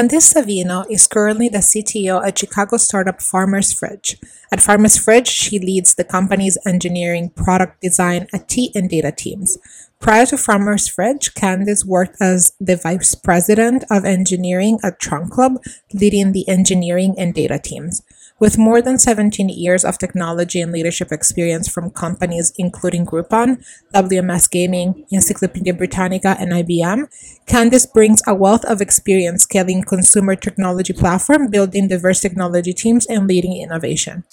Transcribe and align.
Candice 0.00 0.32
Savino 0.32 0.86
is 0.88 1.06
currently 1.06 1.50
the 1.50 1.58
CTO 1.58 2.26
at 2.26 2.38
Chicago 2.38 2.78
startup 2.78 3.20
Farmer's 3.20 3.70
Fridge. 3.70 4.16
At 4.50 4.62
Farmer's 4.62 4.96
Fridge, 4.96 5.28
she 5.28 5.58
leads 5.58 5.94
the 5.94 6.04
company's 6.04 6.56
engineering, 6.66 7.28
product 7.28 7.82
design, 7.82 8.26
IT, 8.32 8.70
and 8.74 8.88
data 8.88 9.12
teams. 9.12 9.58
Prior 10.00 10.24
to 10.24 10.38
Farmer's 10.38 10.88
Fridge, 10.88 11.34
Candice 11.34 11.84
worked 11.84 12.16
as 12.18 12.54
the 12.58 12.76
vice 12.76 13.14
president 13.14 13.84
of 13.90 14.06
engineering 14.06 14.78
at 14.82 15.00
Trunk 15.00 15.32
Club, 15.32 15.62
leading 15.92 16.32
the 16.32 16.48
engineering 16.48 17.14
and 17.18 17.34
data 17.34 17.58
teams. 17.62 18.00
With 18.40 18.56
more 18.56 18.80
than 18.80 18.98
17 18.98 19.50
years 19.50 19.84
of 19.84 19.98
technology 19.98 20.62
and 20.62 20.72
leadership 20.72 21.12
experience 21.12 21.68
from 21.68 21.90
companies 21.90 22.54
including 22.56 23.04
Groupon, 23.04 23.62
WMS 23.94 24.50
Gaming, 24.50 25.04
Encyclopedia 25.10 25.74
Britannica, 25.74 26.36
and 26.40 26.50
IBM, 26.50 27.06
Candice 27.46 27.92
brings 27.92 28.22
a 28.26 28.34
wealth 28.34 28.64
of 28.64 28.80
experience 28.80 29.42
scaling 29.42 29.82
consumer 29.82 30.36
technology 30.36 30.94
platform, 30.94 31.48
building 31.50 31.88
diverse 31.88 32.20
technology 32.20 32.72
teams, 32.72 33.04
and 33.06 33.28
leading 33.28 33.60
innovation. 33.60 34.24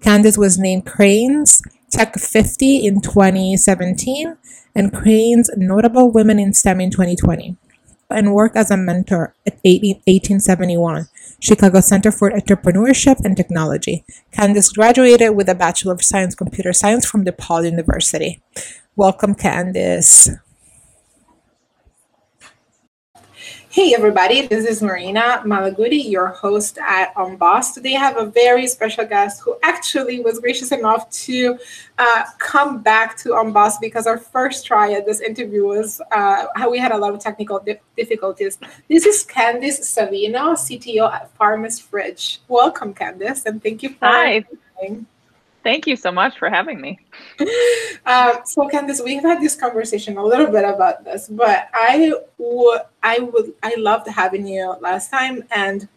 Candice 0.00 0.38
was 0.38 0.56
named 0.56 0.86
Crain's 0.86 1.60
Tech 1.90 2.14
50 2.14 2.86
in 2.86 3.00
2017 3.00 4.36
and 4.76 4.92
Crain's 4.92 5.50
Notable 5.56 6.12
Women 6.12 6.38
in 6.38 6.52
STEM 6.52 6.80
in 6.80 6.90
2020 6.92 7.56
and 8.10 8.32
worked 8.32 8.56
as 8.56 8.70
a 8.70 8.76
mentor 8.76 9.34
at 9.46 9.54
1871 9.64 11.08
Chicago 11.46 11.80
Center 11.80 12.10
for 12.10 12.30
Entrepreneurship 12.30 13.24
and 13.24 13.36
Technology. 13.36 14.04
Candice 14.32 14.74
graduated 14.74 15.36
with 15.36 15.48
a 15.48 15.54
Bachelor 15.54 15.92
of 15.92 16.02
Science 16.02 16.34
Computer 16.34 16.72
Science 16.72 17.06
from 17.06 17.24
DePaul 17.24 17.64
University. 17.70 18.42
Welcome, 18.96 19.36
Candice. 19.36 20.40
Hey 23.76 23.92
everybody, 23.92 24.46
this 24.46 24.64
is 24.64 24.80
Marina 24.80 25.42
Malaguti, 25.44 26.10
your 26.10 26.28
host 26.28 26.78
at 26.78 27.14
Unboss. 27.14 27.74
Today 27.74 27.94
I 27.94 27.98
have 27.98 28.16
a 28.16 28.24
very 28.24 28.66
special 28.68 29.04
guest 29.04 29.42
who 29.42 29.54
actually 29.62 30.20
was 30.20 30.40
gracious 30.40 30.72
enough 30.72 31.10
to 31.26 31.58
uh, 31.98 32.22
come 32.38 32.82
back 32.82 33.18
to 33.18 33.32
Unboss 33.32 33.74
because 33.78 34.06
our 34.06 34.16
first 34.16 34.64
try 34.64 34.94
at 34.94 35.04
this 35.04 35.20
interview 35.20 35.66
was 35.66 36.00
uh, 36.10 36.46
how 36.54 36.70
we 36.70 36.78
had 36.78 36.90
a 36.90 36.96
lot 36.96 37.12
of 37.12 37.20
technical 37.20 37.62
difficulties. 37.98 38.58
This 38.88 39.04
is 39.04 39.26
Candice 39.26 39.80
Savino, 39.82 40.54
CTO 40.56 41.12
at 41.12 41.30
Farmer's 41.36 41.78
Fridge. 41.78 42.40
Welcome, 42.48 42.94
Candice, 42.94 43.44
and 43.44 43.62
thank 43.62 43.82
you 43.82 43.90
for 43.90 44.06
Hi. 44.06 44.46
Coming. 44.78 45.06
Thank 45.66 45.88
you 45.88 45.96
so 45.96 46.12
much 46.12 46.38
for 46.38 46.48
having 46.48 46.80
me. 46.80 46.98
Uh, 48.06 48.40
so, 48.44 48.68
Candice, 48.68 49.02
we've 49.02 49.20
had 49.20 49.40
this 49.40 49.56
conversation 49.56 50.16
a 50.16 50.24
little 50.24 50.46
bit 50.46 50.64
about 50.64 51.04
this, 51.04 51.26
but 51.26 51.68
I 51.74 52.12
would, 52.38 52.82
I 53.02 53.18
would, 53.18 53.52
I 53.64 53.74
loved 53.78 54.06
having 54.06 54.46
you 54.46 54.76
last 54.80 55.10
time, 55.10 55.42
and 55.50 55.88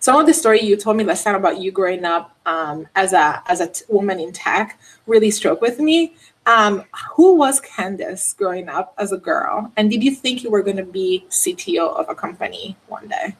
some 0.00 0.16
of 0.18 0.24
the 0.24 0.32
story 0.32 0.62
you 0.62 0.74
told 0.74 0.96
me 0.96 1.04
last 1.04 1.24
time 1.24 1.34
about 1.34 1.60
you 1.60 1.70
growing 1.70 2.06
up 2.06 2.34
um, 2.46 2.88
as 2.96 3.12
a 3.12 3.42
as 3.46 3.60
a 3.60 3.66
t- 3.66 3.84
woman 3.90 4.18
in 4.20 4.32
tech 4.32 4.80
really 5.06 5.30
struck 5.30 5.60
with 5.60 5.78
me. 5.78 6.14
Um, 6.46 6.84
who 7.14 7.34
was 7.34 7.60
Candice 7.60 8.34
growing 8.34 8.70
up 8.70 8.94
as 8.96 9.12
a 9.12 9.18
girl, 9.18 9.70
and 9.76 9.90
did 9.90 10.02
you 10.02 10.14
think 10.14 10.42
you 10.42 10.50
were 10.50 10.62
going 10.62 10.78
to 10.78 10.90
be 11.00 11.26
CTO 11.28 11.94
of 11.94 12.08
a 12.08 12.14
company 12.14 12.74
one 12.86 13.08
day? 13.08 13.36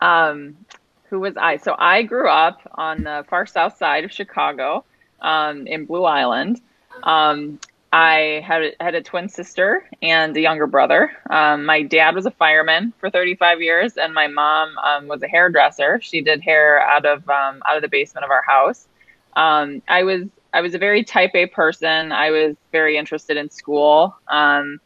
Um, 0.00 0.56
who 1.12 1.20
was 1.20 1.36
I? 1.36 1.58
So 1.58 1.76
I 1.78 2.04
grew 2.04 2.26
up 2.26 2.62
on 2.74 3.04
the 3.04 3.22
far 3.28 3.44
south 3.44 3.76
side 3.76 4.04
of 4.04 4.10
Chicago, 4.10 4.82
um, 5.20 5.66
in 5.66 5.84
Blue 5.84 6.04
Island. 6.04 6.58
Um, 7.02 7.60
I 7.92 8.42
had 8.42 8.74
had 8.80 8.94
a 8.94 9.02
twin 9.02 9.28
sister 9.28 9.86
and 10.00 10.34
a 10.34 10.40
younger 10.40 10.66
brother. 10.66 11.12
Um, 11.28 11.66
my 11.66 11.82
dad 11.82 12.14
was 12.14 12.24
a 12.24 12.30
fireman 12.30 12.94
for 12.98 13.10
35 13.10 13.60
years, 13.60 13.98
and 13.98 14.14
my 14.14 14.26
mom 14.26 14.78
um, 14.78 15.06
was 15.06 15.22
a 15.22 15.28
hairdresser. 15.28 16.00
She 16.00 16.22
did 16.22 16.40
hair 16.40 16.80
out 16.80 17.04
of 17.04 17.28
um, 17.28 17.62
out 17.68 17.76
of 17.76 17.82
the 17.82 17.88
basement 17.88 18.24
of 18.24 18.30
our 18.30 18.42
house. 18.42 18.88
Um, 19.36 19.82
I 19.86 20.04
was 20.04 20.22
I 20.54 20.62
was 20.62 20.74
a 20.74 20.78
very 20.78 21.04
type 21.04 21.32
A 21.34 21.44
person. 21.44 22.10
I 22.10 22.30
was 22.30 22.56
very 22.72 22.96
interested 22.96 23.36
in 23.36 23.50
school. 23.50 24.16
Um, 24.28 24.80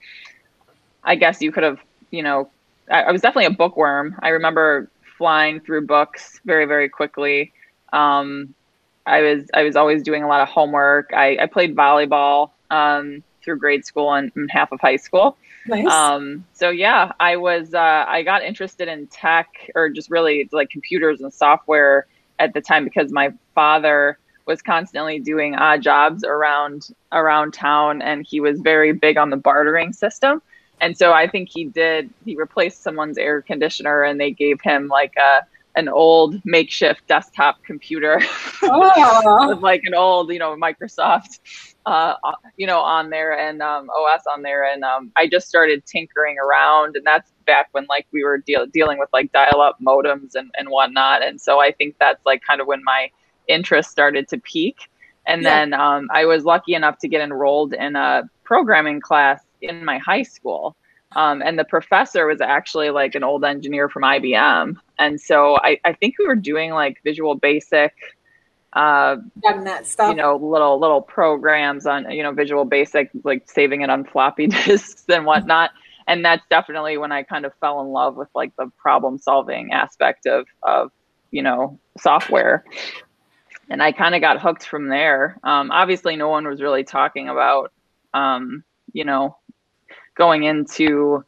I 1.04 1.14
guess 1.14 1.40
you 1.40 1.52
could 1.52 1.62
have, 1.62 1.78
you 2.10 2.24
know, 2.24 2.50
I, 2.90 3.02
I 3.02 3.12
was 3.12 3.22
definitely 3.22 3.46
a 3.46 3.56
bookworm. 3.56 4.16
I 4.20 4.30
remember 4.30 4.90
flying 5.16 5.60
through 5.60 5.86
books 5.86 6.40
very 6.44 6.66
very 6.66 6.88
quickly. 6.88 7.52
Um, 7.92 8.54
I 9.06 9.22
was 9.22 9.48
I 9.54 9.62
was 9.62 9.76
always 9.76 10.02
doing 10.02 10.22
a 10.22 10.28
lot 10.28 10.40
of 10.40 10.48
homework. 10.48 11.10
I, 11.14 11.36
I 11.40 11.46
played 11.46 11.76
volleyball 11.76 12.50
um, 12.70 13.22
through 13.42 13.58
grade 13.58 13.84
school 13.84 14.12
and, 14.12 14.32
and, 14.34 14.50
half 14.50 14.72
of 14.72 14.80
high 14.80 14.96
school. 14.96 15.36
Nice. 15.66 15.86
Um, 15.86 16.44
so 16.52 16.70
yeah, 16.70 17.12
I 17.20 17.36
was 17.36 17.72
uh, 17.72 18.04
I 18.06 18.22
got 18.22 18.42
interested 18.42 18.88
in 18.88 19.06
tech 19.06 19.70
or 19.74 19.88
just 19.88 20.10
really 20.10 20.48
like 20.52 20.70
computers 20.70 21.20
and 21.20 21.32
software 21.32 22.06
at 22.38 22.52
the 22.54 22.60
time 22.60 22.84
because 22.84 23.12
my 23.12 23.32
father 23.54 24.18
was 24.46 24.62
constantly 24.62 25.18
doing 25.18 25.54
odd 25.54 25.82
jobs 25.82 26.24
around 26.24 26.88
around 27.12 27.52
town 27.52 28.02
and 28.02 28.26
he 28.28 28.40
was 28.40 28.60
very 28.60 28.92
big 28.92 29.16
on 29.16 29.30
the 29.30 29.36
bartering 29.36 29.92
system 29.92 30.42
and 30.80 30.96
so 30.96 31.12
I 31.12 31.26
think 31.26 31.48
he 31.52 31.64
did. 31.64 32.10
He 32.24 32.36
replaced 32.36 32.82
someone's 32.82 33.18
air 33.18 33.42
conditioner, 33.42 34.02
and 34.02 34.20
they 34.20 34.30
gave 34.30 34.60
him 34.60 34.88
like 34.88 35.14
a 35.16 35.46
an 35.76 35.88
old 35.88 36.40
makeshift 36.44 37.06
desktop 37.06 37.62
computer 37.62 38.18
oh. 38.62 39.48
with 39.48 39.58
like 39.58 39.82
an 39.84 39.94
old, 39.94 40.32
you 40.32 40.38
know, 40.38 40.56
Microsoft, 40.56 41.38
uh, 41.84 42.14
you 42.56 42.66
know, 42.66 42.80
on 42.80 43.10
there 43.10 43.38
and 43.38 43.60
um, 43.60 43.90
OS 43.90 44.22
on 44.26 44.40
there. 44.40 44.64
And 44.64 44.82
um, 44.82 45.12
I 45.16 45.28
just 45.28 45.48
started 45.48 45.84
tinkering 45.84 46.36
around, 46.38 46.96
and 46.96 47.06
that's 47.06 47.30
back 47.46 47.68
when 47.72 47.86
like 47.88 48.06
we 48.10 48.24
were 48.24 48.38
deal- 48.38 48.66
dealing 48.66 48.98
with 48.98 49.10
like 49.12 49.30
dial-up 49.32 49.78
modems 49.86 50.34
and 50.34 50.50
and 50.58 50.68
whatnot. 50.70 51.22
And 51.22 51.40
so 51.40 51.60
I 51.60 51.72
think 51.72 51.96
that's 52.00 52.24
like 52.24 52.42
kind 52.42 52.60
of 52.60 52.66
when 52.66 52.82
my 52.82 53.10
interest 53.46 53.90
started 53.90 54.28
to 54.28 54.38
peak. 54.38 54.76
And 55.26 55.42
yeah. 55.42 55.50
then 55.50 55.74
um, 55.74 56.08
I 56.12 56.24
was 56.24 56.44
lucky 56.44 56.74
enough 56.74 56.98
to 57.00 57.08
get 57.08 57.20
enrolled 57.20 57.74
in 57.74 57.96
a 57.96 58.22
programming 58.44 59.00
class 59.00 59.42
in 59.68 59.84
my 59.84 59.98
high 59.98 60.22
school. 60.22 60.76
Um, 61.14 61.40
and 61.42 61.58
the 61.58 61.64
professor 61.64 62.26
was 62.26 62.40
actually 62.40 62.90
like 62.90 63.14
an 63.14 63.22
old 63.22 63.44
engineer 63.44 63.88
from 63.88 64.02
IBM. 64.02 64.76
And 64.98 65.20
so 65.20 65.56
I, 65.56 65.78
I 65.84 65.92
think 65.92 66.16
we 66.18 66.26
were 66.26 66.34
doing 66.34 66.72
like 66.72 66.98
Visual 67.04 67.34
Basic, 67.36 67.94
uh, 68.72 69.16
that 69.42 69.86
stuff. 69.86 70.10
you 70.10 70.16
know, 70.16 70.36
little 70.36 70.78
little 70.78 71.00
programs 71.00 71.86
on 71.86 72.10
you 72.10 72.22
know 72.22 72.32
Visual 72.32 72.66
Basic, 72.66 73.08
like 73.24 73.48
saving 73.48 73.80
it 73.80 73.88
on 73.88 74.04
floppy 74.04 74.46
disks 74.66 75.04
and 75.08 75.24
whatnot. 75.24 75.70
And 76.06 76.24
that's 76.24 76.44
definitely 76.50 76.98
when 76.98 77.10
I 77.10 77.22
kind 77.22 77.46
of 77.46 77.52
fell 77.60 77.80
in 77.80 77.88
love 77.88 78.16
with 78.16 78.28
like 78.34 78.54
the 78.56 78.70
problem 78.76 79.18
solving 79.18 79.72
aspect 79.72 80.26
of 80.26 80.46
of 80.62 80.92
you 81.30 81.42
know 81.42 81.78
software. 81.98 82.64
And 83.70 83.82
I 83.82 83.92
kind 83.92 84.14
of 84.14 84.20
got 84.20 84.40
hooked 84.40 84.64
from 84.64 84.88
there. 84.88 85.38
Um, 85.42 85.70
obviously, 85.70 86.14
no 86.16 86.28
one 86.28 86.46
was 86.46 86.60
really 86.60 86.84
talking 86.84 87.30
about 87.30 87.72
um, 88.12 88.62
you 88.92 89.04
know 89.04 89.38
going 90.16 90.44
into 90.44 91.24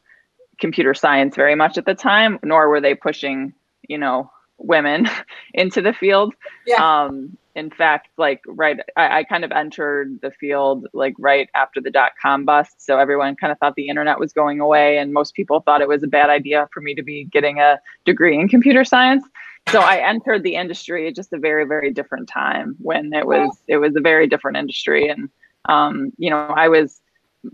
computer 0.59 0.93
science 0.93 1.35
very 1.35 1.55
much 1.55 1.77
at 1.77 1.85
the 1.85 1.95
time, 1.95 2.39
nor 2.43 2.69
were 2.69 2.81
they 2.81 2.93
pushing, 2.93 3.53
you 3.87 3.97
know, 3.97 4.29
women 4.57 5.09
into 5.53 5.81
the 5.81 5.93
field. 5.93 6.35
Yeah. 6.65 7.03
Um, 7.03 7.37
in 7.55 7.69
fact, 7.69 8.09
like 8.17 8.41
right, 8.47 8.79
I, 8.95 9.19
I, 9.19 9.23
kind 9.23 9.43
of 9.43 9.51
entered 9.51 10.19
the 10.21 10.31
field 10.31 10.87
like 10.93 11.13
right 11.19 11.49
after 11.55 11.81
the 11.81 11.89
dot 11.89 12.11
com 12.21 12.45
bust. 12.45 12.81
So 12.81 12.97
everyone 12.99 13.35
kind 13.35 13.51
of 13.51 13.57
thought 13.57 13.75
the 13.75 13.89
internet 13.89 14.19
was 14.19 14.31
going 14.31 14.61
away, 14.61 14.97
and 14.97 15.11
most 15.11 15.33
people 15.33 15.59
thought 15.59 15.81
it 15.81 15.87
was 15.87 16.03
a 16.03 16.07
bad 16.07 16.29
idea 16.29 16.69
for 16.73 16.79
me 16.79 16.93
to 16.95 17.03
be 17.03 17.25
getting 17.25 17.59
a 17.59 17.79
degree 18.05 18.39
in 18.39 18.47
computer 18.47 18.85
science. 18.85 19.25
So 19.69 19.81
I 19.81 19.97
entered 19.97 20.43
the 20.43 20.55
industry 20.55 21.07
at 21.07 21.15
just 21.15 21.33
a 21.33 21.37
very, 21.37 21.65
very 21.65 21.91
different 21.91 22.29
time 22.29 22.75
when 22.79 23.13
it 23.13 23.27
was 23.27 23.57
it 23.67 23.77
was 23.77 23.95
a 23.95 24.01
very 24.01 24.27
different 24.27 24.57
industry, 24.57 25.09
and 25.09 25.29
um, 25.67 26.13
you 26.17 26.29
know, 26.29 26.53
I 26.55 26.69
was 26.69 27.01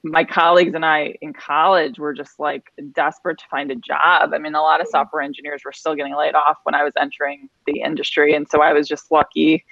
my 0.04 0.24
colleagues 0.24 0.74
and 0.74 0.86
I 0.86 1.16
in 1.22 1.34
college 1.34 2.00
were 2.00 2.14
just 2.14 2.40
like 2.40 2.72
desperate 2.94 3.38
to 3.40 3.46
find 3.50 3.70
a 3.72 3.76
job. 3.76 4.34
I 4.34 4.40
mean, 4.40 4.56
a 4.56 4.62
lot 4.62 4.82
of 4.82 4.88
mm-hmm. 4.88 4.92
software 4.92 5.22
engineers 5.22 5.62
were 5.64 5.72
still 5.72 5.96
getting 5.96 6.16
laid 6.16 6.36
off 6.36 6.58
when 6.64 6.76
I 6.76 6.84
was 6.84 6.94
entering 7.00 7.50
the 7.66 7.82
industry, 7.82 8.34
and 8.34 8.48
so 8.48 8.62
I 8.62 8.74
was 8.74 8.88
just 8.88 9.12
lucky, 9.12 9.64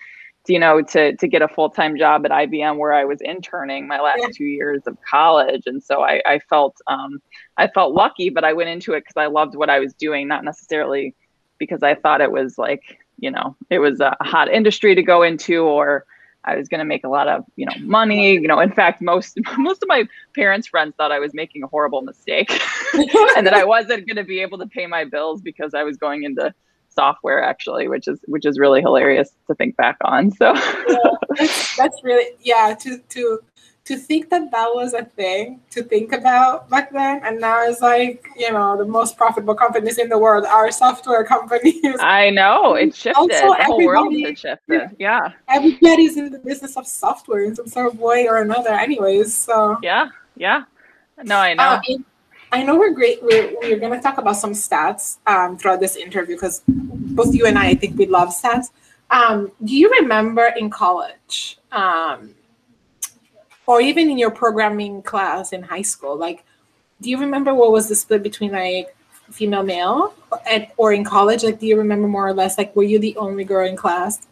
to, 0.46 0.54
you 0.54 0.60
know, 0.60 0.82
to 0.82 1.16
to 1.16 1.28
get 1.28 1.42
a 1.42 1.48
full 1.48 1.70
time 1.70 1.98
job 1.98 2.26
at 2.26 2.32
IBM 2.32 2.78
where 2.78 2.94
I 2.94 3.06
was 3.06 3.22
interning 3.22 3.88
my 3.88 4.00
last 4.00 4.20
yeah. 4.22 4.28
two 4.36 4.46
years 4.46 4.84
of 4.86 4.98
college, 5.02 5.64
and 5.66 5.82
so 5.82 6.04
I, 6.04 6.22
I 6.26 6.40
felt 6.40 6.76
um, 6.88 7.22
I 7.58 7.68
felt 7.68 7.94
lucky, 7.94 8.30
but 8.30 8.44
I 8.44 8.54
went 8.54 8.70
into 8.70 8.94
it 8.94 9.02
because 9.02 9.18
I 9.18 9.28
loved 9.28 9.56
what 9.56 9.70
I 9.70 9.80
was 9.80 9.94
doing, 9.94 10.28
not 10.28 10.44
necessarily 10.44 11.16
because 11.58 11.82
I 11.82 11.96
thought 11.96 12.22
it 12.22 12.32
was 12.32 12.58
like 12.58 13.00
you 13.20 13.32
know 13.32 13.56
it 13.70 13.80
was 13.80 14.00
a 14.00 14.16
hot 14.22 14.52
industry 14.52 14.94
to 14.96 15.02
go 15.02 15.24
into 15.24 15.64
or 15.64 16.06
I 16.46 16.56
was 16.56 16.68
going 16.68 16.80
to 16.80 16.86
make 16.86 17.04
a 17.04 17.10
lot 17.10 17.28
of, 17.28 17.46
you 17.56 17.66
know, 17.66 17.74
money. 17.80 18.34
You 18.34 18.48
know, 18.48 18.60
in 18.60 18.72
fact, 18.72 19.02
most 19.02 19.38
most 19.58 19.82
of 19.84 19.88
my 19.88 20.08
parents' 20.36 20.68
friends 20.68 20.96
thought 20.98 21.12
I 21.12 21.20
was 21.20 21.34
making 21.34 21.64
a 21.64 21.68
horrible 21.68 22.02
mistake, 22.02 22.52
and 23.36 23.48
that 23.48 23.54
I 23.54 23.64
wasn't 23.64 24.08
going 24.08 24.18
to 24.18 24.24
be 24.24 24.40
able 24.40 24.58
to 24.60 24.68
pay 24.68 24.88
my 24.88 25.06
bills 25.06 25.42
because 25.42 25.74
I 25.74 25.84
was 25.84 25.98
going 25.98 26.24
into 26.24 26.54
software 26.90 27.42
actually 27.42 27.88
which 27.88 28.08
is 28.08 28.20
which 28.28 28.46
is 28.46 28.60
really 28.60 28.80
hilarious 28.80 29.32
to 29.48 29.56
think 29.56 29.76
back 29.78 29.98
on 30.04 30.30
so 30.30 30.54
yeah, 30.54 30.98
that's, 31.40 31.76
that's 31.76 32.04
really 32.04 32.36
yeah 32.42 32.76
to 32.80 33.00
to 33.10 33.40
to 33.86 33.98
think 33.98 34.30
that 34.30 34.50
that 34.52 34.70
was 34.74 34.94
a 34.94 35.04
thing 35.04 35.60
to 35.72 35.84
think 35.84 36.14
about 36.14 36.70
back 36.70 36.92
then, 36.92 37.22
and 37.24 37.40
now 37.40 37.64
it's 37.64 37.82
like 37.82 38.26
you 38.38 38.52
know 38.52 38.78
the 38.78 38.86
most 38.86 39.18
profitable 39.18 39.56
companies 39.56 39.98
in 39.98 40.10
the 40.10 40.18
world 40.18 40.46
are 40.46 40.72
software 40.72 41.24
companies. 41.36 41.98
I 42.00 42.30
know 42.30 42.76
it 42.76 42.96
shifted. 42.96 43.20
Also, 43.20 43.56
the 43.58 43.64
whole 43.66 43.86
world 43.86 44.14
has 44.14 44.40
shifted. 44.40 44.96
Yeah, 45.00 45.34
everybody's 45.48 46.18
in 46.18 46.32
the 46.32 46.40
business 46.40 46.78
of 46.78 46.88
software 46.88 47.44
in 47.44 47.56
some 47.56 47.68
sort 47.68 47.94
of 47.94 48.00
way 48.00 48.28
or 48.28 48.42
another. 48.42 48.70
Anyways, 48.72 49.36
so 49.36 49.78
yeah, 49.84 50.10
yeah. 50.38 50.64
No, 51.24 51.38
I 51.38 51.54
know. 51.54 51.64
Uh, 51.64 51.82
I 52.54 52.62
know 52.62 52.78
we're 52.78 52.92
great. 52.94 53.22
We're, 53.24 53.52
we're 53.62 53.80
going 53.80 53.94
to 53.94 54.00
talk 54.00 54.20
about 54.20 54.38
some 54.38 54.52
stats 54.52 55.18
um, 55.26 55.58
throughout 55.58 55.80
this 55.80 55.96
interview 55.96 56.36
because 56.36 56.62
both 56.68 57.34
you 57.34 57.48
and 57.48 57.58
I, 57.58 57.70
I 57.70 57.74
think 57.74 57.98
we 57.98 58.06
love 58.06 58.30
stats. 58.30 58.70
Um, 59.10 59.52
do 59.64 59.76
you 59.76 59.90
remember 59.90 60.54
in 60.56 60.70
college? 60.70 61.58
Um, 61.72 62.36
or 63.66 63.82
even 63.82 64.10
in 64.10 64.18
your 64.18 64.32
programming 64.32 65.02
class 65.02 65.54
in 65.54 65.62
high 65.64 65.82
school 65.82 66.16
like 66.16 66.44
do 67.02 67.10
you 67.10 67.18
remember 67.18 67.54
what 67.54 67.72
was 67.72 67.90
the 67.90 67.96
split 67.96 68.24
between 68.24 68.52
like 68.52 68.96
female 69.32 69.64
male 69.64 70.14
and, 70.50 70.68
or 70.78 70.94
in 70.94 71.04
college? 71.04 71.44
Like 71.44 71.60
do 71.60 71.68
you 71.68 71.78
remember 71.78 72.08
more 72.08 72.28
or 72.28 72.34
less 72.34 72.58
like 72.58 72.76
were 72.76 72.84
you 72.84 73.00
the 73.00 73.16
only 73.18 73.44
girl 73.44 73.68
in 73.68 73.76
class? 73.76 74.26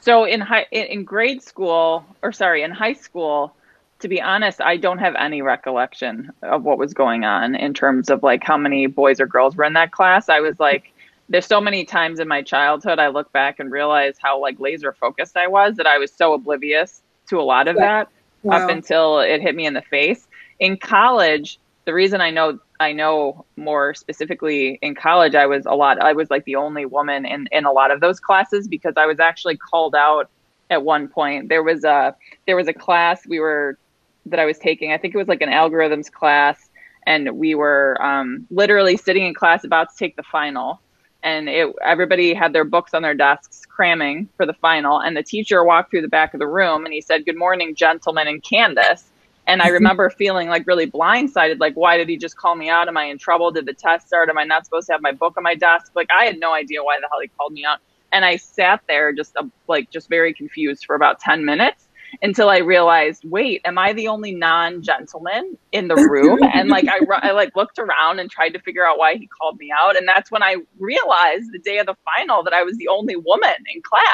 So 0.00 0.24
in 0.24 0.40
high 0.40 0.66
in 0.70 1.04
grade 1.04 1.42
school 1.42 2.04
or 2.22 2.32
sorry 2.32 2.62
in 2.62 2.70
high 2.70 2.94
school 2.94 3.54
to 3.98 4.08
be 4.08 4.18
honest 4.18 4.62
i 4.62 4.78
don't 4.78 4.96
have 4.96 5.14
any 5.16 5.42
recollection 5.42 6.32
of 6.42 6.62
what 6.62 6.78
was 6.78 6.94
going 6.94 7.24
on 7.24 7.54
in 7.54 7.74
terms 7.74 8.08
of 8.08 8.22
like 8.22 8.42
how 8.42 8.56
many 8.56 8.86
boys 8.86 9.20
or 9.20 9.26
girls 9.26 9.56
were 9.56 9.64
in 9.64 9.74
that 9.74 9.92
class. 9.92 10.30
I 10.30 10.40
was 10.40 10.58
like 10.58 10.92
there's 11.28 11.46
so 11.46 11.60
many 11.60 11.84
times 11.84 12.18
in 12.18 12.26
my 12.26 12.42
childhood 12.42 12.98
i 12.98 13.08
look 13.08 13.30
back 13.32 13.60
and 13.60 13.70
realize 13.70 14.16
how 14.18 14.40
like 14.40 14.58
laser 14.58 14.92
focused 14.92 15.36
i 15.36 15.46
was 15.46 15.76
that 15.76 15.86
i 15.86 15.96
was 15.98 16.12
so 16.12 16.32
oblivious 16.32 17.02
to 17.28 17.38
a 17.38 17.42
lot 17.42 17.68
of 17.68 17.76
yeah. 17.76 17.82
that 17.82 18.08
wow. 18.42 18.56
up 18.56 18.70
until 18.70 19.20
it 19.20 19.40
hit 19.40 19.54
me 19.54 19.66
in 19.66 19.74
the 19.74 19.82
face. 19.82 20.26
In 20.58 20.76
college, 20.76 21.58
the 21.84 21.94
reason 21.94 22.20
I 22.20 22.30
know 22.30 22.58
I 22.78 22.92
know 22.92 23.44
more 23.56 23.94
specifically 23.94 24.78
in 24.80 24.94
college, 24.94 25.34
I 25.34 25.46
was 25.46 25.66
a 25.66 25.74
lot. 25.74 26.00
I 26.00 26.12
was 26.12 26.30
like 26.30 26.44
the 26.44 26.56
only 26.56 26.86
woman 26.86 27.26
in 27.26 27.48
in 27.52 27.64
a 27.64 27.72
lot 27.72 27.90
of 27.90 28.00
those 28.00 28.20
classes 28.20 28.68
because 28.68 28.94
I 28.96 29.06
was 29.06 29.20
actually 29.20 29.56
called 29.56 29.94
out 29.94 30.30
at 30.70 30.84
one 30.84 31.08
point. 31.08 31.48
There 31.48 31.62
was 31.62 31.84
a 31.84 32.14
there 32.46 32.56
was 32.56 32.68
a 32.68 32.72
class 32.72 33.26
we 33.26 33.40
were 33.40 33.78
that 34.26 34.38
I 34.38 34.44
was 34.44 34.58
taking. 34.58 34.92
I 34.92 34.98
think 34.98 35.14
it 35.14 35.18
was 35.18 35.28
like 35.28 35.42
an 35.42 35.50
algorithms 35.50 36.10
class, 36.10 36.70
and 37.06 37.30
we 37.32 37.54
were 37.54 37.96
um, 38.00 38.46
literally 38.50 38.96
sitting 38.96 39.26
in 39.26 39.34
class 39.34 39.64
about 39.64 39.90
to 39.90 39.96
take 39.96 40.16
the 40.16 40.22
final 40.22 40.80
and 41.22 41.48
it, 41.48 41.74
everybody 41.82 42.34
had 42.34 42.52
their 42.52 42.64
books 42.64 42.94
on 42.94 43.02
their 43.02 43.14
desks 43.14 43.66
cramming 43.66 44.28
for 44.36 44.46
the 44.46 44.54
final 44.54 45.00
and 45.00 45.16
the 45.16 45.22
teacher 45.22 45.64
walked 45.64 45.90
through 45.90 46.02
the 46.02 46.08
back 46.08 46.34
of 46.34 46.40
the 46.40 46.46
room 46.46 46.84
and 46.84 46.94
he 46.94 47.00
said 47.00 47.24
good 47.24 47.36
morning 47.36 47.74
gentlemen 47.74 48.26
and 48.28 48.42
Candice. 48.42 49.04
And 49.46 49.62
i 49.62 49.68
remember 49.78 50.10
feeling 50.10 50.48
like 50.48 50.66
really 50.66 50.90
blindsided 50.90 51.60
like 51.60 51.74
why 51.74 51.96
did 51.96 52.08
he 52.08 52.16
just 52.16 52.36
call 52.36 52.54
me 52.54 52.68
out? 52.68 52.88
Am 52.88 52.96
i 52.96 53.04
in 53.04 53.18
trouble? 53.18 53.50
Did 53.50 53.66
the 53.66 53.74
test 53.74 54.06
start? 54.06 54.28
Am 54.28 54.38
i 54.38 54.44
not 54.44 54.64
supposed 54.64 54.86
to 54.86 54.92
have 54.92 55.02
my 55.02 55.12
book 55.12 55.36
on 55.36 55.42
my 55.42 55.54
desk? 55.54 55.92
Like 55.94 56.08
i 56.10 56.24
had 56.24 56.38
no 56.38 56.52
idea 56.52 56.82
why 56.82 56.98
the 57.00 57.08
hell 57.10 57.20
he 57.20 57.28
called 57.28 57.52
me 57.52 57.64
out. 57.64 57.78
And 58.12 58.24
i 58.24 58.36
sat 58.36 58.82
there 58.88 59.12
just 59.12 59.36
uh, 59.36 59.44
like 59.68 59.90
just 59.90 60.08
very 60.08 60.32
confused 60.32 60.84
for 60.86 60.94
about 60.94 61.20
10 61.20 61.44
minutes 61.44 61.86
until 62.22 62.48
I 62.48 62.58
realized, 62.58 63.24
wait, 63.24 63.60
am 63.64 63.78
I 63.78 63.92
the 63.92 64.08
only 64.08 64.32
non-gentleman 64.32 65.56
in 65.72 65.88
the 65.88 65.94
room? 66.10 66.40
and 66.54 66.68
like 66.68 66.86
I, 66.88 67.00
I 67.22 67.32
like 67.32 67.54
looked 67.56 67.78
around 67.78 68.18
and 68.18 68.30
tried 68.30 68.50
to 68.50 68.60
figure 68.60 68.86
out 68.86 68.98
why 68.98 69.16
he 69.16 69.26
called 69.26 69.58
me 69.58 69.72
out, 69.76 69.96
and 69.96 70.06
that's 70.06 70.30
when 70.30 70.42
I 70.42 70.56
realized 70.78 71.52
the 71.52 71.58
day 71.58 71.78
of 71.78 71.86
the 71.86 71.96
final 72.16 72.42
that 72.44 72.52
I 72.52 72.62
was 72.62 72.76
the 72.76 72.88
only 72.88 73.16
woman 73.16 73.54
in 73.74 73.82
class. 73.82 74.04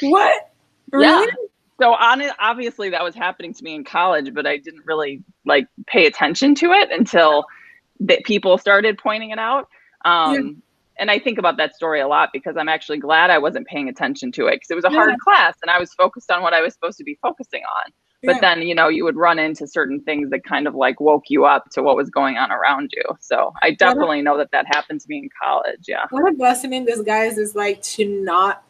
What? 0.00 0.50
Really? 0.90 1.26
Yeah. 1.26 1.34
So 1.80 1.94
on 1.94 2.20
it, 2.20 2.32
obviously 2.40 2.90
that 2.90 3.04
was 3.04 3.14
happening 3.14 3.54
to 3.54 3.62
me 3.62 3.74
in 3.74 3.84
college, 3.84 4.34
but 4.34 4.46
I 4.46 4.56
didn't 4.56 4.84
really 4.84 5.22
like 5.46 5.68
pay 5.86 6.06
attention 6.06 6.54
to 6.56 6.72
it 6.72 6.90
until 6.90 7.44
that 8.00 8.24
people 8.24 8.58
started 8.58 8.98
pointing 8.98 9.30
it 9.30 9.38
out. 9.38 9.68
Um, 10.04 10.34
yeah 10.34 10.50
and 10.98 11.10
I 11.10 11.18
think 11.18 11.38
about 11.38 11.56
that 11.58 11.74
story 11.74 12.00
a 12.00 12.08
lot 12.08 12.30
because 12.32 12.56
I'm 12.56 12.68
actually 12.68 12.98
glad 12.98 13.30
I 13.30 13.38
wasn't 13.38 13.66
paying 13.66 13.88
attention 13.88 14.32
to 14.32 14.46
it 14.46 14.56
because 14.56 14.70
it 14.70 14.74
was 14.74 14.84
a 14.84 14.90
yeah. 14.90 14.96
hard 14.96 15.18
class 15.20 15.54
and 15.62 15.70
I 15.70 15.78
was 15.78 15.92
focused 15.94 16.30
on 16.30 16.42
what 16.42 16.54
I 16.54 16.60
was 16.60 16.74
supposed 16.74 16.98
to 16.98 17.04
be 17.04 17.18
focusing 17.22 17.62
on. 17.62 17.92
But 18.24 18.36
yeah. 18.36 18.40
then, 18.40 18.62
you 18.62 18.74
know, 18.74 18.88
you 18.88 19.04
would 19.04 19.14
run 19.14 19.38
into 19.38 19.68
certain 19.68 20.00
things 20.00 20.30
that 20.30 20.42
kind 20.42 20.66
of 20.66 20.74
like 20.74 20.98
woke 21.00 21.24
you 21.28 21.44
up 21.44 21.70
to 21.70 21.82
what 21.82 21.94
was 21.94 22.10
going 22.10 22.36
on 22.36 22.50
around 22.50 22.90
you. 22.92 23.04
So 23.20 23.52
I 23.62 23.74
definitely 23.74 24.22
know 24.22 24.36
that 24.38 24.50
that 24.50 24.66
happened 24.66 25.00
to 25.02 25.06
me 25.08 25.18
in 25.18 25.28
college. 25.40 25.84
Yeah. 25.86 26.06
What 26.10 26.32
a 26.32 26.34
blessing 26.34 26.72
in 26.72 26.84
disguise 26.84 27.38
is 27.38 27.54
like 27.54 27.80
to 27.82 28.04
not 28.04 28.64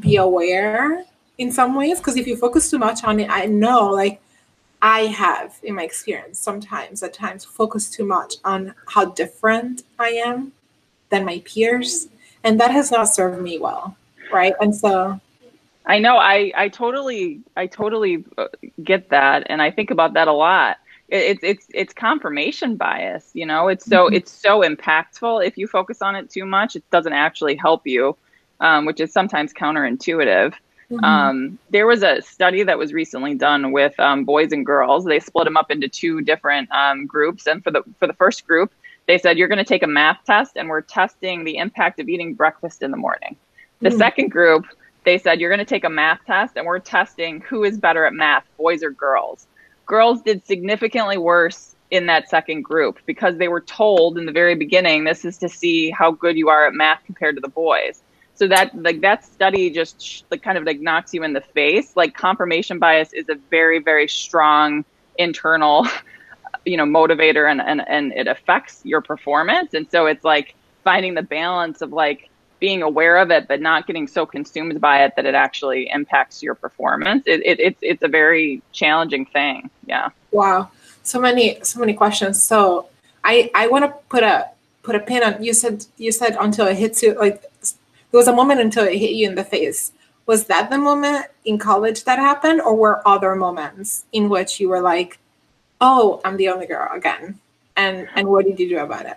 be 0.00 0.16
aware 0.16 1.04
in 1.36 1.52
some 1.52 1.74
ways. 1.74 1.98
Because 1.98 2.16
if 2.16 2.26
you 2.26 2.34
focus 2.34 2.70
too 2.70 2.78
much 2.78 3.04
on 3.04 3.20
it, 3.20 3.28
I 3.28 3.44
know 3.44 3.90
like 3.90 4.22
I 4.80 5.00
have 5.02 5.58
in 5.62 5.74
my 5.74 5.82
experience 5.82 6.38
sometimes 6.38 7.02
at 7.02 7.12
times 7.12 7.44
focus 7.44 7.90
too 7.90 8.06
much 8.06 8.36
on 8.42 8.74
how 8.88 9.04
different 9.04 9.82
I 9.98 10.10
am 10.24 10.53
than 11.14 11.24
my 11.24 11.38
peers 11.50 12.08
and 12.44 12.60
that 12.60 12.72
has 12.78 12.90
not 12.90 13.04
served 13.04 13.40
me 13.40 13.54
well 13.58 13.96
right? 14.34 14.54
And 14.60 14.74
so 14.74 15.20
i 15.86 15.98
know. 15.98 16.16
I 16.16 16.52
i 16.56 16.68
totally 16.68 17.40
i 17.56 17.66
totally 17.66 18.24
uh, 18.38 18.48
get 18.82 19.10
that 19.10 19.46
and 19.46 19.62
i 19.62 19.70
think 19.70 19.90
about 19.90 20.14
that 20.14 20.28
a 20.28 20.32
lot. 20.32 20.78
It's 21.08 21.44
it's 21.44 21.66
it's 21.72 21.92
confirmation 21.92 22.76
bias 22.76 23.30
you 23.34 23.46
know? 23.46 23.68
It's 23.68 23.84
so 23.84 24.06
mm-hmm. 24.06 24.16
it's 24.16 24.32
so 24.32 24.62
impactful. 24.62 25.46
If 25.46 25.56
you 25.58 25.66
focus 25.66 26.02
on 26.02 26.16
it 26.16 26.30
too 26.30 26.46
much 26.46 26.76
it 26.76 26.84
doesn't 26.90 27.12
actually 27.12 27.56
help 27.56 27.86
you 27.86 28.16
um, 28.60 28.86
which 28.86 29.00
is 29.00 29.12
sometimes 29.12 29.52
counterintuitive. 29.52 30.54
Mm-hmm. 30.90 31.04
um, 31.04 31.58
there 31.70 31.86
was 31.86 32.02
a 32.02 32.20
study 32.20 32.62
that 32.62 32.76
was 32.76 32.92
recently 32.92 33.34
done 33.34 33.72
with 33.72 33.98
um, 33.98 34.24
boys 34.24 34.52
and 34.52 34.66
girls. 34.66 35.06
They 35.06 35.18
split 35.18 35.46
them 35.46 35.56
up 35.56 35.70
into 35.70 35.88
two 35.88 36.20
different 36.20 36.70
um, 36.72 37.06
groups 37.06 37.46
and 37.46 37.64
for 37.64 37.70
the 37.70 37.82
for 37.98 38.06
the 38.06 38.12
first 38.14 38.46
group 38.46 38.70
they 39.06 39.18
said 39.18 39.38
you're 39.38 39.48
going 39.48 39.58
to 39.58 39.64
take 39.64 39.82
a 39.82 39.88
math 39.88 40.18
test 40.24 40.56
and 40.56 40.68
we're 40.68 40.80
testing 40.80 41.44
the 41.44 41.56
impact 41.56 42.00
of 42.00 42.08
eating 42.08 42.34
breakfast 42.34 42.82
in 42.82 42.90
the 42.90 42.96
morning. 42.96 43.36
The 43.80 43.90
mm. 43.90 43.98
second 43.98 44.30
group, 44.30 44.64
they 45.04 45.18
said 45.18 45.40
you're 45.40 45.50
going 45.50 45.58
to 45.58 45.64
take 45.64 45.84
a 45.84 45.90
math 45.90 46.20
test 46.26 46.56
and 46.56 46.66
we're 46.66 46.78
testing 46.78 47.40
who 47.42 47.64
is 47.64 47.78
better 47.78 48.06
at 48.06 48.14
math, 48.14 48.44
boys 48.56 48.82
or 48.82 48.90
girls. 48.90 49.46
Girls 49.86 50.22
did 50.22 50.46
significantly 50.46 51.18
worse 51.18 51.76
in 51.90 52.06
that 52.06 52.28
second 52.28 52.62
group 52.62 52.98
because 53.06 53.36
they 53.36 53.48
were 53.48 53.60
told 53.60 54.16
in 54.16 54.26
the 54.26 54.32
very 54.32 54.54
beginning 54.54 55.04
this 55.04 55.24
is 55.24 55.36
to 55.38 55.48
see 55.48 55.90
how 55.90 56.10
good 56.10 56.36
you 56.36 56.48
are 56.48 56.66
at 56.66 56.72
math 56.72 57.00
compared 57.04 57.36
to 57.36 57.40
the 57.40 57.48
boys. 57.48 58.02
So 58.34 58.48
that 58.48 58.74
like 58.74 59.00
that 59.02 59.24
study 59.24 59.70
just 59.70 60.24
like 60.30 60.42
kind 60.42 60.58
of 60.58 60.64
like 60.64 60.80
knocks 60.80 61.14
you 61.14 61.22
in 61.22 61.34
the 61.34 61.40
face. 61.40 61.94
Like 61.94 62.14
confirmation 62.14 62.78
bias 62.78 63.12
is 63.12 63.28
a 63.28 63.36
very 63.50 63.78
very 63.78 64.08
strong 64.08 64.84
internal 65.18 65.86
you 66.64 66.76
know 66.76 66.84
motivator 66.84 67.50
and, 67.50 67.60
and 67.60 67.86
and 67.88 68.12
it 68.12 68.26
affects 68.26 68.80
your 68.84 69.00
performance. 69.00 69.74
And 69.74 69.90
so 69.90 70.06
it's 70.06 70.24
like 70.24 70.54
finding 70.82 71.14
the 71.14 71.22
balance 71.22 71.80
of 71.80 71.92
like 71.92 72.30
being 72.60 72.82
aware 72.82 73.18
of 73.18 73.30
it 73.30 73.46
but 73.46 73.60
not 73.60 73.86
getting 73.86 74.06
so 74.06 74.24
consumed 74.24 74.80
by 74.80 75.04
it 75.04 75.12
that 75.16 75.26
it 75.26 75.34
actually 75.34 75.88
impacts 75.90 76.42
your 76.42 76.54
performance. 76.54 77.24
It, 77.26 77.40
it, 77.44 77.60
it's 77.60 77.78
it's 77.82 78.02
a 78.02 78.08
very 78.08 78.62
challenging 78.72 79.26
thing. 79.26 79.70
Yeah. 79.86 80.10
Wow. 80.30 80.70
So 81.02 81.20
many 81.20 81.58
so 81.62 81.80
many 81.80 81.94
questions. 81.94 82.42
So 82.42 82.88
i 83.24 83.50
i 83.54 83.66
want 83.66 83.84
to 83.84 83.90
put 84.08 84.22
a 84.22 84.48
put 84.82 84.94
a 84.94 85.00
pin 85.00 85.22
on 85.22 85.42
you 85.42 85.54
said 85.54 85.84
you 85.96 86.12
said 86.12 86.36
until 86.38 86.66
it 86.66 86.76
hits 86.76 87.02
you 87.02 87.14
like 87.18 87.42
there 88.10 88.18
was 88.18 88.28
a 88.28 88.32
moment 88.32 88.60
until 88.60 88.84
it 88.84 88.96
hit 88.96 89.10
you 89.10 89.26
in 89.28 89.34
the 89.34 89.44
face. 89.44 89.92
Was 90.26 90.46
that 90.46 90.70
the 90.70 90.78
moment 90.78 91.26
in 91.44 91.58
college 91.58 92.04
that 92.04 92.18
happened 92.18 92.60
or 92.62 92.74
were 92.74 93.06
other 93.06 93.34
moments 93.34 94.04
in 94.12 94.28
which 94.28 94.60
you 94.60 94.68
were 94.68 94.80
like 94.80 95.18
oh, 95.80 96.20
I'm 96.24 96.36
the 96.36 96.48
only 96.48 96.66
girl 96.66 96.88
again. 96.92 97.38
And 97.76 98.08
and 98.14 98.28
what 98.28 98.44
did 98.44 98.58
you 98.58 98.68
do 98.68 98.78
about 98.78 99.06
it? 99.06 99.16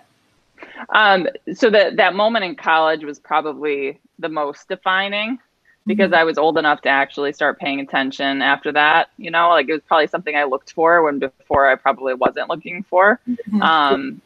Um, 0.90 1.28
so 1.54 1.70
that 1.70 1.96
that 1.96 2.14
moment 2.14 2.44
in 2.44 2.56
college 2.56 3.04
was 3.04 3.18
probably 3.18 3.98
the 4.18 4.28
most 4.28 4.68
defining 4.68 5.38
because 5.86 6.06
mm-hmm. 6.06 6.20
I 6.20 6.24
was 6.24 6.38
old 6.38 6.58
enough 6.58 6.82
to 6.82 6.88
actually 6.88 7.32
start 7.32 7.58
paying 7.58 7.80
attention 7.80 8.42
after 8.42 8.72
that. 8.72 9.10
You 9.16 9.30
know, 9.30 9.50
like 9.50 9.68
it 9.68 9.72
was 9.72 9.82
probably 9.86 10.08
something 10.08 10.36
I 10.36 10.44
looked 10.44 10.72
for 10.72 11.02
when 11.02 11.18
before 11.18 11.70
I 11.70 11.76
probably 11.76 12.14
wasn't 12.14 12.48
looking 12.48 12.82
for. 12.84 13.20
Mm-hmm. 13.28 13.62
Um, 13.62 14.20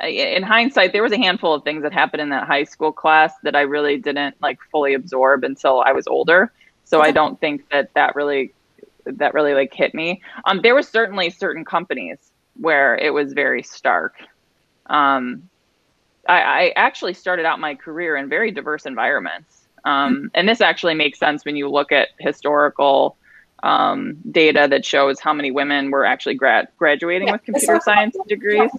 in 0.00 0.44
hindsight, 0.44 0.92
there 0.92 1.02
was 1.02 1.12
a 1.12 1.18
handful 1.18 1.54
of 1.54 1.64
things 1.64 1.82
that 1.82 1.92
happened 1.92 2.20
in 2.20 2.28
that 2.28 2.46
high 2.46 2.64
school 2.64 2.92
class 2.92 3.32
that 3.42 3.56
I 3.56 3.62
really 3.62 3.96
didn't 3.96 4.36
like 4.40 4.58
fully 4.70 4.94
absorb 4.94 5.42
until 5.42 5.80
I 5.80 5.92
was 5.92 6.06
older. 6.06 6.52
So 6.84 7.00
I 7.02 7.10
don't 7.10 7.38
think 7.38 7.68
that 7.70 7.92
that 7.94 8.16
really 8.16 8.52
that 9.16 9.34
really 9.34 9.54
like 9.54 9.72
hit 9.72 9.94
me. 9.94 10.22
Um, 10.44 10.60
there 10.62 10.74
were 10.74 10.82
certainly 10.82 11.30
certain 11.30 11.64
companies 11.64 12.18
where 12.56 12.96
it 12.96 13.12
was 13.12 13.32
very 13.32 13.62
stark. 13.62 14.16
Um, 14.86 15.48
I, 16.28 16.42
I 16.42 16.72
actually 16.76 17.14
started 17.14 17.46
out 17.46 17.60
my 17.60 17.74
career 17.74 18.16
in 18.16 18.28
very 18.28 18.50
diverse 18.50 18.86
environments, 18.86 19.66
um, 19.84 20.30
and 20.34 20.48
this 20.48 20.60
actually 20.60 20.94
makes 20.94 21.18
sense 21.18 21.44
when 21.44 21.56
you 21.56 21.68
look 21.68 21.92
at 21.92 22.08
historical 22.18 23.16
um, 23.62 24.18
data 24.30 24.66
that 24.70 24.84
shows 24.84 25.18
how 25.20 25.32
many 25.32 25.50
women 25.50 25.90
were 25.90 26.04
actually 26.04 26.34
grad- 26.34 26.68
graduating 26.78 27.28
yeah, 27.28 27.32
with 27.32 27.44
computer 27.44 27.80
science 27.82 28.16
degrees. 28.28 28.70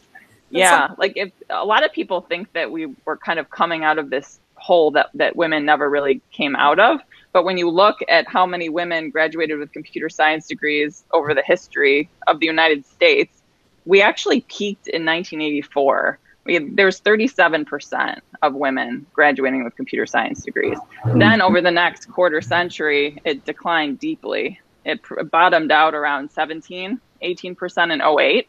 Yeah, 0.52 0.88
yeah 0.90 0.96
like 0.98 1.14
if 1.16 1.32
a 1.50 1.66
lot 1.66 1.86
of 1.86 1.92
people 1.92 2.22
think 2.22 2.52
that 2.54 2.72
we 2.72 2.88
were 3.06 3.18
kind 3.18 3.40
of 3.40 3.50
coming 3.50 3.84
out 3.84 3.98
of 3.98 4.10
this 4.10 4.40
hole 4.56 4.92
that 4.92 5.10
that 5.16 5.36
women 5.36 5.66
never 5.66 5.90
really 5.90 6.22
came 6.32 6.56
out 6.56 6.80
of. 6.80 7.02
But 7.32 7.46
when 7.46 7.58
you 7.58 7.70
look 7.70 8.00
at 8.08 8.28
how 8.28 8.46
many 8.46 8.70
women 8.70 9.12
graduated 9.12 9.60
with 9.60 9.72
computer 9.72 10.10
science 10.10 10.48
degrees 10.48 11.04
over 11.14 11.34
the 11.34 11.44
history 11.44 12.10
of 12.28 12.40
the 12.40 12.48
United 12.48 12.86
States, 12.86 13.42
we 13.86 14.02
actually 14.02 14.42
peaked 14.42 14.88
in 14.88 15.06
1984. 15.06 16.20
We 16.46 16.54
had, 16.56 16.76
there 16.76 16.86
was 16.86 17.00
37% 17.02 18.20
of 18.42 18.56
women 18.56 19.06
graduating 19.14 19.64
with 19.64 19.76
computer 19.76 20.06
science 20.06 20.44
degrees. 20.44 20.78
Then 21.06 21.42
over 21.42 21.62
the 21.62 21.72
next 21.72 22.06
quarter 22.12 22.42
century, 22.42 23.22
it 23.24 23.46
declined 23.46 24.00
deeply. 24.00 24.60
It 24.86 25.02
bottomed 25.30 25.72
out 25.72 25.94
around 25.94 26.32
17, 26.32 27.00
18% 27.22 27.94
in 27.94 28.02
08. 28.02 28.48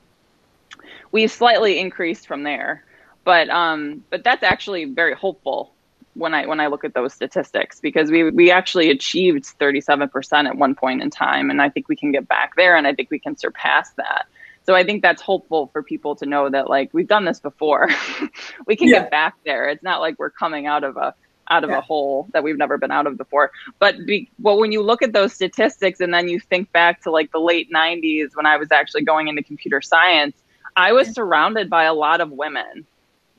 We've 1.13 1.31
slightly 1.31 1.79
increased 1.79 2.27
from 2.27 2.45
there, 2.45 2.85
but 3.25 3.51
um, 3.51 4.05
but 4.11 4.23
that's 4.23 4.45
actually 4.45 4.85
very 4.85 5.15
hopeful 5.15 5.75
when 6.15 6.35
I 6.35 6.47
when 6.47 6.61
I 6.61 6.67
look 6.67 6.85
at 6.85 6.95
those 6.95 7.15
statistics 7.15 7.81
because 7.81 8.11
we 8.11 8.31
we 8.31 8.51
actually 8.51 8.91
achieved 8.91 9.45
37% 9.59 10.49
at 10.49 10.57
one 10.57 10.75
point 10.75 11.03
in 11.03 11.11
time 11.11 11.51
and 11.51 11.63
I 11.63 11.69
think 11.69 11.89
we 11.89 11.97
can 11.97 12.13
get 12.13 12.27
back 12.29 12.57
there 12.57 12.77
and 12.77 12.87
I 12.87 12.95
think 12.95 13.11
we 13.11 13.19
can 13.19 13.37
surpass 13.37 13.91
that. 13.93 14.27
So 14.65 14.75
I 14.75 14.85
think 14.85 15.03
that's 15.03 15.23
hopeful 15.23 15.69
for 15.73 15.83
people 15.83 16.15
to 16.17 16.27
know 16.27 16.51
that 16.51 16.69
like 16.69 16.91
we've 16.93 17.09
done 17.09 17.25
this 17.25 17.41
before. 17.41 17.89
we 18.67 18.77
can 18.77 18.89
yeah. 18.89 19.01
get 19.01 19.11
back 19.11 19.35
there. 19.45 19.69
It's 19.69 19.83
not 19.83 20.01
like 20.01 20.19
we're 20.19 20.31
coming 20.31 20.67
out 20.67 20.85
of 20.85 20.97
a 20.97 21.15
out 21.51 21.65
of 21.65 21.71
yeah. 21.71 21.79
a 21.79 21.81
hole 21.81 22.29
that 22.33 22.45
we've 22.45 22.57
never 22.57 22.79
been 22.79 22.93
out 22.93 23.07
of 23.07 23.17
before. 23.17 23.51
But 23.79 24.07
be, 24.07 24.31
well, 24.41 24.59
when 24.59 24.73
you 24.73 24.83
look 24.83 25.03
at 25.03 25.13
those 25.13 25.33
statistics 25.33 26.01
and 26.01 26.15
then 26.15 26.29
you 26.29 26.39
think 26.39 26.71
back 26.73 27.03
to 27.03 27.11
like 27.11 27.33
the 27.33 27.41
late 27.41 27.71
90s 27.73 28.37
when 28.37 28.47
I 28.47 28.57
was 28.57 28.69
actually 28.71 29.03
going 29.03 29.29
into 29.29 29.43
computer 29.43 29.81
science, 29.81 30.37
I 30.77 30.93
was 30.93 31.13
surrounded 31.13 31.69
by 31.69 31.85
a 31.85 31.95
lot 31.95 32.21
of 32.21 32.31
women 32.31 32.87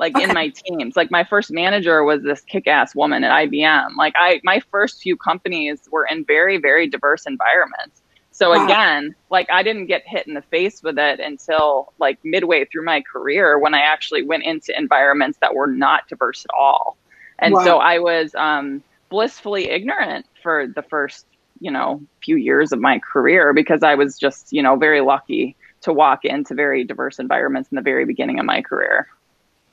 like 0.01 0.15
okay. 0.15 0.25
in 0.25 0.33
my 0.33 0.49
teams. 0.49 0.97
Like 0.97 1.11
my 1.11 1.23
first 1.23 1.51
manager 1.51 2.03
was 2.03 2.23
this 2.23 2.41
kick-ass 2.41 2.95
woman 2.95 3.23
at 3.23 3.31
IBM. 3.47 3.95
Like 3.95 4.15
I 4.17 4.41
my 4.43 4.59
first 4.71 4.99
few 4.99 5.15
companies 5.15 5.87
were 5.89 6.05
in 6.05 6.25
very 6.25 6.57
very 6.57 6.87
diverse 6.87 7.25
environments. 7.25 8.01
So 8.31 8.49
wow. 8.49 8.65
again, 8.65 9.15
like 9.29 9.47
I 9.51 9.61
didn't 9.61 9.85
get 9.85 10.01
hit 10.05 10.27
in 10.27 10.33
the 10.33 10.41
face 10.41 10.81
with 10.81 10.97
it 10.97 11.19
until 11.19 11.93
like 11.99 12.17
midway 12.23 12.65
through 12.65 12.83
my 12.83 13.01
career 13.01 13.59
when 13.59 13.75
I 13.75 13.81
actually 13.81 14.23
went 14.23 14.43
into 14.43 14.77
environments 14.77 15.37
that 15.39 15.53
were 15.53 15.67
not 15.67 16.07
diverse 16.07 16.43
at 16.45 16.51
all. 16.57 16.97
And 17.37 17.53
wow. 17.53 17.63
so 17.63 17.77
I 17.77 17.99
was 17.99 18.33
um, 18.35 18.83
blissfully 19.09 19.69
ignorant 19.69 20.25
for 20.41 20.65
the 20.67 20.81
first, 20.81 21.27
you 21.59 21.69
know, 21.69 22.01
few 22.23 22.37
years 22.37 22.71
of 22.71 22.79
my 22.79 22.99
career 22.99 23.53
because 23.53 23.83
I 23.83 23.95
was 23.95 24.17
just, 24.17 24.51
you 24.51 24.63
know, 24.63 24.75
very 24.77 25.01
lucky 25.01 25.55
to 25.81 25.93
walk 25.93 26.25
into 26.25 26.55
very 26.55 26.83
diverse 26.83 27.19
environments 27.19 27.69
in 27.71 27.75
the 27.75 27.81
very 27.81 28.05
beginning 28.05 28.39
of 28.39 28.45
my 28.45 28.61
career. 28.61 29.07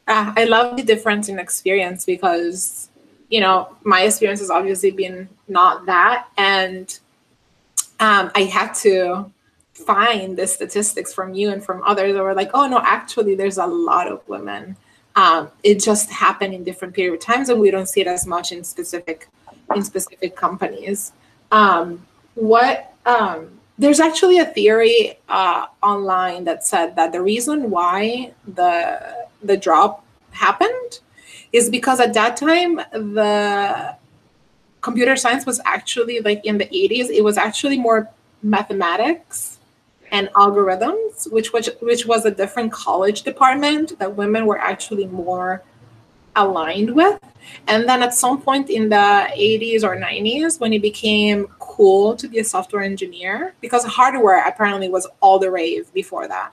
Uh, 0.08 0.32
I 0.36 0.44
love 0.44 0.76
the 0.76 0.82
difference 0.82 1.28
in 1.28 1.38
experience 1.38 2.06
because, 2.06 2.88
you 3.28 3.40
know, 3.40 3.76
my 3.84 4.02
experience 4.02 4.40
has 4.40 4.50
obviously 4.50 4.90
been 4.90 5.28
not 5.48 5.84
that. 5.86 6.28
And 6.38 6.98
um, 8.00 8.30
I 8.34 8.44
had 8.44 8.72
to 8.76 9.30
find 9.74 10.36
the 10.36 10.46
statistics 10.46 11.12
from 11.12 11.34
you 11.34 11.50
and 11.50 11.62
from 11.62 11.82
others 11.84 12.14
that 12.14 12.22
were 12.22 12.34
like, 12.34 12.50
oh, 12.54 12.66
no, 12.66 12.80
actually, 12.82 13.34
there's 13.34 13.58
a 13.58 13.66
lot 13.66 14.08
of 14.08 14.26
women. 14.28 14.76
Um, 15.14 15.50
it 15.62 15.80
just 15.82 16.10
happened 16.10 16.54
in 16.54 16.64
different 16.64 16.94
period 16.94 17.14
of 17.14 17.20
times, 17.20 17.48
and 17.50 17.60
we 17.60 17.70
don't 17.70 17.88
see 17.88 18.00
it 18.00 18.06
as 18.06 18.26
much 18.26 18.50
in 18.50 18.64
specific 18.64 19.28
in 19.74 19.82
specific 19.82 20.36
companies. 20.36 21.12
Um, 21.50 22.06
what 22.34 22.94
um, 23.04 23.58
there's 23.78 24.00
actually 24.00 24.38
a 24.38 24.46
theory 24.46 25.18
uh, 25.28 25.66
online 25.82 26.44
that 26.44 26.64
said 26.64 26.96
that 26.96 27.12
the 27.12 27.20
reason 27.20 27.70
why 27.70 28.32
the 28.46 29.27
the 29.42 29.56
drop 29.56 30.04
happened 30.30 31.00
is 31.52 31.70
because 31.70 32.00
at 32.00 32.14
that 32.14 32.36
time 32.36 32.76
the 32.92 33.96
computer 34.80 35.16
science 35.16 35.46
was 35.46 35.60
actually 35.64 36.20
like 36.20 36.44
in 36.44 36.58
the 36.58 36.66
80s 36.66 37.10
it 37.10 37.22
was 37.22 37.36
actually 37.36 37.78
more 37.78 38.08
mathematics 38.42 39.58
and 40.12 40.28
algorithms 40.28 41.30
which 41.32 41.52
was 41.52 41.68
which 41.80 42.06
was 42.06 42.24
a 42.24 42.30
different 42.30 42.72
college 42.72 43.22
department 43.22 43.98
that 43.98 44.14
women 44.16 44.46
were 44.46 44.58
actually 44.58 45.06
more 45.06 45.62
aligned 46.38 46.94
with. 46.94 47.18
And 47.66 47.88
then 47.88 48.02
at 48.02 48.14
some 48.14 48.40
point 48.40 48.70
in 48.70 48.88
the 48.88 48.96
80s 48.96 49.82
or 49.82 49.96
90s 49.96 50.60
when 50.60 50.72
it 50.72 50.82
became 50.82 51.46
cool 51.58 52.14
to 52.16 52.28
be 52.28 52.38
a 52.38 52.44
software 52.44 52.82
engineer 52.82 53.54
because 53.60 53.84
hardware 53.84 54.46
apparently 54.46 54.88
was 54.88 55.06
all 55.20 55.38
the 55.38 55.50
rave 55.50 55.92
before 55.94 56.28
that 56.28 56.52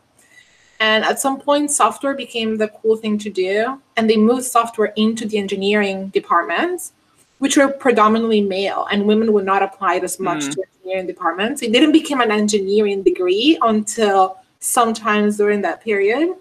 and 0.80 1.04
at 1.06 1.20
some 1.20 1.40
point, 1.40 1.72
software 1.72 2.14
became 2.14 2.58
the 2.58 2.68
cool 2.68 2.98
thing 2.98 3.18
to 3.20 3.30
do. 3.30 3.82
And 3.96 4.10
they 4.10 4.18
moved 4.18 4.46
software 4.46 4.94
into 4.96 5.28
the 5.28 5.38
engineering 5.38 6.10
departments, 6.10 6.94
which 7.40 7.58
were 7.58 7.70
predominantly 7.70 8.42
male, 8.42 8.88
and 8.92 9.06
women 9.06 9.32
would 9.34 9.46
not 9.46 9.64
apply 9.64 9.96
it 9.96 10.04
as 10.04 10.20
much 10.20 10.44
mm. 10.44 10.52
to 10.54 10.64
engineering 10.78 11.08
departments. 11.08 11.62
It 11.62 11.72
didn't 11.72 11.92
become 11.92 12.22
an 12.22 12.32
engineering 12.32 13.04
degree 13.04 13.58
until 13.62 14.38
sometimes 14.60 15.38
during 15.38 15.62
that 15.62 15.84
period. 15.84 16.36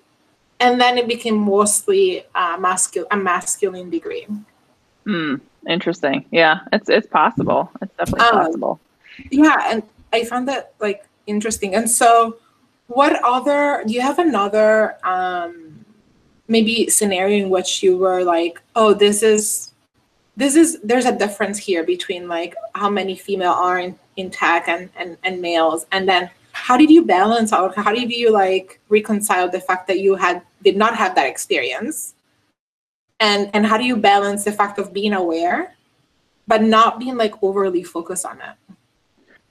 And 0.61 0.81
then 0.81 0.99
it 0.99 1.09
became 1.09 1.37
mostly 1.37 2.25
uh, 2.35 2.57
masculine, 2.59 3.09
a 3.11 3.17
masculine 3.17 3.91
degree. 3.91 4.27
Hmm. 5.05 5.37
Interesting. 5.69 6.25
Yeah, 6.31 6.61
it's 6.73 6.89
it's 6.89 7.07
possible. 7.07 7.71
It's 7.81 7.95
definitely 7.97 8.27
um, 8.27 8.45
possible. 8.45 8.81
Yeah, 9.31 9.71
and 9.71 9.83
I 10.13 10.25
found 10.25 10.49
that 10.49 10.75
like 10.79 11.07
interesting. 11.27 11.75
And 11.75 11.91
so 11.91 12.37
what 12.89 13.23
other 13.25 13.83
do 13.87 13.93
you 13.93 14.01
have 14.01 14.19
another 14.19 14.97
um 15.05 15.85
maybe 16.49 16.89
scenario 16.89 17.45
in 17.45 17.51
which 17.51 17.83
you 17.83 17.97
were 17.97 18.23
like 18.23 18.61
oh 18.77 18.93
this 18.93 19.23
is 19.23 19.75
this 20.37 20.57
is 20.57 20.79
there's 20.83 21.07
a 21.07 21.17
difference 21.17 21.59
here 21.59 21.85
between 21.85 22.29
like 22.29 22.55
how 22.75 22.91
many 22.91 23.15
female 23.15 23.53
are 23.53 23.79
in, 23.79 23.99
in 24.17 24.31
tech 24.31 24.69
and, 24.69 24.91
and 24.97 25.17
and 25.23 25.41
males? 25.41 25.87
And 25.93 26.09
then 26.09 26.31
how 26.53 26.77
did 26.77 26.91
you 26.91 27.05
balance 27.05 27.53
out? 27.53 27.77
How 27.77 27.93
did 27.93 28.11
you 28.11 28.31
like 28.31 28.81
reconcile 28.89 29.49
the 29.49 29.61
fact 29.61 29.87
that 29.89 30.01
you 30.01 30.15
had 30.15 30.43
did 30.63 30.77
not 30.77 30.97
have 30.97 31.15
that 31.15 31.27
experience? 31.27 32.15
And 33.21 33.51
and 33.55 33.65
how 33.65 33.79
do 33.79 33.85
you 33.85 33.97
balance 33.97 34.45
the 34.45 34.53
fact 34.53 34.79
of 34.79 34.93
being 34.93 35.13
aware 35.13 35.75
but 36.47 36.63
not 36.63 36.99
being 36.99 37.17
like 37.17 37.35
overly 37.43 37.85
focused 37.85 38.27
on 38.27 38.41
it? 38.41 38.75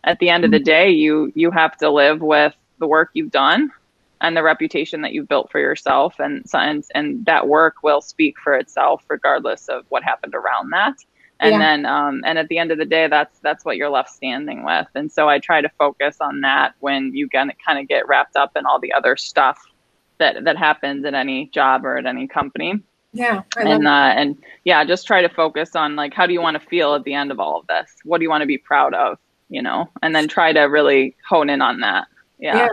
At 0.04 0.20
the 0.20 0.30
end 0.30 0.44
of 0.44 0.52
the 0.52 0.60
day 0.60 0.90
you 0.90 1.32
you 1.34 1.50
have 1.52 1.78
to 1.78 1.90
live 1.90 2.22
with 2.22 2.54
the 2.84 2.88
work 2.88 3.12
you've 3.13 3.32
done 3.32 3.72
and 4.20 4.36
the 4.36 4.44
reputation 4.44 5.02
that 5.02 5.13
you've 5.13 5.30
built 5.30 5.50
for 5.50 5.60
yourself. 5.60 6.16
And 6.20 6.46
and, 6.54 6.84
and 6.94 7.25
that 7.25 7.48
work 7.48 7.75
will 7.82 8.02
speak 8.02 8.36
for 8.44 8.54
itself 8.56 9.04
regardless 9.08 9.70
of 9.70 9.86
what 9.88 10.04
happened 10.04 10.36
around 10.36 10.72
that. 10.72 10.98
And 11.40 11.54
yeah. 11.54 11.60
then 11.60 11.86
um, 11.86 12.24
and 12.25 12.38
at 12.38 12.50
the 12.50 12.58
end 12.58 12.72
of 12.72 12.78
the 12.78 12.86
day 12.86 13.08
that's 13.08 13.40
that's 13.40 13.63
what 13.63 13.78
you're 13.78 13.90
left 13.90 14.10
standing 14.10 14.66
with. 14.66 14.88
And 14.96 15.10
so 15.10 15.30
i 15.30 15.40
try 15.40 15.62
to 15.62 15.70
focus 15.78 16.18
on 16.20 16.42
that 16.42 16.74
when 16.82 17.16
you 17.16 17.30
kind 17.30 17.50
of 17.50 17.58
kind 17.66 17.80
of 17.80 17.88
get 17.88 18.06
wrapped 18.06 18.36
up 18.36 18.58
in 18.58 18.66
all 18.66 18.80
the 18.80 18.92
other 18.92 19.16
stuff 19.16 19.62
that 20.18 20.44
that 20.44 20.58
happens 20.58 21.06
at 21.06 21.13
any 21.13 21.48
job 21.48 21.86
or 21.86 21.98
at 21.98 22.06
any 22.06 22.28
company. 22.28 22.82
Yeah 23.13 23.44
and 23.58 23.88
uh, 23.88 24.13
and 24.16 24.42
yeah 24.66 24.84
just 24.84 25.08
try 25.08 25.22
to 25.22 25.30
focus 25.30 25.75
on 25.75 25.96
like 25.96 26.13
how 26.13 26.25
do 26.25 26.34
you 26.34 26.42
want 26.42 26.60
to 26.60 26.68
feel 26.68 26.96
at 26.96 27.04
the 27.04 27.13
end 27.13 27.32
of 27.32 27.40
all 27.40 27.60
of 27.60 27.68
this? 27.68 27.90
What 28.04 28.18
do 28.18 28.24
you 28.24 28.30
want 28.30 28.42
to 28.42 28.48
be 28.48 28.58
proud 28.58 28.94
of? 28.94 29.18
You 29.50 29.62
know 29.62 29.90
and 30.02 30.16
then 30.16 30.28
try 30.28 30.54
to 30.54 30.62
really 30.62 31.16
hone 31.28 31.50
in 31.50 31.62
on 31.62 31.82
that 31.82 32.08
yeah. 32.44 32.58
yeah. 32.58 32.70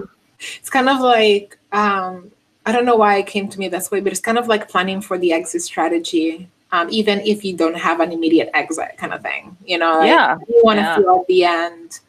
It's 0.58 0.70
kind 0.70 0.88
of 0.88 1.00
like 1.00 1.58
um, 1.72 2.30
I 2.66 2.72
don't 2.72 2.84
know 2.84 2.96
why 2.96 3.16
it 3.18 3.26
came 3.26 3.48
to 3.48 3.58
me 3.58 3.68
this 3.68 3.90
way, 3.90 4.00
but 4.00 4.12
it's 4.12 4.20
kind 4.20 4.38
of 4.38 4.48
like 4.48 4.68
planning 4.68 5.00
for 5.00 5.16
the 5.18 5.32
exit 5.32 5.62
strategy. 5.62 6.48
Um, 6.72 6.88
even 6.90 7.20
if 7.20 7.44
you 7.44 7.56
don't 7.56 7.76
have 7.76 7.98
an 7.98 8.12
immediate 8.12 8.50
exit 8.54 8.96
kind 8.96 9.12
of 9.12 9.22
thing, 9.22 9.56
you 9.64 9.76
know, 9.78 9.98
like 9.98 10.08
yeah, 10.08 10.38
you 10.48 10.60
want 10.62 10.78
to 10.78 10.82
yeah. 10.82 10.96
feel 10.96 11.18
at 11.20 11.26
the 11.26 11.44
end, 11.44 12.00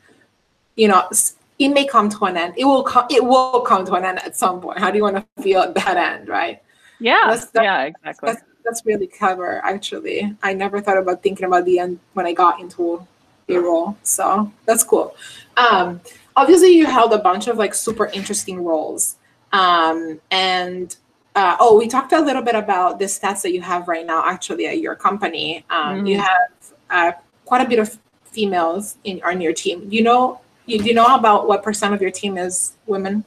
you 0.76 0.88
know, 0.88 1.10
it 1.58 1.70
may 1.70 1.86
come 1.86 2.10
to 2.10 2.26
an 2.26 2.38
end. 2.38 2.54
It 2.58 2.66
will 2.66 2.84
come. 2.84 3.08
It 3.10 3.24
will 3.24 3.62
come 3.62 3.86
to 3.86 3.94
an 3.94 4.06
end 4.06 4.20
at 4.20 4.36
some 4.36 4.62
point. 4.62 4.78
How 4.78 4.92
do 4.92 4.98
you 4.98 5.04
want 5.04 5.18
to 5.18 5.44
feel 5.44 5.62
at 5.62 5.74
that 5.76 5.98
end, 5.98 6.28
right? 6.28 6.62
Yeah, 7.00 7.26
that's, 7.30 7.46
that's, 7.46 7.64
yeah, 7.64 7.84
exactly. 7.84 8.28
That's, 8.28 8.44
that's 8.64 8.86
really 8.86 9.08
clever, 9.08 9.66
actually. 9.66 10.36
I 10.44 10.54
never 10.54 10.80
thought 10.80 10.98
about 10.98 11.24
thinking 11.24 11.46
about 11.46 11.66
the 11.66 11.80
end 11.80 12.00
when 12.14 12.28
I 12.28 12.34
got 12.34 12.60
into 12.60 13.08
a 13.50 13.58
role, 13.58 13.98
so 14.04 14.52
that's 14.66 14.84
cool. 14.84 15.16
Um, 15.58 16.02
obviously 16.36 16.70
you 16.70 16.86
held 16.86 17.14
a 17.14 17.18
bunch 17.18 17.48
of 17.48 17.58
like 17.58 17.74
super 17.74 18.08
interesting 18.08 18.64
roles 18.64 19.18
um, 19.54 20.20
and 20.32 20.96
uh, 21.36 21.56
oh 21.60 21.78
we 21.78 21.88
talked 21.88 22.12
a 22.14 22.20
little 22.20 22.42
bit 22.42 22.56
about 22.56 23.00
the 23.00 23.06
stats 23.06 23.42
that 23.42 23.54
you 23.54 23.62
have 23.62 23.88
right 23.88 24.06
now 24.06 24.24
actually 24.26 24.68
at 24.68 24.80
your 24.80 24.96
company. 24.96 25.66
Um, 25.70 25.98
mm-hmm. 25.98 26.06
you 26.06 26.20
have 26.20 26.50
uh, 26.90 27.12
quite 27.46 27.66
a 27.66 27.70
bit 27.70 27.80
of 27.80 27.98
females 28.26 28.98
in 29.04 29.22
on 29.24 29.42
your 29.42 29.54
team. 29.54 29.88
You 29.90 30.04
know 30.04 30.42
you 30.66 30.80
do 30.80 30.86
you 30.86 30.94
know 30.94 31.16
about 31.16 31.48
what 31.48 31.64
percent 31.64 31.94
of 31.94 32.02
your 32.02 32.12
team 32.12 32.38
is 32.38 32.74
women? 32.86 33.24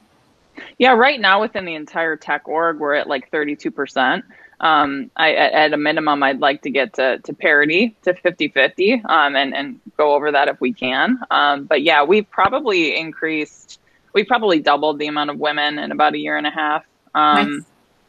Yeah 0.79 0.93
right 0.93 1.21
now 1.21 1.41
within 1.41 1.65
the 1.65 1.75
entire 1.75 2.17
tech 2.17 2.47
org 2.47 2.79
we're 2.79 2.95
at 2.95 3.09
like 3.09 3.31
32 3.31 3.71
percent 3.71 4.25
um, 4.65 5.11
I, 5.15 5.35
at 5.35 5.75
a 5.75 5.77
minimum, 5.77 6.23
I'd 6.23 6.41
like 6.41 6.63
to 6.63 6.71
get 6.71 6.95
to, 6.95 7.19
to 7.19 7.35
parity 7.35 7.95
to 8.03 8.15
50 8.15 8.49
50 8.49 8.95
um, 9.05 9.37
and, 9.37 9.55
and 9.55 9.79
go 9.99 10.15
over 10.15 10.33
that 10.33 10.49
if 10.49 10.59
we 10.59 10.73
can. 10.73 11.21
Um, 11.31 11.65
but 11.65 11.83
yeah, 11.83 12.03
we've 12.03 12.29
probably 12.31 12.97
increased, 12.97 13.79
we 14.15 14.25
probably 14.25 14.61
doubled 14.61 14.99
the 14.99 15.07
amount 15.07 15.29
of 15.29 15.39
women 15.39 15.79
in 15.79 15.93
about 15.93 16.15
a 16.15 16.19
year 16.19 16.39
and 16.39 16.47
a 16.47 16.51
half. 16.51 16.83
Um, 17.15 17.57
nice. 17.57 17.65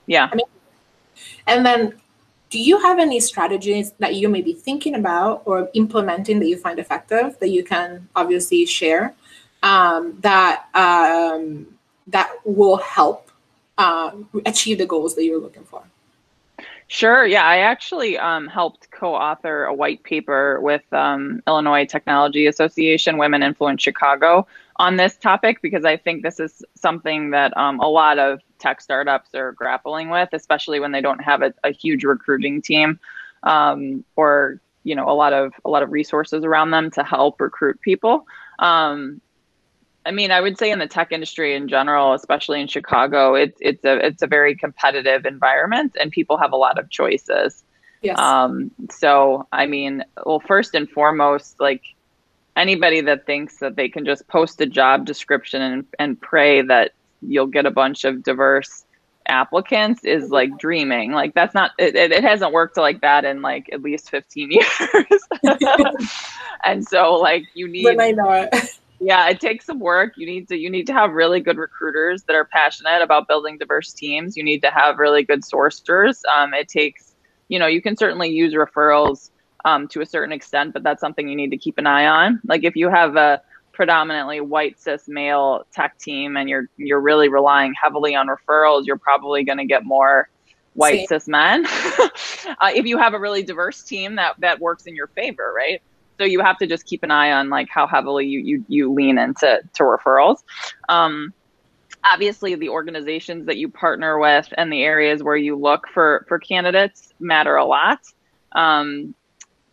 Yeah. 0.07 0.29
And 1.45 1.65
then 1.65 1.93
do 2.49 2.61
you 2.61 2.79
have 2.79 2.99
any 2.99 3.19
strategies 3.19 3.91
that 3.99 4.15
you 4.15 4.29
may 4.29 4.41
be 4.41 4.53
thinking 4.53 4.95
about 4.95 5.41
or 5.43 5.69
implementing 5.73 6.39
that 6.39 6.47
you 6.47 6.57
find 6.57 6.79
effective 6.79 7.37
that 7.39 7.49
you 7.49 7.65
can 7.65 8.07
obviously 8.15 8.65
share 8.65 9.13
um, 9.61 10.17
that 10.21 10.67
um, 10.73 11.67
that 12.07 12.31
will 12.45 12.77
help 12.77 13.29
uh, 13.77 14.11
achieve 14.45 14.77
the 14.77 14.85
goals 14.85 15.15
that 15.15 15.25
you're 15.25 15.41
looking 15.41 15.65
for? 15.65 15.83
Sure. 16.87 17.25
Yeah, 17.25 17.43
I 17.43 17.57
actually 17.59 18.17
um, 18.19 18.47
helped 18.47 18.91
co-author 18.91 19.63
a 19.63 19.73
white 19.73 20.03
paper 20.03 20.59
with 20.61 20.83
um, 20.93 21.41
Illinois 21.47 21.85
Technology 21.85 22.45
Association 22.45 23.17
Women 23.17 23.41
Influence 23.41 23.81
Chicago 23.81 24.45
on 24.75 24.95
this 24.97 25.17
topic 25.17 25.61
because 25.63 25.83
I 25.83 25.97
think 25.97 26.21
this 26.21 26.39
is 26.39 26.63
something 26.75 27.31
that 27.31 27.57
um, 27.57 27.79
a 27.79 27.87
lot 27.87 28.19
of 28.19 28.39
tech 28.59 28.81
startups 28.81 29.33
are 29.33 29.53
grappling 29.53 30.09
with, 30.09 30.29
especially 30.33 30.79
when 30.79 30.91
they 30.91 31.01
don't 31.01 31.23
have 31.23 31.41
a, 31.41 31.53
a 31.63 31.71
huge 31.71 32.03
recruiting 32.03 32.61
team 32.61 32.99
um, 33.43 34.03
or 34.15 34.59
you 34.83 34.95
know 34.95 35.09
a 35.09 35.13
lot 35.13 35.33
of 35.33 35.53
a 35.65 35.69
lot 35.69 35.81
of 35.81 35.91
resources 35.91 36.43
around 36.43 36.69
them 36.69 36.91
to 36.91 37.03
help 37.03 37.41
recruit 37.41 37.81
people. 37.81 38.27
Um, 38.59 39.21
I 40.05 40.11
mean, 40.11 40.31
I 40.31 40.39
would 40.39 40.57
say 40.57 40.71
in 40.71 40.79
the 40.79 40.87
tech 40.87 41.11
industry 41.11 41.55
in 41.55 41.67
general, 41.67 42.13
especially 42.13 42.61
in 42.61 42.67
Chicago, 42.67 43.33
it's 43.33 43.57
it's 43.59 43.83
a 43.83 44.05
it's 44.05 44.21
a 44.21 44.27
very 44.27 44.55
competitive 44.55 45.25
environment, 45.25 45.97
and 45.99 46.11
people 46.11 46.37
have 46.37 46.51
a 46.51 46.57
lot 46.57 46.77
of 46.77 46.89
choices. 46.89 47.63
Yes. 48.01 48.19
Um, 48.19 48.69
so, 48.91 49.47
I 49.51 49.65
mean, 49.65 50.03
well, 50.23 50.39
first 50.39 50.75
and 50.75 50.87
foremost, 50.87 51.59
like 51.59 51.81
anybody 52.55 53.01
that 53.01 53.25
thinks 53.25 53.57
that 53.57 53.75
they 53.75 53.89
can 53.89 54.05
just 54.05 54.27
post 54.27 54.61
a 54.61 54.67
job 54.67 55.05
description 55.05 55.61
and 55.61 55.85
and 55.97 56.21
pray 56.21 56.61
that 56.61 56.91
you'll 57.21 57.47
get 57.47 57.65
a 57.65 57.71
bunch 57.71 58.05
of 58.05 58.23
diverse 58.23 58.85
applicants 59.27 60.03
is 60.03 60.29
like 60.29 60.55
dreaming. 60.59 61.13
Like 61.13 61.33
that's 61.33 61.55
not 61.55 61.71
it, 61.79 61.95
it, 61.95 62.23
hasn't 62.23 62.53
worked 62.53 62.77
like 62.77 63.01
that 63.01 63.25
in 63.25 63.41
like 63.41 63.69
at 63.73 63.81
least 63.81 64.11
15 64.11 64.51
years. 64.51 65.23
and 66.63 66.87
so 66.87 67.15
like 67.15 67.45
you 67.55 67.67
need 67.67 67.85
But 67.85 67.99
I 67.99 68.11
know 68.11 68.29
it 68.31 68.79
yeah 68.99 69.29
it 69.29 69.39
takes 69.39 69.65
some 69.65 69.79
work. 69.79 70.13
You 70.17 70.25
need 70.25 70.47
to 70.49 70.57
you 70.57 70.69
need 70.69 70.87
to 70.87 70.93
have 70.93 71.11
really 71.11 71.39
good 71.39 71.57
recruiters 71.57 72.23
that 72.23 72.35
are 72.35 72.45
passionate 72.45 73.01
about 73.01 73.27
building 73.27 73.57
diverse 73.57 73.93
teams. 73.93 74.35
You 74.37 74.43
need 74.43 74.61
to 74.61 74.71
have 74.71 74.97
really 74.97 75.23
good 75.23 75.41
sourcers. 75.41 76.21
Um, 76.25 76.53
it 76.53 76.67
takes 76.67 77.15
you 77.47 77.59
know 77.59 77.67
you 77.67 77.81
can 77.81 77.97
certainly 77.97 78.29
use 78.29 78.53
referrals 78.53 79.31
um, 79.63 79.87
to 79.89 80.01
a 80.01 80.05
certain 80.05 80.31
extent 80.31 80.73
but 80.73 80.83
that's 80.83 81.01
something 81.01 81.27
you 81.27 81.35
need 81.35 81.51
to 81.51 81.57
keep 81.57 81.77
an 81.77 81.87
eye 81.87 82.07
on. 82.07 82.39
Like 82.45 82.63
if 82.63 82.75
you 82.75 82.89
have 82.89 83.15
a 83.15 83.41
predominantly 83.75 84.39
white 84.39 84.79
cis 84.79 85.07
male 85.07 85.65
tech 85.73 85.97
team 85.99 86.37
and 86.37 86.49
you're 86.49 86.69
you're 86.77 87.01
really 87.01 87.27
relying 87.27 87.73
heavily 87.73 88.15
on 88.15 88.27
referrals 88.27 88.85
you're 88.85 88.97
probably 88.97 89.43
going 89.43 89.57
to 89.57 89.65
get 89.65 89.83
more 89.83 90.29
white 90.73 90.99
Same. 90.99 91.07
cis 91.07 91.27
men. 91.27 91.65
Uh, 92.61 92.69
if 92.75 92.85
you 92.85 92.99
have 92.99 93.15
a 93.15 93.19
really 93.19 93.41
diverse 93.41 93.81
team 93.81 94.15
that 94.15 94.35
that 94.39 94.59
works 94.59 94.85
in 94.85 94.95
your 94.95 95.07
favor 95.07 95.51
right 95.55 95.81
so 96.17 96.23
you 96.23 96.39
have 96.41 96.57
to 96.57 96.67
just 96.67 96.85
keep 96.85 97.03
an 97.03 97.11
eye 97.11 97.31
on 97.31 97.49
like 97.49 97.67
how 97.69 97.87
heavily 97.87 98.25
you 98.25 98.39
you, 98.39 98.65
you 98.67 98.93
lean 98.93 99.17
into 99.17 99.61
to 99.73 99.83
referrals. 99.83 100.43
Um, 100.89 101.33
obviously 102.03 102.55
the 102.55 102.69
organizations 102.69 103.47
that 103.47 103.57
you 103.57 103.67
partner 103.67 104.19
with 104.19 104.53
and 104.57 104.71
the 104.71 104.83
areas 104.83 105.23
where 105.23 105.35
you 105.35 105.55
look 105.55 105.87
for 105.87 106.25
for 106.27 106.39
candidates 106.39 107.13
matter 107.19 107.55
a 107.55 107.65
lot. 107.65 107.99
Um, 108.53 109.15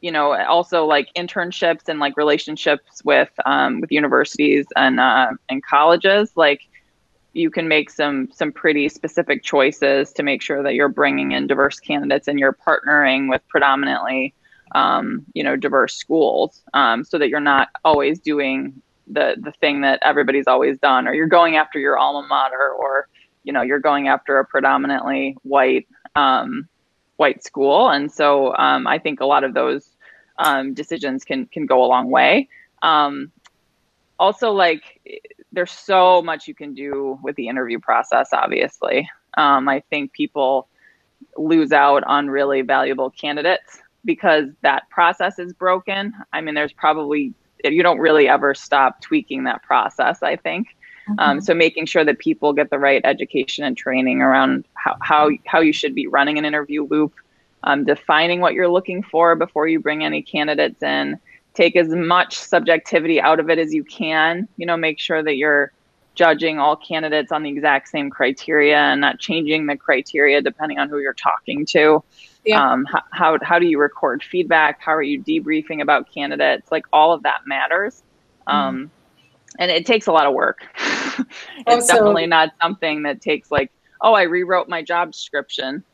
you 0.03 0.11
know 0.11 0.35
also 0.45 0.85
like 0.85 1.09
internships 1.17 1.89
and 1.89 1.99
like 1.99 2.17
relationships 2.17 3.03
with 3.05 3.31
um, 3.47 3.81
with 3.81 3.91
universities 3.91 4.67
and 4.77 5.01
uh, 5.01 5.31
and 5.49 5.65
colleges 5.65 6.33
like 6.37 6.63
you 7.33 7.51
can 7.51 7.69
make 7.69 7.89
some 7.89 8.29
some 8.33 8.53
pretty 8.53 8.89
specific 8.89 9.43
choices 9.43 10.13
to 10.13 10.23
make 10.23 10.43
sure 10.43 10.63
that 10.63 10.75
you're 10.75 10.89
bringing 10.89 11.33
in 11.33 11.47
diverse 11.47 11.81
candidates 11.81 12.29
and 12.29 12.39
you're 12.39 12.53
partnering 12.67 13.31
with 13.31 13.41
predominantly 13.49 14.35
um, 14.75 15.25
you 15.35 15.43
know, 15.43 15.57
diverse 15.57 15.95
schools, 15.95 16.63
um, 16.75 17.05
so 17.05 17.19
that 17.19 17.29
you're 17.29 17.41
not 17.41 17.69
always 17.85 18.19
doing 18.21 18.81
the 19.07 19.37
the 19.41 19.53
thing 19.53 19.81
that 19.83 19.99
everybody's 20.03 20.47
always 20.47 20.79
done, 20.79 21.07
or 21.07 21.15
you're 21.15 21.27
going 21.27 21.57
after 21.57 21.79
your 21.79 21.99
alma 21.99 22.27
mater, 22.29 22.71
or 22.71 23.09
you 23.45 23.53
know, 23.53 23.63
you're 23.63 23.81
going 23.81 24.09
after 24.09 24.39
a 24.39 24.45
predominantly 24.45 25.37
white 25.43 25.87
um, 26.17 26.69
white 27.17 27.45
school, 27.45 27.91
and 27.91 28.11
so 28.11 28.55
um, 28.57 28.87
I 28.87 28.99
think 28.99 29.21
a 29.21 29.27
lot 29.27 29.45
of 29.45 29.55
those 29.55 29.89
um, 30.39 30.75
decisions 30.75 31.25
can 31.25 31.47
can 31.47 31.67
go 31.67 31.85
a 31.85 31.87
long 31.87 32.11
way. 32.11 32.49
Um, 32.83 33.33
also, 34.19 34.53
like 34.53 35.01
there's 35.53 35.73
so 35.73 36.23
much 36.23 36.49
you 36.49 36.55
can 36.55 36.75
do 36.75 37.19
with 37.23 37.37
the 37.37 37.49
interview 37.49 37.79
process. 37.79 38.31
Obviously, 38.33 39.09
I 39.37 39.83
think 39.91 40.13
people 40.13 40.69
lose 41.37 41.73
out 41.73 42.05
on 42.05 42.29
really 42.29 42.63
valuable 42.63 43.11
candidates 43.11 43.83
because 44.05 44.47
that 44.63 44.89
process 44.91 45.39
is 45.39 45.53
broken. 45.53 46.13
I 46.33 46.41
mean, 46.41 46.55
there's 46.55 46.73
probably, 46.73 47.35
you 47.65 47.83
don't 47.83 47.99
really 47.99 48.29
ever 48.29 48.55
stop 48.55 49.01
tweaking 49.01 49.45
that 49.45 49.63
process, 49.63 50.23
I 50.23 50.37
think. 50.37 50.69
Um, 51.09 51.17
mm-hmm. 51.17 51.31
Um, 51.31 51.41
so 51.41 51.55
making 51.55 51.87
sure 51.87 52.05
that 52.05 52.19
people 52.19 52.53
get 52.53 52.71
the 52.71 52.79
right 52.79 53.01
education 53.05 53.65
and 53.65 53.77
training 53.77 54.21
around 54.21 54.65
how, 54.75 54.97
how, 55.01 55.31
how 55.47 55.61
you 55.61 55.73
should 55.73 55.95
be 55.95 56.07
running 56.07 56.39
an 56.39 56.45
interview 56.45 56.87
loop, 56.87 57.15
um, 57.65 57.85
defining 57.85 58.41
what 58.41 58.55
you're 58.55 58.69
looking 58.69 59.03
for 59.03 59.35
before 59.35 59.69
you 59.69 59.81
bring 59.81 60.05
any 60.05 60.23
candidates 60.23 60.83
in, 60.83 61.19
take 61.55 61.77
as 61.77 61.89
much 61.89 62.37
subjectivity 62.37 63.21
out 63.21 63.39
of 63.39 63.51
it 63.51 63.59
as 63.59 63.75
you 63.75 63.85
can, 63.85 64.49
you 64.57 64.67
know, 64.67 64.77
make 64.77 64.99
sure 64.99 65.23
that 65.23 65.37
you're 65.37 65.73
judging 66.15 66.59
all 66.59 66.77
candidates 66.77 67.33
on 67.33 67.43
the 67.43 67.51
exact 67.51 67.89
same 67.89 68.11
criteria 68.11 68.77
and 68.77 69.01
not 69.01 69.19
changing 69.19 69.67
the 69.67 69.77
criteria 69.77 70.43
depending 70.43 70.79
on 70.79 70.89
who 70.89 70.99
you're 70.99 71.15
talking 71.15 71.65
to. 71.67 72.03
Yeah. 72.45 72.73
Um, 72.73 72.85
how, 72.85 73.03
how, 73.11 73.39
how 73.43 73.59
do 73.59 73.67
you 73.67 73.79
record 73.79 74.23
feedback? 74.23 74.81
How 74.81 74.93
are 74.95 75.03
you 75.03 75.23
debriefing 75.23 75.81
about 75.81 76.13
candidates? 76.13 76.73
Like 76.73 76.87
all 76.93 77.13
of 77.13 77.23
that 77.23 77.41
matters. 77.47 78.03
Mm-hmm. 78.49 78.57
Um, 78.57 78.91
and 79.59 79.71
it 79.71 79.87
takes 79.87 80.07
a 80.07 80.13
lot 80.13 80.27
of 80.27 80.35
work. 80.35 80.67
it's 80.79 81.29
also, 81.67 81.95
definitely 81.95 82.27
not 82.27 82.51
something 82.61 83.03
that 83.05 83.21
takes 83.21 83.51
like, 83.51 83.71
oh, 84.01 84.15
I 84.15 84.23
rewrote 84.23 84.69
my 84.69 84.83
job 84.83 85.13
description 85.13 85.85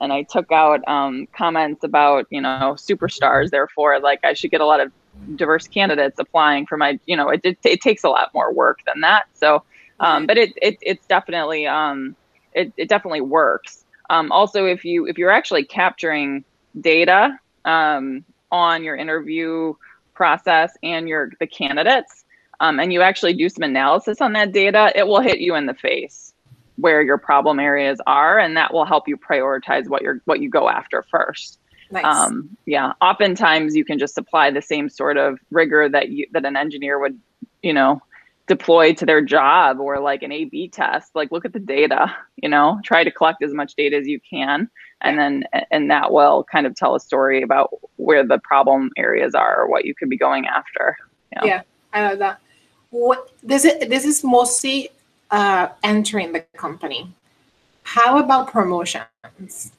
and 0.00 0.12
I 0.12 0.22
took 0.22 0.52
out 0.52 0.86
um, 0.86 1.26
comments 1.36 1.82
about, 1.82 2.26
you 2.30 2.40
know, 2.40 2.76
superstars. 2.76 3.50
Therefore, 3.50 3.98
like 4.00 4.24
I 4.24 4.34
should 4.34 4.50
get 4.50 4.60
a 4.60 4.66
lot 4.66 4.80
of 4.80 4.92
diverse 5.36 5.66
candidates 5.66 6.18
applying 6.18 6.66
for 6.66 6.76
my, 6.76 7.00
you 7.06 7.16
know, 7.16 7.30
it, 7.30 7.40
it, 7.42 7.58
it 7.64 7.80
takes 7.80 8.04
a 8.04 8.08
lot 8.08 8.32
more 8.34 8.52
work 8.52 8.80
than 8.86 9.00
that. 9.00 9.24
So, 9.34 9.62
um, 9.98 10.26
but 10.26 10.36
it, 10.36 10.52
it, 10.60 10.76
it's 10.82 11.06
definitely, 11.06 11.66
um, 11.66 12.14
it, 12.52 12.72
it 12.76 12.88
definitely 12.88 13.22
works. 13.22 13.85
Um, 14.10 14.30
also, 14.32 14.66
if 14.66 14.84
you, 14.84 15.06
if 15.06 15.18
you're 15.18 15.30
actually 15.30 15.64
capturing 15.64 16.44
data, 16.80 17.38
um, 17.64 18.24
on 18.52 18.84
your 18.84 18.96
interview 18.96 19.74
process 20.14 20.76
and 20.82 21.08
your, 21.08 21.32
the 21.40 21.46
candidates, 21.46 22.24
um, 22.60 22.80
and 22.80 22.92
you 22.92 23.02
actually 23.02 23.34
do 23.34 23.48
some 23.48 23.62
analysis 23.62 24.20
on 24.20 24.32
that 24.32 24.52
data, 24.52 24.92
it 24.94 25.06
will 25.06 25.20
hit 25.20 25.40
you 25.40 25.54
in 25.54 25.66
the 25.66 25.74
face 25.74 26.32
where 26.76 27.02
your 27.02 27.18
problem 27.18 27.58
areas 27.58 28.00
are, 28.06 28.38
and 28.38 28.56
that 28.56 28.72
will 28.72 28.84
help 28.84 29.08
you 29.08 29.16
prioritize 29.16 29.88
what 29.88 30.02
you're, 30.02 30.20
what 30.24 30.40
you 30.40 30.48
go 30.48 30.68
after 30.68 31.02
first. 31.02 31.58
Nice. 31.90 32.04
Um, 32.04 32.56
yeah, 32.66 32.92
oftentimes 33.00 33.76
you 33.76 33.84
can 33.84 33.98
just 33.98 34.18
apply 34.18 34.50
the 34.50 34.62
same 34.62 34.88
sort 34.88 35.16
of 35.16 35.38
rigor 35.50 35.88
that 35.88 36.08
you 36.08 36.26
that 36.32 36.44
an 36.44 36.56
engineer 36.56 36.98
would, 36.98 37.18
you 37.62 37.72
know, 37.72 38.02
deploy 38.46 38.94
to 38.94 39.06
their 39.06 39.20
job 39.20 39.80
or 39.80 40.00
like 40.00 40.22
an 40.22 40.32
A/B 40.32 40.68
test. 40.68 41.14
Like, 41.14 41.32
look 41.32 41.44
at 41.44 41.52
the 41.52 41.58
data. 41.58 42.14
You 42.36 42.48
know, 42.48 42.80
try 42.84 43.04
to 43.04 43.10
collect 43.10 43.42
as 43.42 43.52
much 43.52 43.74
data 43.74 43.96
as 43.96 44.06
you 44.06 44.20
can, 44.20 44.68
and 45.00 45.18
then 45.18 45.44
and 45.70 45.90
that 45.90 46.12
will 46.12 46.44
kind 46.44 46.66
of 46.66 46.74
tell 46.74 46.94
a 46.94 47.00
story 47.00 47.42
about 47.42 47.70
where 47.96 48.26
the 48.26 48.38
problem 48.38 48.90
areas 48.96 49.34
are 49.34 49.62
or 49.62 49.68
what 49.68 49.84
you 49.84 49.94
could 49.94 50.10
be 50.10 50.16
going 50.16 50.46
after. 50.46 50.96
Yeah, 51.32 51.44
yeah 51.44 51.62
I 51.92 52.08
love 52.08 52.18
that. 52.18 52.40
What 52.90 53.32
this 53.42 53.64
is 53.64 53.88
this 53.88 54.04
is 54.04 54.22
mostly 54.22 54.90
uh, 55.30 55.68
entering 55.82 56.32
the 56.32 56.40
company. 56.56 57.12
How 57.82 58.18
about 58.18 58.50
promotions? 58.50 59.06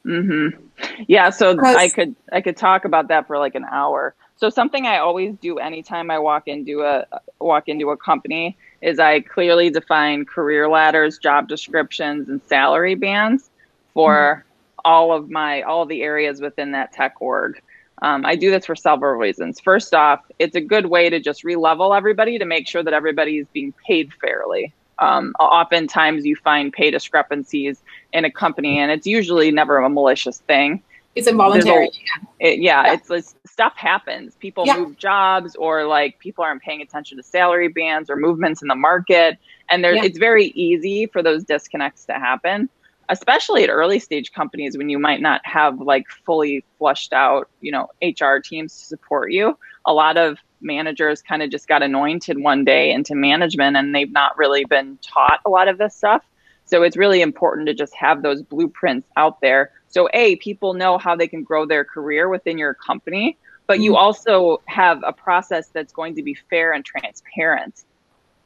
Mm-hmm. 0.06 0.62
Yeah, 1.08 1.30
so 1.30 1.60
I 1.62 1.90
could 1.90 2.16
I 2.32 2.42
could 2.42 2.58
talk 2.58 2.86
about 2.86 3.10
that 3.10 3.28
for 3.28 3.38
like 3.38 3.56
an 3.56 3.66
hour. 3.66 4.16
So 4.38 4.50
something 4.50 4.86
I 4.86 4.98
always 4.98 5.36
do 5.42 5.58
anytime 5.58 6.12
I 6.12 6.20
walk 6.20 6.48
into 6.48 6.84
a 6.84 7.06
walk 7.40 7.68
into 7.68 7.90
a 7.90 7.98
company 7.98 8.56
is 8.82 9.00
I 9.00 9.22
clearly 9.22 9.72
define 9.72 10.26
career 10.26 10.70
ladders, 10.70 11.18
job 11.18 11.48
descriptions, 11.48 12.30
and 12.30 12.40
salary 12.44 12.96
bands 12.96 13.50
for 13.94 14.44
mm-hmm. 14.46 14.80
all 14.86 15.12
of 15.12 15.32
my 15.32 15.64
all 15.64 15.82
of 15.82 15.90
the 15.90 16.04
areas 16.04 16.40
within 16.40 16.72
that 16.74 16.94
tech 16.94 17.16
org. 17.20 17.62
Um, 18.04 18.28
I 18.28 18.36
do 18.36 18.52
this 18.52 18.68
for 18.68 18.76
several 18.76 19.16
reasons. 19.20 19.60
First 19.60 19.96
off, 19.96 20.24
it's 20.38 20.56
a 20.56 20.62
good 20.62 20.86
way 20.86 21.10
to 21.10 21.20
just 21.20 21.44
re-level 21.44 21.96
everybody 21.96 22.38
to 22.38 22.46
make 22.46 22.68
sure 22.68 22.84
that 22.84 22.94
everybody 22.94 23.40
is 23.40 23.48
being 23.54 23.74
paid 23.88 24.14
fairly. 24.22 24.72
Um, 25.00 25.34
oftentimes, 25.40 26.26
you 26.26 26.36
find 26.36 26.72
pay 26.72 26.92
discrepancies 26.92 27.82
in 28.14 28.24
a 28.24 28.32
company, 28.32 28.78
and 28.78 28.92
it's 28.92 29.08
usually 29.08 29.50
never 29.50 29.78
a 29.78 29.90
malicious 29.90 30.40
thing. 30.42 30.84
It's 31.18 31.28
involuntary. 31.28 31.88
A, 31.88 32.54
it, 32.54 32.60
yeah, 32.60 32.86
yeah, 32.86 32.94
it's, 32.94 33.10
it's 33.10 33.36
stuff 33.46 33.74
happens. 33.76 34.36
People 34.36 34.66
yeah. 34.66 34.78
move 34.78 34.98
jobs, 34.98 35.56
or 35.56 35.86
like 35.86 36.20
people 36.20 36.44
aren't 36.44 36.62
paying 36.62 36.82
attention 36.82 37.18
to 37.18 37.24
salary 37.24 37.68
bands 37.68 38.10
or 38.10 38.16
movements 38.16 38.62
in 38.62 38.68
the 38.68 38.76
market, 38.76 39.38
and 39.70 39.84
there's 39.84 39.98
yeah. 39.98 40.06
it's 40.06 40.18
very 40.18 40.48
easy 40.48 41.08
for 41.08 41.24
those 41.24 41.44
disconnects 41.44 42.06
to 42.06 42.14
happen. 42.14 42.70
especially 43.10 43.64
at 43.64 43.70
early 43.70 44.00
stage 44.00 44.34
companies 44.34 44.78
when 44.78 44.90
you 44.90 45.00
might 45.00 45.22
not 45.22 45.42
have 45.46 45.80
like 45.80 46.06
fully 46.26 46.64
flushed 46.78 47.14
out, 47.14 47.50
you 47.62 47.72
know, 47.72 47.88
HR 48.02 48.38
teams 48.40 48.78
to 48.80 48.86
support 48.86 49.32
you. 49.32 49.58
A 49.86 49.94
lot 49.94 50.18
of 50.18 50.38
managers 50.62 51.22
kind 51.22 51.42
of 51.42 51.50
just 51.50 51.68
got 51.68 51.84
anointed 51.84 52.40
one 52.40 52.66
day 52.66 52.92
into 52.92 53.16
management 53.16 53.78
and 53.78 53.94
they've 53.94 54.12
not 54.12 54.38
really 54.38 54.66
been 54.66 54.98
taught 55.02 55.40
a 55.46 55.50
lot 55.50 55.68
of 55.68 55.78
this 55.78 55.96
stuff. 55.96 56.24
So 56.66 56.84
it's 56.84 56.98
really 56.98 57.22
important 57.22 57.68
to 57.68 57.74
just 57.74 57.96
have 57.96 58.24
those 58.24 58.42
blueprints 58.42 59.08
out 59.16 59.40
there. 59.40 59.72
So 59.90 60.10
A, 60.14 60.36
people 60.38 60.74
know 60.74 60.98
how 60.98 61.16
they 61.16 61.28
can 61.28 61.44
grow 61.44 61.66
their 61.66 61.84
career 61.84 62.30
within 62.30 62.58
your 62.58 62.74
company, 62.74 63.38
but 63.68 63.80
you 63.80 63.92
mm-hmm. 63.92 64.04
also 64.04 64.62
have 64.66 65.02
a 65.06 65.14
process 65.14 65.68
that's 65.68 65.94
going 65.94 66.16
to 66.16 66.24
be 66.24 66.34
fair 66.34 66.74
and 66.74 66.84
transparent. 66.84 67.84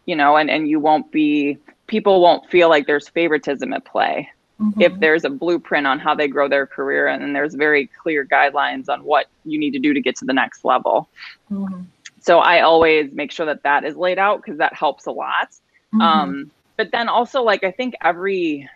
You 0.06 0.15
know, 0.15 0.36
and, 0.36 0.49
and 0.49 0.67
you 0.67 0.80
won't 0.80 1.12
be 1.12 1.58
people 1.88 2.21
won't 2.21 2.49
feel 2.49 2.69
like 2.69 2.88
there's 2.88 3.08
favoritism 3.10 3.73
at 3.73 3.86
play 3.86 4.30
mm-hmm. 4.62 4.82
if 4.82 4.97
there's 4.99 5.25
a 5.25 5.30
blueprint 5.30 5.88
on 5.88 5.99
how 5.99 6.15
they 6.15 6.27
grow 6.27 6.47
their 6.47 6.65
career 6.65 7.08
and 7.08 7.21
then 7.21 7.34
there's 7.34 7.54
very 7.56 7.88
clear 7.88 8.25
guidelines 8.25 8.88
on 8.89 9.04
what 9.04 9.27
you 9.45 9.60
need 9.60 9.71
to 9.71 9.80
do 9.80 9.93
to 9.93 10.01
get 10.01 10.15
to 10.17 10.25
the 10.25 10.34
next 10.34 10.63
level. 10.63 11.10
Mm-hmm. 11.51 11.82
So 12.21 12.39
I 12.39 12.62
always 12.62 13.12
make 13.12 13.32
sure 13.32 13.45
that 13.47 13.63
that 13.63 13.84
is 13.84 13.95
laid 13.95 14.19
out 14.19 14.41
because 14.41 14.60
that 14.60 14.73
helps 14.73 15.06
a 15.08 15.12
lot. 15.12 15.49
Mm-hmm. 15.93 16.01
Um, 16.01 16.51
but 16.77 16.91
then 16.91 17.10
also 17.10 17.41
like 17.43 17.63
I 17.63 17.71
think 17.71 17.95
every 18.01 18.69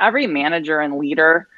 every 0.00 0.26
manager 0.26 0.80
and 0.80 0.98
leader 0.98 1.48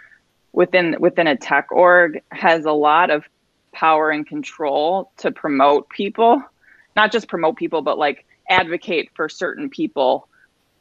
within 0.56 0.96
within 0.98 1.28
a 1.28 1.36
tech 1.36 1.68
org 1.70 2.20
has 2.32 2.64
a 2.64 2.72
lot 2.72 3.10
of 3.10 3.24
power 3.72 4.10
and 4.10 4.26
control 4.26 5.12
to 5.18 5.30
promote 5.30 5.88
people, 5.90 6.42
not 6.96 7.12
just 7.12 7.28
promote 7.28 7.56
people, 7.56 7.82
but 7.82 7.96
like 7.96 8.26
advocate 8.50 9.10
for 9.14 9.28
certain 9.28 9.70
people 9.70 10.28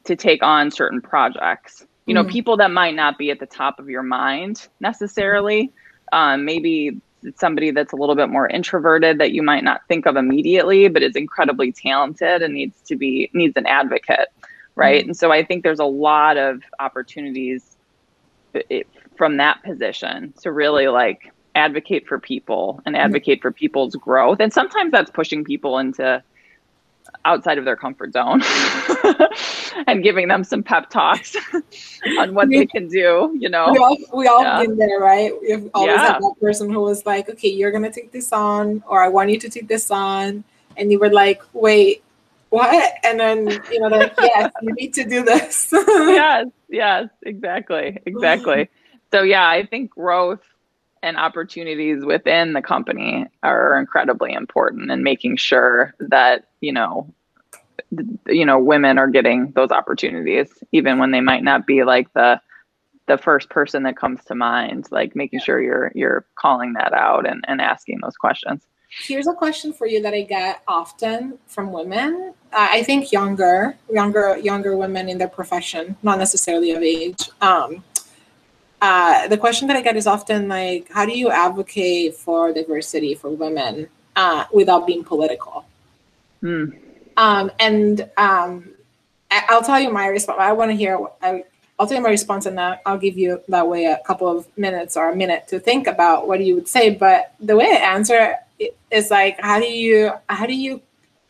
to 0.06 0.16
take 0.16 0.42
on 0.42 0.72
certain 0.72 1.02
projects 1.02 1.86
you 2.06 2.14
know, 2.14 2.24
mm 2.24 2.32
people 2.36 2.58
that 2.58 2.72
might 2.72 2.96
not 2.96 3.18
be 3.18 3.32
at 3.32 3.40
the 3.40 3.46
top 3.46 3.80
of 3.80 3.90
your 3.90 4.04
mind 4.04 4.68
necessarily. 4.80 5.72
Um, 6.12 6.44
maybe 6.44 7.00
somebody 7.36 7.72
that's 7.72 7.94
a 7.94 7.96
little 7.96 8.16
bit 8.16 8.30
more 8.30 8.48
introverted 8.48 9.20
that 9.20 9.32
you 9.32 9.42
might 9.42 9.64
not 9.64 9.82
think 9.88 10.06
of 10.06 10.16
immediately, 10.16 10.88
but 10.88 11.02
is 11.02 11.16
incredibly 11.16 11.72
talented 11.72 12.42
and 12.42 12.54
needs 12.54 12.82
to 12.82 12.96
be 12.96 13.30
needs 13.34 13.56
an 13.58 13.66
advocate, 13.66 14.30
right? 14.76 15.04
mm 15.04 15.08
And 15.08 15.18
so 15.18 15.32
I 15.32 15.44
think 15.44 15.64
there's 15.64 15.80
a 15.80 15.86
lot 15.86 16.38
of 16.38 16.62
opportunities 16.80 17.75
it, 18.70 18.88
from 19.16 19.38
that 19.38 19.64
position 19.64 20.34
to 20.42 20.52
really 20.52 20.88
like 20.88 21.32
advocate 21.56 22.08
for 22.08 22.20
people 22.20 22.82
and 22.86 22.96
mm-hmm. 22.96 23.06
advocate 23.06 23.42
for 23.42 23.52
people's 23.52 23.96
growth. 23.96 24.40
And 24.40 24.52
sometimes 24.52 24.92
that's 24.92 25.12
pushing 25.12 25.44
people 25.44 25.80
into 25.80 26.22
outside 27.24 27.58
of 27.58 27.66
their 27.66 27.76
comfort 27.76 28.14
zone 28.14 28.42
and 29.88 30.04
giving 30.04 30.28
them 30.28 30.44
some 30.44 30.62
pep 30.62 30.90
talks 30.90 31.36
on 32.20 32.34
what 32.34 32.48
we, 32.48 32.60
they 32.60 32.66
can 32.66 32.88
do 32.88 33.36
you 33.40 33.50
know 33.50 33.72
we 33.72 33.78
all, 33.78 33.98
we 34.14 34.28
all 34.28 34.44
yeah. 34.44 34.62
been 34.62 34.78
there 34.78 35.00
right 35.00 35.32
we've 35.42 35.70
always 35.74 35.96
yeah. 35.96 36.14
had 36.14 36.22
that 36.22 36.36
person 36.42 36.70
who 36.70 36.82
was 36.82 37.06
like 37.06 37.30
okay 37.30 37.48
you're 37.48 37.72
gonna 37.72 37.92
take 37.92 38.12
this 38.12 38.34
on 38.34 38.84
or 38.88 39.04
i 39.04 39.08
want 39.08 39.30
you 39.30 39.40
to 39.40 39.50
take 39.50 39.68
this 39.68 39.92
on 39.92 40.44
and 40.78 40.92
you 40.92 41.00
were 41.00 41.12
like 41.12 41.42
wait 41.54 42.04
what 42.50 42.94
and 43.04 43.20
then 43.20 43.48
you 43.72 43.80
know 43.80 43.88
like 43.88 44.14
yes 44.20 44.52
you 44.62 44.74
need 44.74 44.94
to 44.94 45.04
do 45.04 45.24
this 45.24 45.70
yes 45.74 46.48
yes 46.70 47.08
exactly 47.24 48.00
exactly. 48.06 48.70
So 49.12 49.22
yeah 49.22 49.48
i 49.48 49.66
think 49.66 49.92
growth 49.92 50.42
and 51.04 51.18
opportunities 51.18 52.04
within 52.04 52.54
the 52.54 52.62
company 52.62 53.28
are 53.44 53.78
incredibly 53.78 54.34
important 54.34 54.90
and 54.92 55.04
making 55.04 55.38
sure 55.38 55.94
that 56.00 56.48
you 56.62 56.74
know 56.74 57.14
you 58.28 58.46
know 58.46 58.60
women 58.60 58.98
are 58.98 59.08
getting 59.08 59.52
those 59.52 59.72
opportunities 59.72 60.50
even 60.72 60.98
when 60.98 61.12
they 61.12 61.22
might 61.22 61.44
not 61.44 61.68
be 61.68 61.84
like 61.84 62.12
the 62.14 62.42
the 63.08 63.18
first 63.18 63.50
person 63.50 63.84
that 63.84 63.96
comes 63.96 64.24
to 64.26 64.34
mind 64.34 64.88
like 64.92 65.16
making 65.16 65.40
sure 65.40 65.62
you're 65.62 65.92
you're 65.94 66.26
calling 66.36 66.74
that 66.74 66.94
out 66.94 67.28
and, 67.28 67.46
and 67.48 67.62
asking 67.62 68.00
those 68.02 68.18
questions 68.18 68.66
here's 69.04 69.28
a 69.28 69.34
question 69.34 69.74
for 69.74 69.88
you 69.88 70.02
that 70.02 70.14
i 70.14 70.22
get 70.22 70.62
often 70.68 71.38
from 71.48 71.72
women 71.72 72.34
uh, 72.54 72.68
i 72.72 72.84
think 72.84 73.12
younger 73.12 73.76
younger 73.92 74.38
younger 74.38 74.76
women 74.78 75.10
in 75.10 75.18
their 75.18 75.28
profession 75.28 75.96
not 76.04 76.18
necessarily 76.18 76.72
of 76.72 76.82
age 76.82 77.30
um, 77.42 77.84
uh, 78.82 79.28
the 79.28 79.38
question 79.38 79.68
that 79.68 79.78
I 79.78 79.82
get 79.82 79.96
is 79.96 80.06
often 80.06 80.48
like, 80.48 80.92
how 80.92 81.06
do 81.06 81.18
you 81.18 81.32
advocate 81.32 82.16
for 82.16 82.54
diversity 82.54 83.16
for 83.16 83.30
women 83.30 83.88
uh, 84.16 84.46
without 84.54 84.86
being 84.86 85.04
political? 85.04 85.66
Mm. 86.44 86.78
Um, 87.18 87.52
and 87.60 88.10
um, 88.18 88.70
I, 89.32 89.46
will 89.50 89.62
tell 89.62 89.80
you 89.80 89.90
my 89.90 90.08
response. 90.08 90.38
I 90.40 90.52
want 90.52 90.72
to 90.72 90.78
hear. 90.78 91.00
I, 91.22 91.44
will 91.80 91.88
tell 91.88 91.98
you 91.98 92.04
my 92.04 92.10
response, 92.10 92.46
and 92.46 92.58
that 92.58 92.82
I'll 92.86 92.98
give 92.98 93.18
you 93.18 93.42
that 93.48 93.68
way 93.68 93.86
a 93.86 94.00
couple 94.06 94.28
of 94.28 94.46
minutes 94.58 94.96
or 94.96 95.10
a 95.10 95.16
minute 95.16 95.48
to 95.48 95.60
think 95.60 95.88
about 95.88 96.28
what 96.28 96.44
you 96.44 96.54
would 96.56 96.68
say. 96.68 96.90
But 96.92 97.34
the 97.40 97.56
way 97.56 97.66
I 97.66 97.96
answer 97.96 98.36
is 98.92 99.12
like, 99.12 99.40
how 99.40 99.60
do 99.60 99.68
you 99.68 100.12
how 100.30 100.46
do 100.46 100.56
you 100.56 100.82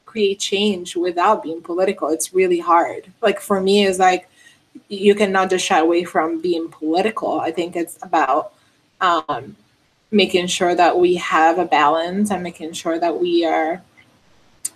create 0.06 0.40
change 0.40 0.96
without 0.96 1.44
being 1.44 1.62
political? 1.62 2.10
It's 2.10 2.34
really 2.34 2.60
hard. 2.60 3.12
Like 3.22 3.40
for 3.40 3.60
me, 3.60 3.86
it's 3.86 4.00
like 4.00 4.30
you 4.88 5.16
cannot 5.16 5.50
just 5.50 5.66
shy 5.66 5.80
away 5.80 6.04
from 6.04 6.42
being 6.42 6.70
political. 6.70 7.40
I 7.40 7.52
think 7.52 7.76
it's 7.76 7.98
about 8.02 8.54
um, 9.02 9.56
making 10.12 10.48
sure 10.48 10.76
that 10.76 10.98
we 10.98 11.16
have 11.16 11.58
a 11.60 11.66
balance 11.66 12.32
and 12.32 12.44
making 12.44 12.74
sure 12.74 13.00
that 13.00 13.20
we 13.20 13.46
are 13.46 13.82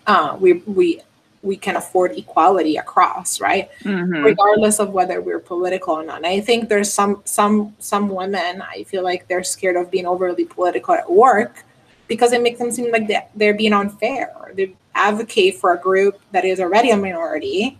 uh, 0.08 0.38
we 0.40 0.54
we 0.54 1.02
we 1.42 1.56
can 1.56 1.78
afford 1.78 2.18
equality 2.18 2.76
across, 2.76 3.40
right? 3.40 3.70
Mm-hmm. 3.84 4.26
Regardless 4.26 4.80
of 4.80 4.90
whether 4.92 5.22
we're 5.22 5.40
political 5.40 5.94
or 5.94 6.04
not. 6.04 6.18
And 6.18 6.26
I 6.26 6.42
think 6.42 6.68
there's 6.68 6.92
some 6.92 7.22
some 7.26 7.76
some 7.80 8.10
women 8.10 8.62
I 8.62 8.84
feel 8.84 9.04
like 9.04 9.28
they're 9.28 9.44
scared 9.44 9.78
of 9.78 9.90
being 9.90 10.06
overly 10.06 10.46
political 10.46 10.94
at 10.96 11.10
work 11.10 11.64
because 12.10 12.34
it 12.34 12.42
makes 12.42 12.60
them 12.60 12.72
seem 12.72 12.92
like 12.92 13.10
they're 13.36 13.54
being 13.54 13.72
unfair. 13.72 14.52
They 14.56 14.76
advocate 14.94 15.56
for 15.56 15.74
a 15.74 15.78
group 15.80 16.20
that 16.32 16.44
is 16.44 16.60
already 16.60 16.90
a 16.90 16.98
minority, 16.98 17.78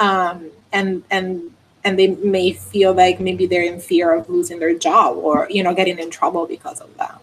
um, 0.00 0.50
and 0.72 1.02
and 1.10 1.50
and 1.84 1.98
they 1.98 2.08
may 2.08 2.52
feel 2.52 2.94
like 2.94 3.20
maybe 3.20 3.44
they're 3.44 3.64
in 3.64 3.78
fear 3.78 4.14
of 4.14 4.30
losing 4.30 4.58
their 4.58 4.76
job 4.78 5.18
or 5.18 5.46
you 5.50 5.62
know 5.62 5.74
getting 5.74 5.98
in 5.98 6.10
trouble 6.10 6.46
because 6.46 6.80
of 6.80 6.96
that 6.96 7.20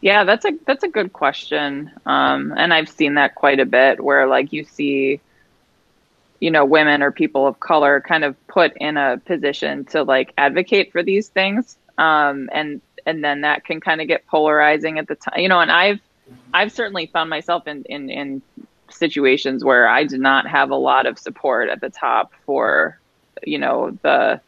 yeah 0.00 0.24
that's 0.24 0.44
a 0.44 0.52
that's 0.66 0.82
a 0.82 0.88
good 0.88 1.12
question 1.12 1.90
um, 2.06 2.52
and 2.56 2.74
i've 2.74 2.88
seen 2.88 3.14
that 3.14 3.34
quite 3.36 3.60
a 3.60 3.66
bit 3.66 4.02
where 4.02 4.26
like 4.26 4.52
you 4.52 4.64
see 4.64 5.20
you 6.40 6.50
know 6.50 6.64
women 6.64 7.02
or 7.02 7.12
people 7.12 7.46
of 7.46 7.60
color 7.60 8.00
kind 8.00 8.24
of 8.24 8.34
put 8.48 8.76
in 8.78 8.96
a 8.96 9.18
position 9.24 9.84
to 9.84 10.02
like 10.02 10.32
advocate 10.36 10.90
for 10.90 11.02
these 11.02 11.28
things 11.28 11.76
um, 11.98 12.48
and 12.52 12.80
and 13.06 13.24
then 13.24 13.42
that 13.42 13.64
can 13.64 13.80
kind 13.80 14.00
of 14.00 14.08
get 14.08 14.26
polarizing 14.26 14.98
at 14.98 15.08
the 15.08 15.14
time 15.14 15.38
you 15.38 15.48
know 15.48 15.60
and 15.60 15.70
i've 15.70 16.00
i've 16.54 16.72
certainly 16.72 17.06
found 17.06 17.30
myself 17.30 17.66
in 17.66 17.84
in 17.84 18.10
in 18.10 18.42
situations 18.90 19.64
where 19.64 19.88
i 19.88 20.04
did 20.04 20.20
not 20.20 20.46
have 20.46 20.70
a 20.70 20.76
lot 20.76 21.06
of 21.06 21.18
support 21.18 21.68
at 21.68 21.80
the 21.80 21.90
top 21.90 22.32
for 22.44 22.98
you 23.44 23.58
know 23.58 23.96
the 24.02 24.40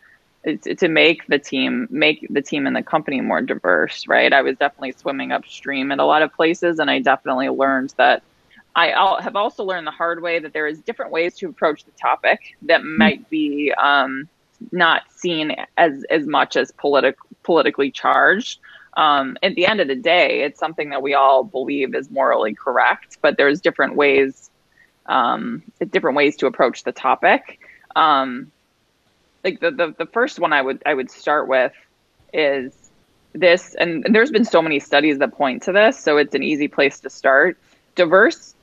to 0.77 0.89
make 0.89 1.25
the 1.29 1.39
team 1.39 1.87
make 1.91 2.27
the 2.29 2.43
team 2.43 2.67
and 2.67 2.75
the 2.75 2.83
company 2.83 3.21
more 3.21 3.41
diverse 3.41 4.09
right 4.09 4.33
i 4.33 4.43
was 4.43 4.57
definitely 4.57 4.93
swimming 4.93 5.31
upstream 5.31 5.93
in 5.93 6.01
a 6.01 6.05
lot 6.05 6.23
of 6.23 6.33
places 6.33 6.79
and 6.81 6.91
i 6.91 6.99
definitely 6.99 7.49
learned 7.49 7.95
that 7.97 8.23
i 8.75 8.89
have 9.21 9.37
also 9.37 9.63
learned 9.63 9.87
the 9.87 9.93
hard 9.93 10.21
way 10.21 10.41
that 10.41 10.53
there 10.53 10.67
is 10.67 10.81
different 10.81 11.13
ways 11.13 11.37
to 11.37 11.49
approach 11.49 11.85
the 11.85 11.93
topic 11.93 12.57
that 12.63 12.81
hmm. 12.81 12.99
might 12.99 13.31
be 13.31 13.73
um, 13.81 14.29
not 14.71 15.03
seen 15.11 15.57
as 15.77 16.05
as 16.11 16.27
much 16.27 16.57
as 16.57 16.71
politic, 16.73 17.17
politically 17.43 17.91
charged. 17.91 18.61
Um, 18.95 19.39
at 19.43 19.55
the 19.55 19.67
end 19.67 19.81
of 19.81 19.89
the 19.89 19.97
day 19.97 20.43
it's 20.43 20.61
something 20.61 20.91
that 20.91 21.01
we 21.01 21.15
all 21.15 21.45
believe 21.45 21.95
is 21.95 22.11
morally 22.11 22.53
correct 22.53 23.17
but 23.23 23.39
there's 23.39 23.63
different 23.63 23.97
ways 23.97 24.51
um, 25.07 25.63
different 25.91 26.17
ways 26.17 26.37
to 26.37 26.47
approach 26.47 26.85
the 26.85 26.93
topic. 26.93 27.61
Um, 27.97 28.51
like 29.45 29.61
the, 29.61 29.71
the 29.71 29.95
the 29.99 30.07
first 30.07 30.39
one 30.39 30.53
I 30.53 30.63
would 30.63 30.83
I 30.87 30.95
would 30.95 31.11
start 31.11 31.49
with 31.49 31.73
is 32.33 32.73
this 33.33 33.75
and, 33.75 34.05
and 34.05 34.15
there's 34.15 34.31
been 34.31 34.45
so 34.45 34.63
many 34.63 34.79
studies 34.79 35.19
that 35.19 35.33
point 35.33 35.63
to 35.65 35.73
this 35.73 35.99
so 35.99 36.19
it's 36.19 36.35
an 36.35 36.43
easy 36.43 36.69
place 36.69 37.01
to 37.01 37.11
start. 37.11 37.59
Diverse 37.95 38.55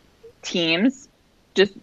teams 0.41 1.09
just 1.53 1.73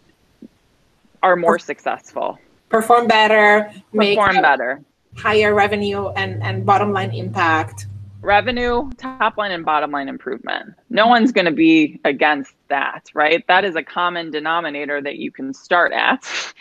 are 1.22 1.36
more 1.36 1.58
successful 1.58 2.38
perform 2.68 3.06
better 3.06 3.72
perform 3.94 4.40
better 4.42 4.82
higher 5.16 5.54
revenue 5.54 6.08
and 6.10 6.42
and 6.42 6.66
bottom 6.66 6.92
line 6.92 7.12
impact 7.12 7.86
revenue 8.22 8.90
top 8.98 9.36
line 9.36 9.52
and 9.52 9.64
bottom 9.64 9.90
line 9.90 10.08
improvement 10.08 10.74
no 10.90 11.06
one's 11.06 11.30
going 11.32 11.44
to 11.44 11.52
be 11.52 12.00
against 12.04 12.54
that 12.68 13.04
right 13.14 13.46
that 13.46 13.64
is 13.64 13.76
a 13.76 13.82
common 13.82 14.30
denominator 14.30 15.00
that 15.00 15.16
you 15.16 15.30
can 15.30 15.54
start 15.54 15.92
at 15.92 16.26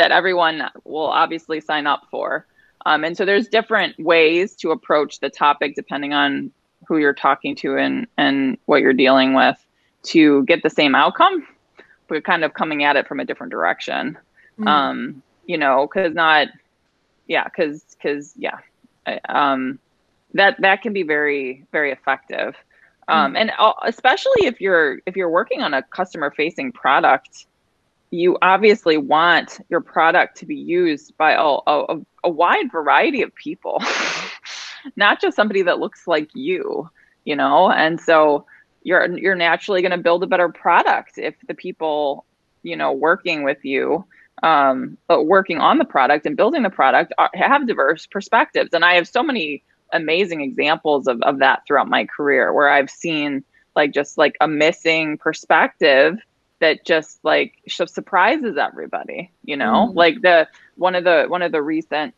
that 0.00 0.12
everyone 0.12 0.62
will 0.84 1.06
obviously 1.06 1.60
sign 1.60 1.86
up 1.86 2.06
for. 2.10 2.46
Um, 2.86 3.04
and 3.04 3.16
so 3.16 3.26
there's 3.26 3.48
different 3.48 3.98
ways 3.98 4.54
to 4.56 4.70
approach 4.70 5.20
the 5.20 5.28
topic 5.28 5.74
depending 5.74 6.14
on 6.14 6.50
who 6.88 6.96
you're 6.96 7.12
talking 7.12 7.54
to 7.56 7.76
and, 7.76 8.06
and 8.16 8.56
what 8.64 8.80
you're 8.80 8.94
dealing 8.94 9.34
with 9.34 9.58
to 10.04 10.44
get 10.44 10.62
the 10.62 10.70
same 10.70 10.94
outcome, 10.94 11.46
but 12.08 12.24
kind 12.24 12.44
of 12.44 12.54
coming 12.54 12.82
at 12.82 12.96
it 12.96 13.06
from 13.06 13.20
a 13.20 13.24
different 13.24 13.50
direction. 13.50 14.16
Mm. 14.58 14.66
Um, 14.66 15.22
you 15.46 15.58
know, 15.58 15.86
because 15.86 16.14
not, 16.14 16.48
yeah, 17.26 17.44
because 17.44 17.84
because 17.96 18.34
yeah, 18.36 18.58
um, 19.28 19.78
that 20.34 20.60
that 20.60 20.82
can 20.82 20.92
be 20.92 21.02
very 21.02 21.66
very 21.72 21.92
effective. 21.92 22.54
Um, 23.08 23.34
and 23.34 23.50
especially 23.82 24.46
if 24.46 24.60
you're 24.60 25.00
if 25.04 25.16
you're 25.16 25.30
working 25.30 25.62
on 25.62 25.74
a 25.74 25.82
customer 25.82 26.30
facing 26.30 26.70
product 26.70 27.46
you 28.10 28.36
obviously 28.42 28.96
want 28.96 29.64
your 29.68 29.80
product 29.80 30.36
to 30.38 30.46
be 30.46 30.56
used 30.56 31.16
by 31.16 31.32
a, 31.32 31.58
a, 31.66 32.00
a 32.24 32.28
wide 32.28 32.70
variety 32.70 33.22
of 33.22 33.34
people, 33.34 33.80
not 34.96 35.20
just 35.20 35.36
somebody 35.36 35.62
that 35.62 35.78
looks 35.78 36.06
like 36.06 36.28
you, 36.34 36.90
you 37.24 37.36
know? 37.36 37.70
And 37.70 38.00
so 38.00 38.44
you're, 38.82 39.16
you're 39.16 39.36
naturally 39.36 39.80
going 39.80 39.92
to 39.92 39.98
build 39.98 40.24
a 40.24 40.26
better 40.26 40.48
product 40.48 41.18
if 41.18 41.34
the 41.46 41.54
people, 41.54 42.24
you 42.62 42.76
know, 42.76 42.92
working 42.92 43.44
with 43.44 43.64
you, 43.64 44.04
um, 44.42 44.96
but 45.06 45.24
working 45.24 45.58
on 45.58 45.78
the 45.78 45.84
product 45.84 46.26
and 46.26 46.36
building 46.36 46.62
the 46.62 46.70
product 46.70 47.12
are, 47.18 47.30
have 47.34 47.66
diverse 47.66 48.06
perspectives. 48.06 48.70
And 48.72 48.84
I 48.84 48.94
have 48.94 49.08
so 49.08 49.22
many 49.22 49.62
amazing 49.92 50.40
examples 50.40 51.06
of, 51.06 51.20
of 51.22 51.38
that 51.38 51.62
throughout 51.66 51.88
my 51.88 52.06
career 52.06 52.52
where 52.52 52.70
I've 52.70 52.90
seen 52.90 53.44
like 53.76 53.92
just 53.92 54.18
like 54.18 54.36
a 54.40 54.48
missing 54.48 55.18
perspective 55.18 56.18
that 56.60 56.84
just 56.84 57.18
like 57.24 57.54
surprises 57.66 58.56
everybody 58.56 59.30
you 59.44 59.56
know 59.56 59.86
mm-hmm. 59.88 59.98
like 59.98 60.20
the 60.22 60.46
one 60.76 60.94
of 60.94 61.04
the 61.04 61.24
one 61.28 61.42
of 61.42 61.52
the 61.52 61.62
recent 61.62 62.14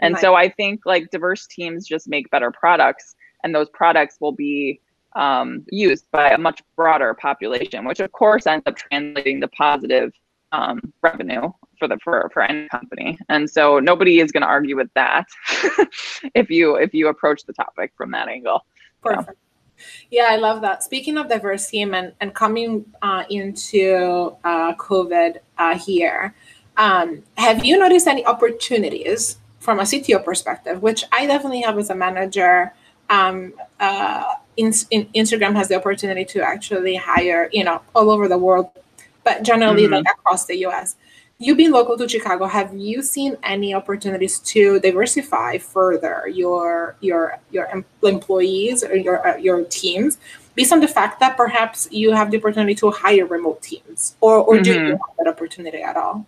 and 0.00 0.14
right. 0.14 0.20
so 0.20 0.34
i 0.34 0.48
think 0.48 0.80
like 0.86 1.10
diverse 1.10 1.46
teams 1.46 1.86
just 1.86 2.08
make 2.08 2.30
better 2.30 2.50
products 2.50 3.14
and 3.44 3.54
those 3.54 3.68
products 3.70 4.16
will 4.20 4.32
be 4.32 4.80
um, 5.16 5.64
used 5.70 6.08
by 6.12 6.30
a 6.30 6.38
much 6.38 6.62
broader 6.76 7.14
population 7.14 7.84
which 7.84 8.00
of 8.00 8.12
course 8.12 8.46
ends 8.46 8.62
up 8.66 8.76
translating 8.76 9.40
to 9.40 9.48
positive 9.48 10.12
um, 10.52 10.80
revenue 11.02 11.50
for 11.78 11.88
the 11.88 11.98
for, 12.02 12.30
for 12.32 12.42
any 12.42 12.68
company 12.68 13.18
and 13.28 13.48
so 13.48 13.78
nobody 13.78 14.20
is 14.20 14.32
going 14.32 14.40
to 14.42 14.48
argue 14.48 14.76
with 14.76 14.92
that 14.94 15.26
if 16.34 16.50
you 16.50 16.76
if 16.76 16.92
you 16.94 17.08
approach 17.08 17.44
the 17.44 17.52
topic 17.52 17.92
from 17.96 18.10
that 18.10 18.28
angle 18.28 18.64
Perfect. 19.02 19.38
Yeah, 20.10 20.26
I 20.30 20.36
love 20.36 20.60
that. 20.62 20.82
Speaking 20.82 21.16
of 21.18 21.28
diversity 21.28 21.82
and, 21.82 22.12
and 22.20 22.34
coming 22.34 22.84
uh, 23.02 23.24
into 23.30 24.36
uh, 24.44 24.74
COVID 24.74 25.38
uh, 25.56 25.78
here, 25.78 26.34
um, 26.76 27.22
have 27.36 27.64
you 27.64 27.78
noticed 27.78 28.06
any 28.06 28.24
opportunities 28.26 29.38
from 29.60 29.80
a 29.80 29.82
CTO 29.82 30.24
perspective, 30.24 30.82
which 30.82 31.04
I 31.12 31.26
definitely 31.26 31.62
have 31.62 31.78
as 31.78 31.90
a 31.90 31.94
manager? 31.94 32.72
Um, 33.10 33.54
uh, 33.80 34.34
in, 34.56 34.72
in 34.90 35.06
Instagram 35.14 35.54
has 35.54 35.68
the 35.68 35.76
opportunity 35.76 36.24
to 36.26 36.42
actually 36.42 36.96
hire, 36.96 37.48
you 37.52 37.64
know, 37.64 37.80
all 37.94 38.10
over 38.10 38.28
the 38.28 38.38
world, 38.38 38.70
but 39.28 39.42
generally 39.42 39.84
mm-hmm. 39.84 39.94
like 39.94 40.06
across 40.18 40.46
the 40.46 40.56
US 40.66 40.96
you 41.38 41.54
being 41.54 41.70
local 41.70 41.96
to 41.96 42.08
Chicago, 42.08 42.46
have 42.46 42.74
you 42.74 43.00
seen 43.00 43.36
any 43.44 43.72
opportunities 43.72 44.40
to 44.40 44.80
diversify 44.80 45.58
further 45.58 46.28
your 46.28 46.96
your 47.00 47.38
your 47.50 47.68
employees 48.02 48.82
or 48.82 48.96
your 48.96 49.26
uh, 49.26 49.36
your 49.36 49.64
teams 49.64 50.18
based 50.56 50.72
on 50.72 50.80
the 50.80 50.88
fact 50.88 51.20
that 51.20 51.36
perhaps 51.36 51.86
you 51.92 52.10
have 52.10 52.32
the 52.32 52.38
opportunity 52.38 52.74
to 52.74 52.90
hire 52.90 53.24
remote 53.24 53.62
teams, 53.62 54.16
or 54.20 54.38
or 54.38 54.54
mm-hmm. 54.54 54.62
do 54.64 54.72
you 54.72 54.78
mm-hmm. 54.80 54.90
have 54.90 55.16
that 55.18 55.28
opportunity 55.28 55.80
at 55.80 55.96
all? 55.96 56.26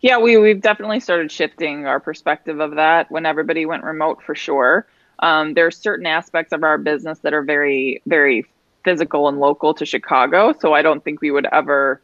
Yeah, 0.00 0.16
we 0.18 0.38
we've 0.38 0.62
definitely 0.62 1.00
started 1.00 1.30
shifting 1.30 1.86
our 1.86 2.00
perspective 2.00 2.58
of 2.58 2.76
that 2.76 3.10
when 3.10 3.26
everybody 3.26 3.66
went 3.66 3.84
remote 3.84 4.22
for 4.22 4.34
sure. 4.34 4.86
Um, 5.18 5.54
there 5.54 5.66
are 5.66 5.70
certain 5.70 6.06
aspects 6.06 6.52
of 6.52 6.64
our 6.64 6.78
business 6.78 7.18
that 7.18 7.34
are 7.34 7.42
very 7.42 8.00
very 8.06 8.46
physical 8.82 9.28
and 9.28 9.38
local 9.38 9.74
to 9.74 9.84
Chicago, 9.84 10.54
so 10.58 10.72
I 10.72 10.80
don't 10.80 11.04
think 11.04 11.20
we 11.20 11.30
would 11.30 11.46
ever 11.52 12.00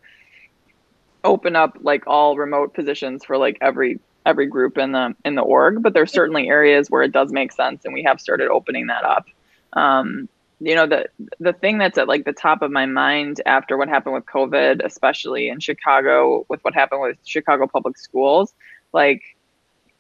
open 1.25 1.57
up 1.57 1.77
like 1.81 2.07
all 2.07 2.37
remote 2.37 2.75
positions 2.75 3.25
for 3.25 3.37
like 3.37 3.59
every 3.61 3.99
every 4.27 4.47
group 4.47 4.79
in 4.79 4.93
the 4.93 5.15
in 5.25 5.35
the 5.35 5.43
org 5.43 5.83
but 5.83 5.95
there's 5.95 6.13
certainly 6.13 6.49
areas 6.49 6.91
where 6.91 7.03
it 7.03 7.13
does 7.13 7.33
make 7.33 7.53
sense 7.53 7.85
and 7.85 7.95
we 7.95 8.03
have 8.03 8.21
started 8.21 8.49
opening 8.49 8.87
that 8.87 9.05
up. 9.05 9.27
Um, 9.73 10.29
you 10.61 10.75
know 10.75 10.87
the 10.87 11.09
the 11.39 11.53
thing 11.53 11.79
that's 11.79 11.99
at 11.99 12.09
like 12.09 12.25
the 12.25 12.33
top 12.33 12.63
of 12.63 12.71
my 12.71 12.87
mind 12.87 13.41
after 13.47 13.77
what 13.77 13.89
happened 13.89 14.15
with 14.15 14.27
covid 14.27 14.85
especially 14.85 15.49
in 15.49 15.61
chicago 15.61 16.45
with 16.49 16.63
what 16.65 16.75
happened 16.75 17.01
with 17.01 17.17
chicago 17.25 17.67
public 17.67 17.97
schools 17.97 18.55
like 18.93 19.23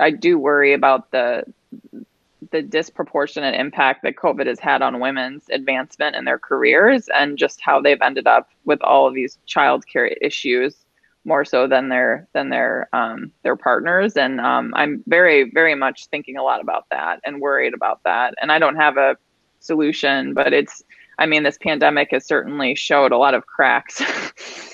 i 0.00 0.10
do 0.10 0.38
worry 0.38 0.72
about 0.72 1.10
the 1.10 1.44
the 2.50 2.62
disproportionate 2.62 3.54
impact 3.54 4.02
that 4.02 4.16
covid 4.16 4.46
has 4.46 4.58
had 4.58 4.82
on 4.82 5.00
women's 5.00 5.48
advancement 5.50 6.16
in 6.16 6.24
their 6.24 6.38
careers 6.38 7.08
and 7.14 7.38
just 7.38 7.60
how 7.60 7.80
they've 7.80 8.02
ended 8.02 8.26
up 8.26 8.50
with 8.64 8.82
all 8.82 9.06
of 9.06 9.14
these 9.14 9.38
child 9.46 9.86
care 9.86 10.06
issues 10.06 10.84
more 11.28 11.44
so 11.44 11.68
than 11.68 11.90
their 11.90 12.26
than 12.32 12.48
their 12.48 12.88
um, 12.92 13.30
their 13.42 13.56
partners. 13.56 14.16
And 14.16 14.40
um, 14.40 14.72
i'm 14.74 15.04
very 15.06 15.50
very 15.50 15.74
much 15.74 16.06
thinking 16.06 16.36
a 16.36 16.42
lot 16.42 16.60
about 16.60 16.86
that 16.90 17.20
and 17.24 17.40
worried 17.40 17.74
about 17.74 18.00
that. 18.04 18.34
And 18.40 18.50
i 18.50 18.58
don't 18.58 18.76
have 18.76 18.96
a 18.96 19.16
solution 19.60 20.34
but 20.34 20.52
it's 20.52 20.84
i 21.18 21.26
mean 21.26 21.42
this 21.42 21.58
pandemic 21.58 22.08
has 22.12 22.24
certainly 22.24 22.74
showed 22.76 23.10
a 23.12 23.18
lot 23.18 23.34
of 23.34 23.46
cracks 23.46 24.00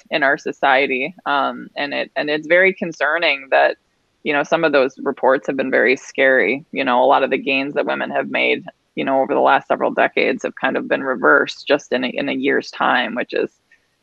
in 0.11 0.23
our 0.23 0.39
society. 0.39 1.15
Um, 1.27 1.69
and 1.77 1.93
it 1.93 2.11
and 2.17 2.31
it's 2.31 2.47
very 2.47 2.73
concerning 2.73 3.49
that 3.51 3.77
you 4.23 4.33
know 4.33 4.43
some 4.43 4.65
of 4.65 4.73
those 4.73 4.99
reports 4.99 5.47
have 5.47 5.57
been 5.57 5.71
very 5.71 5.97
scary. 5.97 6.65
You 6.73 6.85
know 6.85 7.03
a 7.03 7.07
lot 7.07 7.25
of 7.25 7.31
the 7.31 7.39
gains 7.39 7.75
that 7.75 7.87
women 7.87 8.11
have 8.11 8.31
made 8.31 8.65
you 8.95 9.05
know 9.05 9.21
over 9.21 9.35
the 9.35 9.41
last 9.41 9.69
several 9.69 9.91
decades 9.91 10.43
have 10.45 10.55
kind 10.55 10.77
of 10.77 10.89
been 10.89 11.03
reversed 11.03 11.67
just 11.67 11.93
in 11.93 12.05
a, 12.05 12.09
in 12.09 12.29
a 12.29 12.33
year's 12.33 12.71
time 12.71 13.15
which 13.15 13.35
is 13.35 13.51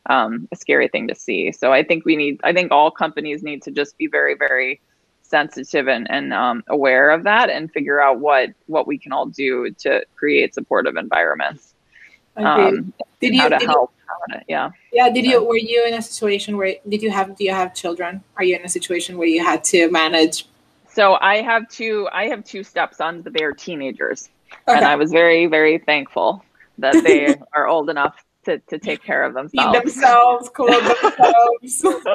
um, 0.08 0.48
a 0.52 0.56
scary 0.56 0.88
thing 0.88 1.08
to 1.08 1.16
see. 1.16 1.52
So 1.52 1.72
I 1.72 1.84
think 1.84 2.06
we 2.06 2.16
need, 2.16 2.40
I 2.44 2.54
think 2.54 2.72
all 2.72 2.92
companies 2.92 3.44
need 3.44 3.62
to 3.64 3.72
just 3.72 3.98
be 3.98 4.08
very, 4.08 4.36
very 4.36 4.82
sensitive 5.22 5.88
and, 5.88 6.10
and 6.12 6.34
um, 6.34 6.64
aware 6.68 7.10
of 7.12 7.24
that 7.24 7.50
and 7.50 7.72
figure 7.72 8.02
out 8.02 8.20
what 8.20 8.50
what 8.66 8.86
we 8.86 8.98
can 8.98 9.14
all 9.14 9.28
do 9.28 9.72
to 9.80 10.06
create 10.16 10.54
supportive 10.54 10.98
environments. 10.98 11.74
Um, 12.36 12.94
did 13.20 13.34
you, 13.34 13.42
how 13.42 13.50
to 13.50 13.58
did 13.58 13.68
help? 13.68 13.94
You, 14.30 14.40
yeah. 14.48 14.72
Yeah. 14.92 15.10
Did 15.10 15.26
you, 15.26 15.44
were 15.44 15.58
you 15.58 15.86
in 15.86 15.94
a 15.94 16.02
situation 16.02 16.58
where, 16.58 16.76
did 16.88 17.02
you 17.02 17.12
have, 17.12 17.36
do 17.36 17.44
you 17.44 17.54
have 17.54 17.74
children? 17.74 18.24
Are 18.38 18.44
you 18.44 18.56
in 18.56 18.64
a 18.64 18.70
situation 18.70 19.18
where 19.18 19.28
you 19.28 19.44
had 19.44 19.64
to 19.66 19.90
manage? 19.90 20.48
So 20.94 21.18
I 21.22 21.42
have 21.42 21.70
two, 21.70 22.08
I 22.12 22.28
have 22.28 22.44
two 22.44 22.64
stepsons, 22.64 23.24
but 23.24 23.34
they 23.34 23.44
are 23.44 23.54
teenagers. 23.54 24.30
Okay. 24.68 24.78
And 24.78 24.86
I 24.86 24.96
was 24.96 25.12
very, 25.12 25.46
very 25.48 25.78
thankful 25.78 26.44
that 26.78 27.04
they 27.04 27.36
are 27.54 27.68
old 27.68 27.90
enough 27.90 28.24
to, 28.46 28.60
to 28.60 28.80
take 28.80 29.04
care 29.04 29.24
of 29.24 29.34
themselves. 29.34 29.78
Feed 29.78 29.84
themselves, 29.84 30.50
clothe 30.50 30.72
themselves. 31.62 32.06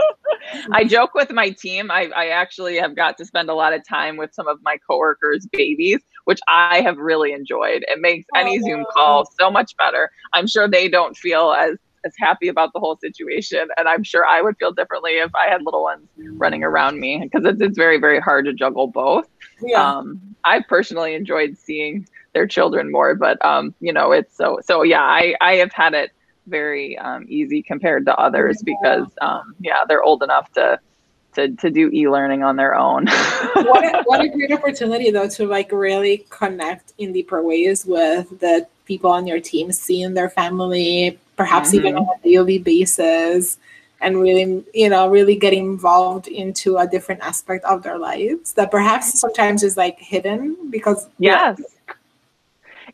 I 0.72 0.84
joke 0.84 1.14
with 1.14 1.30
my 1.30 1.50
team. 1.50 1.90
I, 1.90 2.10
I 2.14 2.28
actually 2.28 2.76
have 2.76 2.96
got 2.96 3.16
to 3.18 3.24
spend 3.24 3.50
a 3.50 3.54
lot 3.54 3.72
of 3.72 3.86
time 3.86 4.16
with 4.16 4.34
some 4.34 4.48
of 4.48 4.58
my 4.62 4.78
coworkers' 4.88 5.46
babies, 5.52 6.00
which 6.24 6.40
I 6.48 6.80
have 6.80 6.98
really 6.98 7.32
enjoyed. 7.32 7.84
It 7.88 8.00
makes 8.00 8.26
any 8.36 8.58
oh. 8.58 8.62
Zoom 8.62 8.84
call 8.92 9.30
so 9.38 9.50
much 9.50 9.76
better. 9.76 10.10
I'm 10.32 10.46
sure 10.46 10.68
they 10.68 10.88
don't 10.88 11.16
feel 11.16 11.52
as 11.52 11.76
as 12.04 12.12
happy 12.18 12.48
about 12.48 12.72
the 12.72 12.78
whole 12.78 12.96
situation 12.96 13.68
and 13.76 13.88
i'm 13.88 14.04
sure 14.04 14.24
i 14.24 14.40
would 14.40 14.56
feel 14.58 14.72
differently 14.72 15.12
if 15.12 15.34
i 15.34 15.48
had 15.48 15.60
little 15.62 15.82
ones 15.82 16.06
running 16.16 16.62
around 16.62 17.00
me 17.00 17.18
because 17.20 17.44
it's, 17.44 17.60
it's 17.60 17.76
very 17.76 17.98
very 17.98 18.20
hard 18.20 18.44
to 18.44 18.52
juggle 18.52 18.86
both 18.86 19.28
yeah. 19.60 19.98
um, 19.98 20.20
i 20.44 20.62
personally 20.68 21.14
enjoyed 21.14 21.58
seeing 21.58 22.06
their 22.32 22.46
children 22.46 22.92
more 22.92 23.14
but 23.14 23.44
um, 23.44 23.74
you 23.80 23.92
know 23.92 24.12
it's 24.12 24.36
so 24.36 24.58
so 24.62 24.82
yeah 24.82 25.02
i 25.02 25.34
i 25.40 25.54
have 25.54 25.72
had 25.72 25.94
it 25.94 26.12
very 26.46 26.98
um, 26.98 27.26
easy 27.28 27.62
compared 27.62 28.06
to 28.06 28.16
others 28.16 28.62
because 28.62 29.06
um, 29.20 29.54
yeah 29.60 29.84
they're 29.88 30.02
old 30.02 30.22
enough 30.22 30.52
to 30.52 30.78
to, 31.36 31.50
to 31.56 31.70
do 31.70 31.90
e-learning 31.92 32.42
on 32.42 32.56
their 32.56 32.74
own. 32.74 33.06
What, 33.56 33.84
a, 33.84 34.02
what 34.04 34.20
a 34.20 34.28
great 34.28 34.52
opportunity 34.52 35.10
though 35.10 35.28
to 35.28 35.46
like 35.46 35.72
really 35.72 36.24
connect 36.30 36.92
in 36.98 37.12
deeper 37.12 37.42
ways 37.42 37.84
with 37.84 38.38
the 38.40 38.66
people 38.86 39.10
on 39.10 39.26
your 39.26 39.40
team 39.40 39.72
seeing 39.72 40.14
their 40.14 40.30
family 40.30 41.18
perhaps 41.36 41.68
mm-hmm. 41.68 41.78
even 41.78 41.96
on 41.96 42.06
a 42.18 42.28
daily 42.28 42.58
basis 42.58 43.58
and 44.00 44.20
really 44.20 44.64
you 44.74 44.88
know 44.88 45.08
really 45.08 45.36
get 45.36 45.52
involved 45.52 46.28
into 46.28 46.76
a 46.76 46.86
different 46.86 47.20
aspect 47.22 47.64
of 47.64 47.82
their 47.82 47.98
lives 47.98 48.52
that 48.52 48.70
perhaps 48.70 49.18
sometimes 49.18 49.62
is 49.62 49.76
like 49.76 49.98
hidden 49.98 50.56
because 50.70 51.08
yes 51.18 51.60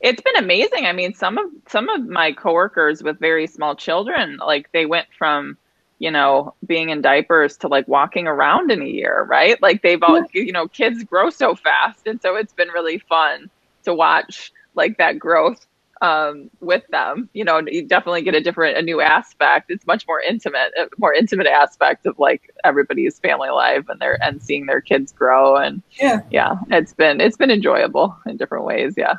it's 0.02 0.20
been 0.20 0.36
amazing. 0.36 0.84
I 0.86 0.92
mean, 0.92 1.14
some 1.14 1.38
of 1.38 1.46
some 1.68 1.88
of 1.88 2.06
my 2.06 2.32
coworkers 2.32 3.02
with 3.02 3.18
very 3.18 3.46
small 3.46 3.76
children, 3.76 4.38
like 4.38 4.70
they 4.72 4.84
went 4.84 5.06
from, 5.16 5.56
you 6.00 6.10
know, 6.10 6.54
being 6.66 6.90
in 6.90 7.00
diapers 7.00 7.56
to 7.58 7.68
like 7.68 7.86
walking 7.86 8.26
around 8.26 8.70
in 8.72 8.82
a 8.82 8.86
year, 8.86 9.24
right? 9.30 9.60
Like 9.62 9.82
they've 9.82 10.02
all, 10.02 10.24
you 10.32 10.52
know, 10.52 10.66
kids 10.68 11.04
grow 11.04 11.30
so 11.30 11.54
fast, 11.54 12.06
and 12.06 12.20
so 12.20 12.34
it's 12.36 12.52
been 12.52 12.68
really 12.68 12.98
fun 12.98 13.48
to 13.84 13.94
watch 13.94 14.52
like 14.74 14.98
that 14.98 15.18
growth 15.18 15.66
um, 16.02 16.50
with 16.60 16.82
them. 16.88 17.30
You 17.32 17.44
know, 17.44 17.62
you 17.64 17.86
definitely 17.86 18.22
get 18.22 18.34
a 18.34 18.40
different, 18.40 18.76
a 18.76 18.82
new 18.82 19.00
aspect. 19.00 19.70
It's 19.70 19.86
much 19.86 20.06
more 20.06 20.20
intimate, 20.20 20.72
a 20.76 20.88
more 20.98 21.14
intimate 21.14 21.46
aspect 21.46 22.04
of 22.06 22.18
like 22.18 22.52
everybody's 22.64 23.20
family 23.20 23.48
life 23.50 23.88
and 23.88 24.00
their 24.00 24.22
and 24.22 24.42
seeing 24.42 24.66
their 24.66 24.80
kids 24.80 25.12
grow. 25.12 25.56
And 25.56 25.80
yeah, 25.92 26.22
yeah, 26.30 26.56
it's 26.70 26.92
been 26.92 27.20
it's 27.20 27.36
been 27.36 27.50
enjoyable 27.50 28.14
in 28.26 28.36
different 28.36 28.64
ways. 28.64 28.94
Yeah, 28.96 29.14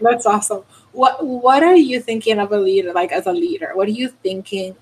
that's 0.00 0.24
awesome. 0.24 0.62
What 0.92 1.26
What 1.26 1.62
are 1.64 1.76
you 1.76 2.00
thinking 2.00 2.38
of 2.38 2.52
a 2.52 2.58
leader? 2.58 2.92
Like 2.92 3.10
as 3.10 3.26
a 3.26 3.32
leader, 3.32 3.72
what 3.74 3.88
are 3.88 3.92
you 3.92 4.08
thinking? 4.08 4.76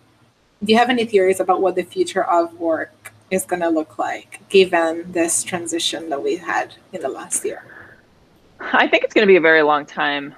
Do 0.62 0.72
you 0.72 0.78
have 0.78 0.90
any 0.90 1.06
theories 1.06 1.40
about 1.40 1.62
what 1.62 1.74
the 1.74 1.82
future 1.82 2.24
of 2.24 2.58
work 2.60 3.12
is 3.30 3.44
going 3.44 3.60
to 3.60 3.68
look 3.68 3.98
like 3.98 4.40
given 4.48 5.10
this 5.10 5.42
transition 5.42 6.10
that 6.10 6.22
we 6.22 6.36
had 6.36 6.74
in 6.92 7.00
the 7.00 7.08
last 7.08 7.44
year? 7.44 7.64
I 8.60 8.88
think 8.88 9.04
it's 9.04 9.12
going 9.12 9.26
to 9.26 9.30
be 9.30 9.36
a 9.36 9.40
very 9.40 9.62
long 9.62 9.84
time 9.84 10.34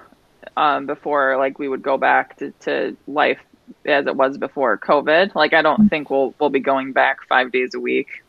um, 0.59 0.85
before 0.85 1.37
like 1.37 1.57
we 1.57 1.69
would 1.69 1.81
go 1.81 1.97
back 1.97 2.37
to, 2.37 2.51
to 2.59 2.97
life 3.07 3.39
as 3.85 4.05
it 4.07 4.15
was 4.15 4.37
before 4.37 4.77
COVID. 4.77 5.33
Like 5.33 5.53
I 5.53 5.61
don't 5.61 5.87
think 5.87 6.09
we'll 6.09 6.35
we'll 6.37 6.49
be 6.49 6.59
going 6.59 6.91
back 6.91 7.25
five 7.27 7.51
days 7.51 7.73
a 7.73 7.79
week 7.79 8.23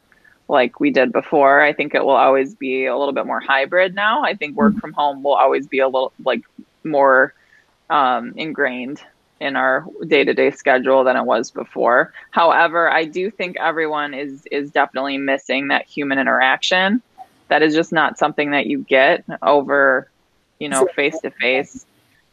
like 0.49 0.79
we 0.79 0.93
did 0.93 1.13
before. 1.13 1.61
I 1.61 1.73
think 1.73 1.93
it 1.95 2.05
will 2.05 2.11
always 2.11 2.55
be 2.55 2.87
a 2.87 2.97
little 2.97 3.13
bit 3.13 3.27
more 3.27 3.41
hybrid 3.41 3.97
now. 3.97 4.23
I 4.23 4.35
think 4.37 4.57
work 4.57 4.77
from 4.79 4.93
home 4.93 5.25
will 5.25 5.35
always 5.35 5.67
be 5.67 5.81
a 5.81 5.87
little 5.87 6.13
like 6.25 6.43
more 6.85 7.35
um, 7.91 8.33
ingrained 8.37 9.03
in 9.41 9.57
our 9.57 9.85
day-to-day 10.07 10.53
schedule 10.53 11.03
than 11.03 11.17
it 11.17 11.25
was 11.25 11.51
before. 11.51 12.13
However, 12.31 12.89
I 12.89 13.07
do 13.07 13.29
think 13.33 13.57
everyone 13.59 14.15
is 14.15 14.47
is 14.53 14.71
definitely 14.71 15.19
missing 15.19 15.69
that 15.69 15.87
human 15.87 16.21
interaction. 16.21 17.03
That 17.49 17.63
is 17.63 17.75
just 17.75 17.91
not 17.93 18.19
something 18.19 18.53
that 18.53 18.67
you 18.67 18.85
get 18.85 19.25
over, 19.43 20.09
you 20.61 20.69
know, 20.69 20.87
face 20.95 21.19
to 21.23 21.33
face, 21.33 21.85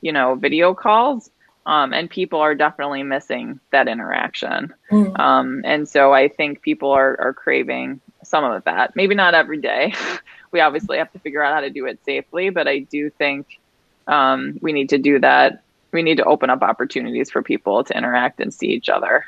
you 0.01 0.11
know, 0.11 0.35
video 0.35 0.73
calls. 0.73 1.29
Um, 1.65 1.91
and 1.91 2.09
people 2.09 2.39
are 2.39 2.55
definitely 2.55 3.03
missing 3.03 3.59
that 3.71 3.89
interaction. 3.89 4.73
Mm. 4.89 5.19
Um, 5.19 5.61
and 5.65 5.87
so 5.87 6.13
I 6.13 6.29
think 6.29 6.61
people 6.61 6.91
are, 6.91 7.19
are 7.19 7.33
craving 7.33 7.99
some 8.23 8.45
of 8.45 8.63
that. 8.63 8.95
Maybe 8.95 9.15
not 9.15 9.33
every 9.33 9.57
day. 9.57 9.93
we 10.51 10.61
obviously 10.61 10.97
have 10.97 11.11
to 11.11 11.19
figure 11.19 11.43
out 11.43 11.53
how 11.53 11.61
to 11.61 11.69
do 11.69 11.85
it 11.85 11.99
safely, 12.05 12.49
but 12.49 12.69
I 12.69 12.79
do 12.79 13.09
think 13.09 13.59
um, 14.07 14.57
we 14.61 14.71
need 14.71 14.89
to 14.89 14.97
do 14.97 15.19
that. 15.19 15.63
We 15.91 16.03
need 16.03 16.17
to 16.17 16.23
open 16.23 16.49
up 16.49 16.61
opportunities 16.61 17.29
for 17.29 17.41
people 17.41 17.83
to 17.83 17.97
interact 17.97 18.39
and 18.39 18.53
see 18.53 18.67
each 18.67 18.89
other. 18.89 19.25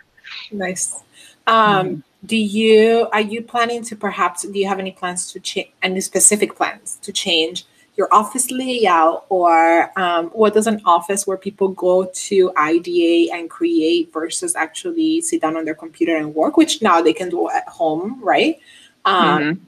Nice. 0.51 0.95
Um, 1.47 1.87
mm 1.87 2.03
Do 2.25 2.35
you 2.35 3.07
are 3.13 3.21
you 3.21 3.41
planning 3.41 3.81
to 3.89 3.95
perhaps 3.95 4.43
do 4.43 4.59
you 4.59 4.67
have 4.67 4.77
any 4.77 4.91
plans 4.91 5.31
to 5.31 5.39
change 5.39 5.71
any 5.81 6.01
specific 6.01 6.53
plans 6.53 6.97
to 7.01 7.13
change 7.13 7.65
your 7.99 8.07
office 8.13 8.49
layout 8.49 9.25
or 9.27 9.91
um, 9.99 10.27
what 10.27 10.53
does 10.53 10.67
an 10.67 10.81
office 10.85 11.27
where 11.27 11.35
people 11.35 11.67
go 11.67 12.09
to 12.13 12.49
ideate 12.55 13.29
and 13.33 13.49
create 13.49 14.11
versus 14.13 14.55
actually 14.55 15.19
sit 15.19 15.41
down 15.41 15.57
on 15.57 15.65
their 15.65 15.75
computer 15.75 16.15
and 16.15 16.33
work, 16.33 16.55
which 16.55 16.81
now 16.81 17.01
they 17.01 17.11
can 17.11 17.29
do 17.29 17.49
at 17.49 17.67
home, 17.67 18.17
right? 18.23 18.57
Um, 19.03 19.41
mm-hmm. 19.41 19.63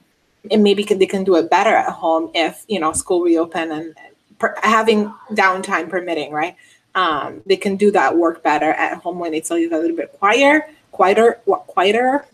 And 0.50 0.64
maybe 0.64 0.82
can, 0.82 0.98
they 0.98 1.06
can 1.06 1.24
do 1.24 1.36
it 1.36 1.50
better 1.50 1.76
at 1.76 1.90
home 1.90 2.30
if 2.34 2.64
you 2.68 2.80
know 2.80 2.94
school 2.94 3.20
reopen 3.20 3.70
and 3.70 3.94
per, 4.38 4.56
having 4.62 5.12
downtime 5.32 5.90
permitting, 5.90 6.32
right? 6.32 6.56
Um, 6.94 7.42
they 7.44 7.56
can 7.56 7.76
do 7.76 7.90
that 7.92 8.16
work 8.16 8.42
better 8.42 8.72
at 8.72 8.96
home 9.02 9.18
when 9.18 9.34
it's 9.34 9.50
a 9.50 9.54
little 9.54 9.94
bit 9.94 10.10
quieter, 10.12 10.66
quieter, 10.90 11.40
quieter. 11.44 12.24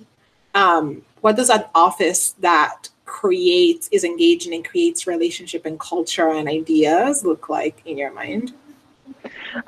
Um, 0.55 1.03
what 1.21 1.35
does 1.35 1.51
an 1.51 1.65
office 1.75 2.37
that 2.39 2.89
creates 3.09 3.89
is 3.91 4.05
engaging 4.05 4.55
and 4.55 4.65
creates 4.65 5.07
relationship 5.07 5.67
and 5.67 5.81
culture 5.81 6.31
and 6.31 6.49
ideas 6.49 7.25
look 7.25 7.49
like 7.49 7.83
in 7.85 7.99
your 7.99 8.13
mind? 8.13 8.53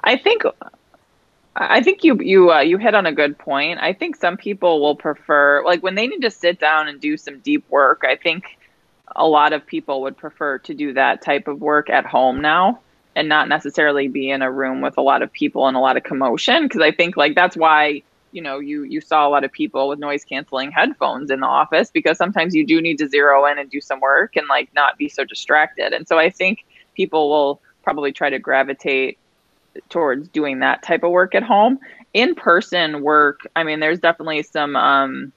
I 0.05 0.17
think 0.17 0.45
I 1.57 1.83
think 1.83 2.05
you 2.05 2.17
you 2.21 2.53
uh, 2.53 2.61
you 2.61 2.79
hit 2.79 2.95
on 2.95 3.07
a 3.07 3.13
good 3.13 3.37
point. 3.37 3.81
I 3.81 3.93
think 3.93 4.15
some 4.17 4.37
people 4.37 4.81
will 4.81 4.95
prefer 4.95 5.65
like 5.65 5.83
when 5.83 5.97
they 5.97 6.07
need 6.07 6.23
to 6.23 6.31
sit 6.31 6.61
down 6.61 6.87
and 6.87 7.01
do 7.01 7.17
some 7.17 7.41
deep 7.41 7.69
work. 7.69 8.05
I 8.07 8.17
think 8.17 8.45
a 9.17 9.27
lot 9.27 9.53
of 9.53 9.67
people 9.67 10.03
would 10.03 10.17
prefer 10.17 10.59
to 10.59 10.75
do 10.75 10.93
that 10.93 11.23
type 11.23 11.49
of 11.49 11.61
work 11.61 11.91
at 11.91 12.07
home 12.07 12.41
now 12.41 12.81
and 13.17 13.29
not 13.29 13.49
necessarily 13.49 14.07
be 14.07 14.31
in 14.31 14.43
a 14.43 14.51
room 14.51 14.81
with 14.81 14.97
a 14.97 15.03
lot 15.03 15.23
of 15.23 15.33
people 15.33 15.67
and 15.67 15.77
a 15.77 15.81
lot 15.81 15.97
of 15.97 16.05
commotion 16.05 16.63
because 16.63 16.81
I 16.81 16.93
think 16.93 17.17
like 17.17 17.35
that's 17.35 17.57
why 17.57 18.03
you 18.33 18.43
know 18.43 18.59
you 18.59 18.85
you 18.85 19.01
saw 19.01 19.27
a 19.27 19.31
lot 19.31 19.45
of 19.45 19.53
people 19.53 19.89
with 19.89 19.99
noise 19.99 20.25
canceling 20.25 20.71
headphones 20.71 21.31
in 21.31 21.41
the 21.41 21.47
office 21.47 21.91
because 21.91 22.17
sometimes 22.17 22.55
you 22.55 22.67
do 22.67 22.81
need 22.81 22.99
to 22.99 23.09
zero 23.09 23.47
in 23.47 23.59
and 23.59 23.71
do 23.71 23.81
some 23.81 24.01
work 24.01 24.37
and 24.37 24.47
like 24.49 24.73
not 24.75 24.97
be 24.99 25.09
so 25.09 25.25
distracted. 25.25 25.93
And 25.93 26.07
so 26.07 26.19
I 26.19 26.31
think 26.31 26.65
people 26.95 27.29
will 27.29 27.61
probably 27.83 28.13
try 28.13 28.31
to 28.31 28.39
gravitate 28.39 29.19
towards 29.89 30.29
doing 30.29 30.61
that 30.61 30.83
type 30.83 31.03
of 31.03 31.11
work 31.11 31.35
at 31.35 31.43
home. 31.43 31.79
In 32.13 32.35
person 32.35 33.03
work, 33.03 33.41
I 33.55 33.63
mean, 33.63 33.81
there's 33.81 34.01
definitely 34.01 34.43
some, 34.43 34.75
um, 34.77 35.33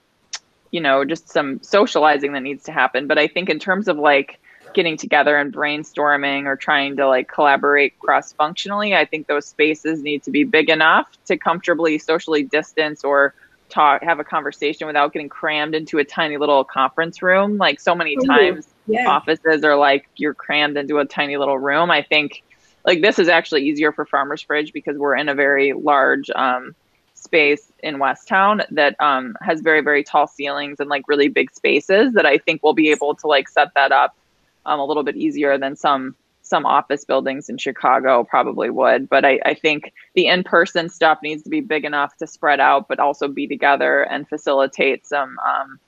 you 0.71 0.81
know, 0.81 1.05
just 1.05 1.29
some 1.29 1.61
socializing 1.61 2.33
that 2.33 2.41
needs 2.41 2.63
to 2.63 2.71
happen. 2.71 3.07
But 3.07 3.19
I 3.19 3.27
think 3.27 3.49
in 3.49 3.59
terms 3.59 3.87
of 3.87 3.97
like 3.97 4.39
getting 4.73 4.97
together 4.97 5.37
and 5.37 5.53
brainstorming 5.53 6.45
or 6.45 6.55
trying 6.55 6.97
to 6.97 7.07
like 7.07 7.27
collaborate 7.27 7.97
cross 7.99 8.33
functionally, 8.33 8.95
I 8.95 9.05
think 9.05 9.27
those 9.27 9.45
spaces 9.45 10.01
need 10.01 10.23
to 10.23 10.31
be 10.31 10.43
big 10.43 10.69
enough 10.69 11.07
to 11.25 11.37
comfortably 11.37 11.97
socially 11.97 12.43
distance 12.43 13.03
or 13.03 13.33
talk, 13.69 14.03
have 14.03 14.19
a 14.19 14.23
conversation 14.23 14.87
without 14.87 15.13
getting 15.13 15.29
crammed 15.29 15.75
into 15.75 15.97
a 15.97 16.03
tiny 16.03 16.37
little 16.37 16.63
conference 16.63 17.21
room. 17.21 17.57
Like 17.57 17.79
so 17.79 17.95
many 17.95 18.15
times, 18.17 18.67
yeah. 18.87 19.09
offices 19.09 19.63
are 19.63 19.75
like 19.75 20.07
you're 20.15 20.33
crammed 20.33 20.77
into 20.77 20.99
a 20.99 21.05
tiny 21.05 21.37
little 21.37 21.57
room. 21.57 21.89
I 21.89 22.01
think 22.01 22.43
like 22.85 23.01
this 23.01 23.19
is 23.19 23.27
actually 23.27 23.63
easier 23.63 23.91
for 23.91 24.05
Farmers 24.05 24.41
Fridge 24.41 24.73
because 24.73 24.97
we're 24.97 25.15
in 25.15 25.29
a 25.29 25.35
very 25.35 25.73
large 25.73 26.29
um, 26.31 26.75
space 27.13 27.71
in 27.79 27.99
West 27.99 28.27
Town 28.27 28.61
that 28.71 28.95
um, 28.99 29.35
has 29.41 29.61
very 29.61 29.81
very 29.81 30.03
tall 30.03 30.27
ceilings 30.27 30.79
and 30.79 30.89
like 30.89 31.07
really 31.07 31.29
big 31.29 31.51
spaces 31.51 32.13
that 32.13 32.25
I 32.25 32.37
think 32.37 32.61
we'll 32.63 32.73
be 32.73 32.91
able 32.91 33.15
to 33.15 33.27
like 33.27 33.49
set 33.49 33.73
that 33.75 33.91
up 33.91 34.15
um, 34.65 34.79
a 34.79 34.85
little 34.85 35.03
bit 35.03 35.15
easier 35.15 35.57
than 35.57 35.75
some 35.75 36.15
some 36.45 36.65
office 36.65 37.05
buildings 37.05 37.47
in 37.47 37.57
Chicago 37.57 38.23
probably 38.23 38.69
would. 38.69 39.07
But 39.07 39.23
I, 39.23 39.39
I 39.45 39.53
think 39.53 39.93
the 40.13 40.27
in 40.27 40.43
person 40.43 40.89
stuff 40.89 41.19
needs 41.23 41.43
to 41.43 41.49
be 41.49 41.61
big 41.61 41.85
enough 41.85 42.17
to 42.17 42.27
spread 42.27 42.59
out, 42.59 42.89
but 42.89 42.99
also 42.99 43.29
be 43.29 43.47
together 43.47 44.03
and 44.03 44.27
facilitate 44.27 45.07
some 45.07 45.39
um, 45.39 45.79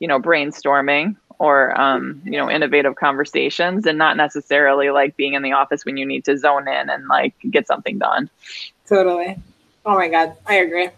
you 0.00 0.08
know 0.08 0.18
brainstorming 0.18 1.16
or 1.38 1.78
um, 1.80 2.20
you 2.24 2.32
know 2.32 2.50
innovative 2.50 2.96
conversations 2.96 3.86
and 3.86 3.98
not 3.98 4.16
necessarily 4.16 4.90
like 4.90 5.16
being 5.16 5.34
in 5.34 5.42
the 5.42 5.52
office 5.52 5.84
when 5.84 5.96
you 5.96 6.04
need 6.04 6.24
to 6.24 6.36
zone 6.36 6.68
in 6.68 6.90
and 6.90 7.06
like 7.06 7.34
get 7.50 7.66
something 7.66 7.98
done 7.98 8.28
totally 8.86 9.36
oh 9.86 9.94
my 9.96 10.08
god 10.08 10.36
i 10.46 10.56
agree 10.56 10.88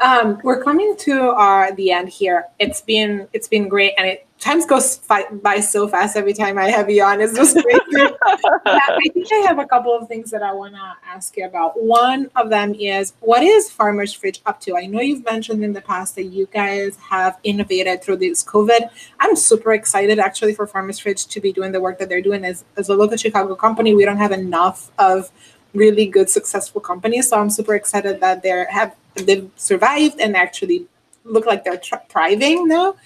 um, 0.00 0.38
we're 0.44 0.62
coming 0.62 0.94
to 0.96 1.30
our 1.30 1.72
the 1.74 1.90
end 1.90 2.08
here 2.08 2.46
it's 2.58 2.80
been 2.80 3.26
it's 3.32 3.48
been 3.48 3.68
great 3.68 3.92
and 3.98 4.06
it 4.06 4.26
times 4.38 4.66
goes 4.66 4.98
by 5.42 5.60
so 5.60 5.88
fast 5.88 6.16
every 6.16 6.34
time 6.34 6.58
I 6.58 6.70
have 6.70 6.90
you 6.90 7.02
on. 7.02 7.20
It's 7.20 7.34
just 7.34 7.56
crazy. 7.56 8.12
I 8.66 9.00
think 9.12 9.26
I 9.32 9.46
have 9.46 9.58
a 9.58 9.66
couple 9.66 9.96
of 9.96 10.08
things 10.08 10.30
that 10.30 10.42
I 10.42 10.52
want 10.52 10.74
to 10.74 10.96
ask 11.06 11.36
you 11.36 11.46
about. 11.46 11.82
One 11.82 12.30
of 12.36 12.50
them 12.50 12.74
is 12.74 13.14
what 13.20 13.42
is 13.42 13.70
Farmers 13.70 14.12
Fridge 14.12 14.42
up 14.44 14.60
to? 14.60 14.76
I 14.76 14.86
know 14.86 15.00
you've 15.00 15.24
mentioned 15.24 15.64
in 15.64 15.72
the 15.72 15.80
past 15.80 16.16
that 16.16 16.24
you 16.24 16.46
guys 16.52 16.96
have 16.96 17.38
innovated 17.44 18.02
through 18.02 18.18
this 18.18 18.44
COVID. 18.44 18.90
I'm 19.20 19.36
super 19.36 19.72
excited 19.72 20.18
actually 20.18 20.54
for 20.54 20.66
Farmers 20.66 20.98
Fridge 20.98 21.26
to 21.26 21.40
be 21.40 21.52
doing 21.52 21.72
the 21.72 21.80
work 21.80 21.98
that 21.98 22.08
they're 22.08 22.22
doing. 22.22 22.44
As, 22.44 22.64
as 22.76 22.88
a 22.88 22.94
local 22.94 23.16
Chicago 23.16 23.54
company, 23.54 23.94
we 23.94 24.04
don't 24.04 24.18
have 24.18 24.32
enough 24.32 24.90
of 24.98 25.30
really 25.76 26.06
good, 26.06 26.28
successful 26.30 26.80
companies. 26.80 27.28
So 27.28 27.38
I'm 27.38 27.50
super 27.50 27.74
excited 27.74 28.20
that 28.20 28.42
they're 28.42 28.66
have 28.70 28.94
they've 29.14 29.50
survived 29.56 30.20
and 30.20 30.36
actually 30.36 30.86
look 31.24 31.46
like 31.46 31.64
they're 31.64 31.80
thriving 32.08 32.68
now. 32.68 32.96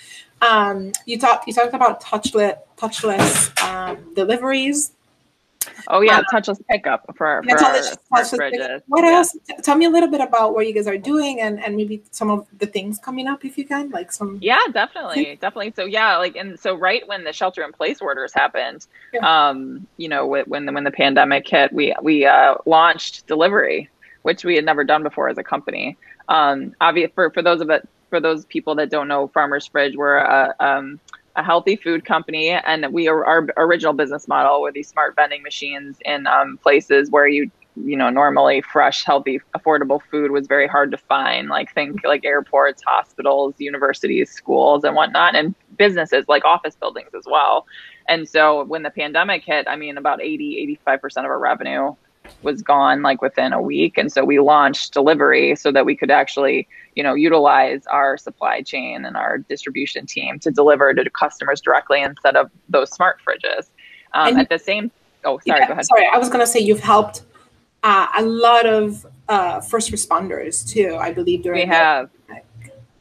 Um, 0.42 0.92
you 1.06 1.18
talked 1.18 1.46
you 1.46 1.52
talked 1.52 1.74
about 1.74 2.02
touchless 2.02 2.58
touchless 2.76 3.62
um, 3.62 4.14
deliveries. 4.14 4.92
Oh 5.88 6.00
yeah, 6.00 6.18
um, 6.18 6.24
touchless 6.32 6.60
pickup 6.70 7.04
for, 7.16 7.42
yeah, 7.44 7.56
for 7.56 7.64
touchless, 7.64 7.96
touchless 8.12 8.50
pickup. 8.50 8.82
What 8.86 9.04
yeah. 9.04 9.10
else? 9.10 9.36
Tell 9.62 9.76
me 9.76 9.84
a 9.84 9.90
little 9.90 10.08
bit 10.08 10.20
about 10.20 10.54
what 10.54 10.66
you 10.66 10.72
guys 10.72 10.86
are 10.86 10.96
doing 10.96 11.40
and 11.40 11.62
and 11.62 11.76
maybe 11.76 12.02
some 12.10 12.30
of 12.30 12.46
the 12.58 12.66
things 12.66 12.98
coming 12.98 13.26
up 13.26 13.44
if 13.44 13.58
you 13.58 13.66
can, 13.66 13.90
like 13.90 14.12
some. 14.12 14.38
Yeah, 14.40 14.60
definitely, 14.72 15.36
definitely. 15.40 15.72
So 15.76 15.84
yeah, 15.84 16.16
like 16.16 16.36
and 16.36 16.58
so 16.58 16.74
right 16.74 17.06
when 17.08 17.24
the 17.24 17.32
shelter 17.32 17.62
in 17.62 17.72
place 17.72 18.00
orders 18.00 18.32
happened, 18.32 18.86
yeah. 19.12 19.48
um, 19.48 19.86
you 19.96 20.08
know, 20.08 20.26
when 20.26 20.66
the 20.66 20.72
when 20.72 20.84
the 20.84 20.90
pandemic 20.90 21.48
hit, 21.48 21.72
we 21.72 21.94
we 22.02 22.24
uh, 22.24 22.54
launched 22.66 23.26
delivery, 23.26 23.88
which 24.22 24.44
we 24.44 24.56
had 24.56 24.64
never 24.64 24.84
done 24.84 25.02
before 25.02 25.28
as 25.28 25.38
a 25.38 25.44
company. 25.44 25.96
Um, 26.28 26.74
obvious 26.80 27.10
for 27.14 27.30
for 27.30 27.42
those 27.42 27.60
of 27.60 27.70
it 27.70 27.88
for 28.08 28.20
those 28.20 28.44
people 28.46 28.74
that 28.74 28.90
don't 28.90 29.08
know 29.08 29.28
Farmers 29.28 29.66
Fridge, 29.66 29.96
we're 29.96 30.16
a, 30.16 30.54
um, 30.60 31.00
a 31.36 31.42
healthy 31.42 31.76
food 31.76 32.04
company, 32.04 32.50
and 32.50 32.92
we 32.92 33.08
are 33.08 33.24
our 33.24 33.46
original 33.56 33.92
business 33.92 34.26
model 34.26 34.62
were 34.62 34.72
these 34.72 34.88
smart 34.88 35.14
vending 35.16 35.42
machines 35.42 35.98
in 36.04 36.26
um, 36.26 36.58
places 36.58 37.10
where 37.10 37.28
you 37.28 37.50
you 37.76 37.96
know 37.96 38.10
normally 38.10 38.62
fresh, 38.62 39.04
healthy, 39.04 39.40
affordable 39.56 40.00
food 40.10 40.30
was 40.30 40.46
very 40.46 40.66
hard 40.66 40.90
to 40.90 40.98
find. 40.98 41.48
Like 41.48 41.72
think 41.72 42.04
like 42.04 42.24
airports, 42.24 42.82
hospitals, 42.86 43.54
universities, 43.58 44.30
schools, 44.30 44.84
and 44.84 44.94
whatnot, 44.94 45.36
and 45.36 45.54
businesses 45.76 46.24
like 46.28 46.44
office 46.44 46.76
buildings 46.76 47.10
as 47.16 47.24
well. 47.30 47.66
And 48.08 48.28
so 48.28 48.64
when 48.64 48.82
the 48.82 48.90
pandemic 48.90 49.44
hit, 49.44 49.68
I 49.68 49.76
mean, 49.76 49.96
about 49.96 50.20
80, 50.20 50.58
85 50.58 51.00
percent 51.00 51.26
of 51.26 51.30
our 51.30 51.38
revenue 51.38 51.94
was 52.42 52.62
gone 52.62 53.02
like 53.02 53.22
within 53.22 53.52
a 53.52 53.60
week. 53.60 53.98
And 53.98 54.12
so 54.12 54.24
we 54.24 54.40
launched 54.40 54.92
delivery 54.92 55.56
so 55.56 55.72
that 55.72 55.84
we 55.84 55.96
could 55.96 56.10
actually 56.10 56.68
you 56.96 57.02
know 57.02 57.14
utilize 57.14 57.86
our 57.86 58.16
supply 58.16 58.62
chain 58.62 59.04
and 59.04 59.16
our 59.16 59.38
distribution 59.38 60.06
team 60.06 60.38
to 60.40 60.50
deliver 60.50 60.92
to 60.92 61.08
customers 61.10 61.60
directly 61.60 62.02
instead 62.02 62.36
of 62.36 62.50
those 62.68 62.90
smart 62.90 63.18
fridges. 63.26 63.70
Um, 64.12 64.36
at 64.36 64.48
the 64.48 64.58
same 64.58 64.90
oh 65.24 65.38
sorry 65.46 65.60
yeah, 65.60 65.66
go 65.66 65.72
ahead. 65.72 65.86
sorry 65.86 66.06
i 66.12 66.18
was 66.18 66.28
going 66.28 66.40
to 66.40 66.46
say 66.46 66.58
you've 66.58 66.80
helped 66.80 67.22
uh, 67.82 68.06
a 68.18 68.22
lot 68.22 68.66
of 68.66 69.06
uh, 69.28 69.60
first 69.60 69.92
responders 69.92 70.68
too 70.68 70.96
i 70.96 71.12
believe 71.12 71.42
during 71.42 71.60
we 71.60 71.66
have 71.66 72.10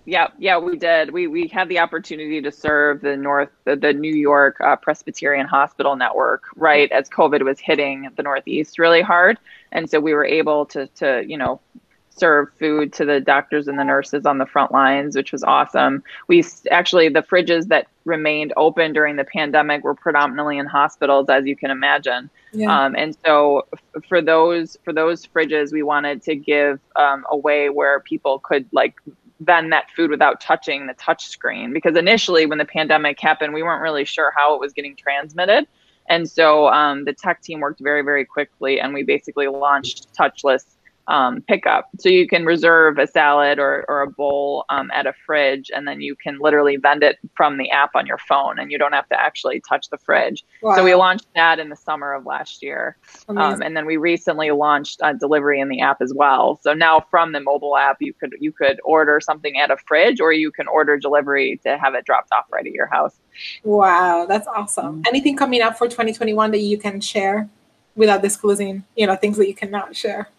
yeah, 0.10 0.28
yeah, 0.39 0.57
we 0.57 0.76
did. 0.76 1.12
We 1.12 1.28
we 1.28 1.47
had 1.47 1.70
the 1.70 1.78
opportunity 1.78 2.41
to 2.41 2.51
serve 2.51 3.01
the 3.01 3.16
North, 3.16 3.49
the, 3.66 3.76
the 3.76 3.93
New 3.93 4.14
York 4.14 4.60
uh, 4.60 4.76
Presbyterian 4.76 5.45
Hospital 5.45 5.95
Network, 5.95 6.45
right 6.55 6.91
as 6.91 7.07
COVID 7.10 7.43
was 7.43 7.60
hitting 7.60 8.10
the 8.16 8.24
Northeast 8.24 8.80
really 8.80 9.01
hard, 9.01 9.38
and 9.72 9.88
so 9.88 9.99
we 9.99 10.14
were 10.14 10.26
able 10.26 10.66
to 10.68 10.88
to 10.88 11.24
you 11.28 11.38
know 11.38 11.62
serve 12.10 12.49
food 12.60 12.91
to 12.93 13.05
the 13.05 13.22
doctors 13.22 13.68
and 13.68 13.78
the 13.78 13.84
nurses 13.84 14.26
on 14.26 14.39
the 14.39 14.47
front 14.47 14.72
lines, 14.72 15.16
which 15.16 15.32
was 15.32 15.43
awesome. 15.43 16.03
We 16.28 16.43
actually 16.72 17.10
the 17.10 17.22
fridges 17.22 17.68
that 17.68 17.88
remained 18.03 18.51
open 18.57 18.93
during 18.93 19.16
the 19.16 19.26
pandemic 19.26 19.84
were 19.84 19.93
predominantly 19.93 20.57
in 20.57 20.66
hospitals, 20.66 21.30
as 21.30 21.45
you 21.45 21.55
can 21.55 21.70
imagine. 21.70 22.32
Yeah. 22.51 22.86
Um, 22.86 22.95
and 22.95 23.16
so 23.24 23.68
f- 23.74 24.03
for 24.07 24.24
those 24.24 24.76
for 24.84 24.91
those 24.91 25.28
fridges, 25.28 25.72
we 25.72 25.84
wanted 25.84 26.24
to 26.24 26.36
give 26.36 26.80
um, 26.95 27.28
a 27.30 27.38
way 27.38 27.70
where 27.70 27.99
people 27.99 28.39
could 28.39 28.66
like 28.72 28.95
vend 29.42 29.72
that 29.72 29.90
food 29.96 30.10
without 30.10 30.42
touching 30.42 30.88
the 30.88 30.94
touch 30.94 31.28
screen. 31.28 31.74
Because 31.74 31.96
initially 31.96 32.46
when 32.46 32.58
the 32.58 32.66
pandemic 32.66 33.20
happened 33.20 33.54
we 33.54 33.64
weren't 33.64 33.82
really 33.82 34.06
sure 34.06 34.34
how 34.36 34.54
it 34.56 34.60
was 34.60 34.74
getting 34.74 34.96
transmitted. 34.96 35.68
And 36.08 36.30
so 36.30 36.70
um, 36.70 37.06
the 37.06 37.14
tech 37.14 37.42
team 37.42 37.60
worked 37.60 37.80
very 37.82 38.02
very 38.02 38.26
quickly 38.26 38.80
and 38.80 38.94
we 38.94 39.04
basically 39.04 39.48
launched 39.48 40.14
touchless 40.14 40.66
um, 41.10 41.41
pickup. 41.41 41.89
So 41.97 42.07
you 42.07 42.28
can 42.28 42.45
reserve 42.45 42.99
a 42.99 43.07
salad 43.07 43.60
or, 43.60 43.84
or 43.89 44.01
a 44.01 44.07
bowl 44.10 44.66
um, 44.70 44.89
at 44.93 45.07
a 45.07 45.14
fridge, 45.26 45.72
and 45.76 45.88
then 45.88 46.01
you 46.01 46.16
can 46.16 46.38
literally 46.39 46.78
vend 46.78 47.03
it 47.03 47.18
from 47.36 47.57
the 47.57 47.70
app 47.72 47.95
on 47.95 48.05
your 48.05 48.20
phone, 48.20 48.60
and 48.60 48.72
you 48.72 48.78
don't 48.78 48.93
have 48.93 49.10
to 49.10 49.20
actually 49.20 49.62
touch 49.68 49.89
the 49.89 49.97
fridge. 49.97 50.45
Wow. 50.62 50.76
So 50.76 50.84
we 50.84 50.93
launched 50.93 51.26
that 51.36 51.60
in 51.60 51.70
the 51.70 51.76
summer 51.76 52.14
of 52.14 52.26
last 52.26 52.62
year, 52.62 52.95
um, 53.28 53.62
and 53.62 53.76
then 53.76 53.86
we 53.86 53.97
recently 53.97 54.51
launched 54.51 55.01
uh, 55.01 55.14
delivery 55.14 55.60
in 55.60 55.68
the 55.68 55.82
app 55.82 56.01
as 56.01 56.14
well. 56.14 56.60
So 56.62 56.74
now 56.74 57.03
from 57.10 57.32
the 57.32 57.39
mobile 57.39 57.76
app, 57.76 57.97
you 57.99 58.14
could 58.14 58.36
you 58.39 58.51
could 58.51 58.80
order 58.86 59.20
something 59.20 59.57
at 59.57 59.72
a 59.72 59.78
fridge, 59.78 60.22
or 60.22 60.32
you 60.32 60.51
can 60.51 60.68
order 60.68 60.97
delivery 60.97 61.60
to 61.64 61.78
have 61.80 61.95
it 61.95 62.05
dropped 62.05 62.32
off 62.32 62.45
right 62.53 62.66
at 62.66 62.72
your 62.72 62.88
house. 62.88 63.20
Wow, 63.64 64.28
that's 64.28 64.47
awesome! 64.47 64.97
Mm-hmm. 64.97 65.07
Anything 65.07 65.36
coming 65.36 65.62
up 65.62 65.78
for 65.78 65.88
2021 65.88 66.51
that 66.51 66.60
you 66.60 66.78
can 66.78 67.01
share 67.01 67.49
without 67.95 68.22
disclosing, 68.22 68.84
you 68.95 69.07
know, 69.07 69.16
things 69.16 69.38
that 69.38 69.47
you 69.47 69.55
cannot 69.55 69.95
share? 69.95 70.30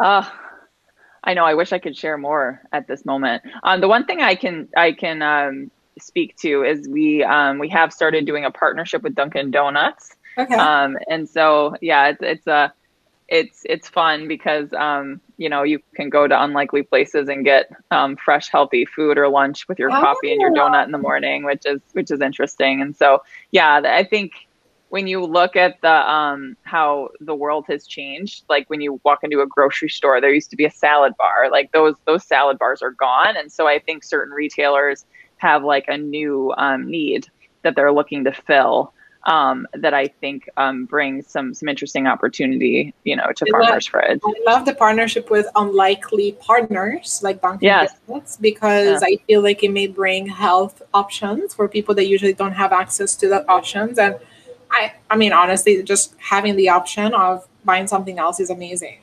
Uh, 0.00 0.28
I 1.24 1.34
know. 1.34 1.44
I 1.44 1.54
wish 1.54 1.72
I 1.72 1.78
could 1.78 1.96
share 1.96 2.18
more 2.18 2.60
at 2.72 2.88
this 2.88 3.04
moment. 3.04 3.42
Um, 3.62 3.80
the 3.80 3.88
one 3.88 4.04
thing 4.04 4.20
I 4.20 4.34
can 4.34 4.68
I 4.76 4.92
can 4.92 5.22
um, 5.22 5.70
speak 5.98 6.36
to 6.38 6.64
is 6.64 6.88
we 6.88 7.22
um, 7.22 7.58
we 7.58 7.68
have 7.68 7.92
started 7.92 8.26
doing 8.26 8.44
a 8.44 8.50
partnership 8.50 9.02
with 9.02 9.14
Dunkin' 9.14 9.50
Donuts. 9.50 10.16
Okay. 10.36 10.54
Um, 10.54 10.98
and 11.08 11.28
so 11.28 11.76
yeah, 11.80 12.08
it's 12.08 12.22
it's 12.22 12.46
a 12.46 12.72
it's 13.28 13.62
it's 13.64 13.88
fun 13.88 14.28
because 14.28 14.72
um, 14.72 15.20
you 15.36 15.48
know 15.48 15.62
you 15.62 15.80
can 15.94 16.10
go 16.10 16.26
to 16.26 16.42
unlikely 16.42 16.82
places 16.82 17.28
and 17.28 17.44
get 17.44 17.70
um, 17.90 18.16
fresh, 18.16 18.50
healthy 18.50 18.84
food 18.84 19.16
or 19.16 19.28
lunch 19.28 19.68
with 19.68 19.78
your 19.78 19.90
oh. 19.90 20.00
coffee 20.00 20.32
and 20.32 20.40
your 20.40 20.50
donut 20.50 20.86
in 20.86 20.92
the 20.92 20.98
morning, 20.98 21.44
which 21.44 21.62
is 21.64 21.80
which 21.92 22.10
is 22.10 22.20
interesting. 22.20 22.82
And 22.82 22.96
so 22.96 23.22
yeah, 23.52 23.80
I 23.84 24.04
think 24.04 24.32
when 24.92 25.06
you 25.06 25.24
look 25.24 25.56
at 25.56 25.80
the 25.80 25.88
um, 25.90 26.54
how 26.64 27.08
the 27.18 27.34
world 27.34 27.64
has 27.66 27.86
changed, 27.86 28.44
like 28.50 28.68
when 28.68 28.82
you 28.82 29.00
walk 29.04 29.20
into 29.24 29.40
a 29.40 29.46
grocery 29.46 29.88
store, 29.88 30.20
there 30.20 30.34
used 30.34 30.50
to 30.50 30.56
be 30.56 30.66
a 30.66 30.70
salad 30.70 31.14
bar. 31.16 31.48
Like 31.50 31.72
those 31.72 31.94
those 32.04 32.26
salad 32.26 32.58
bars 32.58 32.82
are 32.82 32.90
gone, 32.90 33.34
and 33.38 33.50
so 33.50 33.66
I 33.66 33.78
think 33.78 34.04
certain 34.04 34.34
retailers 34.34 35.06
have 35.38 35.64
like 35.64 35.86
a 35.88 35.96
new 35.96 36.52
um, 36.58 36.90
need 36.90 37.26
that 37.62 37.74
they're 37.74 37.90
looking 37.90 38.24
to 38.24 38.32
fill. 38.32 38.92
Um, 39.24 39.68
that 39.72 39.94
I 39.94 40.08
think 40.08 40.50
um, 40.58 40.84
brings 40.84 41.26
some 41.26 41.54
some 41.54 41.70
interesting 41.70 42.06
opportunity, 42.06 42.92
you 43.04 43.16
know, 43.16 43.32
to 43.34 43.46
I 43.46 43.50
Farmers 43.50 43.86
Fridge. 43.86 44.20
I 44.22 44.34
love 44.44 44.66
the 44.66 44.74
partnership 44.74 45.30
with 45.30 45.46
unlikely 45.54 46.32
partners 46.32 47.20
like 47.22 47.40
Dunkin' 47.40 47.64
yes. 47.66 47.94
Because 48.42 49.00
yeah. 49.00 49.06
I 49.06 49.16
feel 49.26 49.40
like 49.40 49.62
it 49.62 49.70
may 49.70 49.86
bring 49.86 50.26
health 50.26 50.82
options 50.92 51.54
for 51.54 51.66
people 51.66 51.94
that 51.94 52.08
usually 52.08 52.34
don't 52.34 52.52
have 52.52 52.72
access 52.72 53.16
to 53.16 53.28
that 53.28 53.48
options 53.48 53.96
and 53.96 54.16
I 54.72 54.92
I 55.10 55.16
mean 55.16 55.32
honestly, 55.32 55.82
just 55.82 56.14
having 56.18 56.56
the 56.56 56.68
option 56.70 57.14
of 57.14 57.46
buying 57.64 57.86
something 57.86 58.18
else 58.18 58.40
is 58.40 58.50
amazing. 58.50 58.98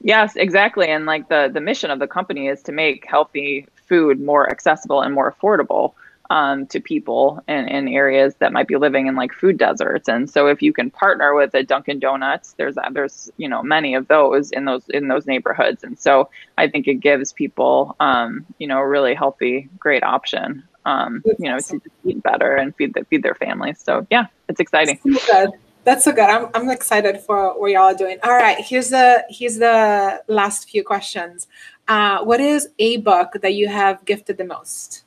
Yes, 0.00 0.36
exactly. 0.36 0.88
And 0.88 1.06
like 1.06 1.28
the 1.28 1.50
the 1.52 1.60
mission 1.60 1.90
of 1.90 1.98
the 1.98 2.06
company 2.06 2.48
is 2.48 2.62
to 2.64 2.72
make 2.72 3.06
healthy 3.06 3.66
food 3.88 4.20
more 4.20 4.50
accessible 4.50 5.00
and 5.00 5.14
more 5.14 5.32
affordable 5.32 5.94
um, 6.30 6.66
to 6.66 6.78
people 6.78 7.42
in, 7.48 7.66
in 7.68 7.88
areas 7.88 8.34
that 8.36 8.52
might 8.52 8.68
be 8.68 8.76
living 8.76 9.06
in 9.06 9.16
like 9.16 9.32
food 9.32 9.56
deserts. 9.56 10.08
And 10.08 10.28
so 10.28 10.46
if 10.46 10.60
you 10.60 10.72
can 10.72 10.90
partner 10.90 11.34
with 11.34 11.54
a 11.54 11.62
Dunkin' 11.62 12.00
Donuts, 12.00 12.52
there's 12.58 12.76
there's 12.92 13.30
you 13.38 13.48
know 13.48 13.62
many 13.62 13.94
of 13.94 14.08
those 14.08 14.50
in 14.50 14.66
those 14.66 14.88
in 14.90 15.08
those 15.08 15.26
neighborhoods. 15.26 15.82
And 15.82 15.98
so 15.98 16.28
I 16.58 16.68
think 16.68 16.86
it 16.86 16.96
gives 16.96 17.32
people 17.32 17.96
um, 18.00 18.44
you 18.58 18.66
know 18.66 18.78
a 18.78 18.86
really 18.86 19.14
healthy, 19.14 19.68
great 19.78 20.02
option 20.02 20.67
um, 20.88 21.22
you 21.38 21.48
know, 21.48 21.56
awesome. 21.56 21.80
to 21.80 21.90
eat 22.08 22.22
better 22.22 22.50
and 22.60 22.68
feed 22.76 22.90
the, 22.94 23.04
feed 23.08 23.22
their 23.22 23.38
families. 23.44 23.78
So 23.88 23.92
yeah, 24.10 24.26
it's 24.48 24.60
exciting. 24.60 24.98
That's 25.04 25.26
so 25.26 25.32
good. 25.32 25.50
That's 25.84 26.04
so 26.04 26.12
good. 26.18 26.28
I'm, 26.34 26.44
I'm 26.54 26.68
excited 26.78 27.20
for 27.26 27.38
what 27.58 27.70
y'all 27.70 27.90
are 27.92 27.94
doing. 28.04 28.18
All 28.22 28.36
right, 28.46 28.58
here's 28.70 28.90
the 28.90 29.24
here's 29.38 29.56
the 29.56 30.22
last 30.26 30.68
few 30.70 30.82
questions. 30.92 31.46
Uh, 31.94 32.16
what 32.30 32.40
is 32.40 32.68
a 32.78 32.98
book 32.98 33.30
that 33.44 33.54
you 33.60 33.66
have 33.80 34.04
gifted 34.04 34.36
the 34.36 34.44
most, 34.44 35.04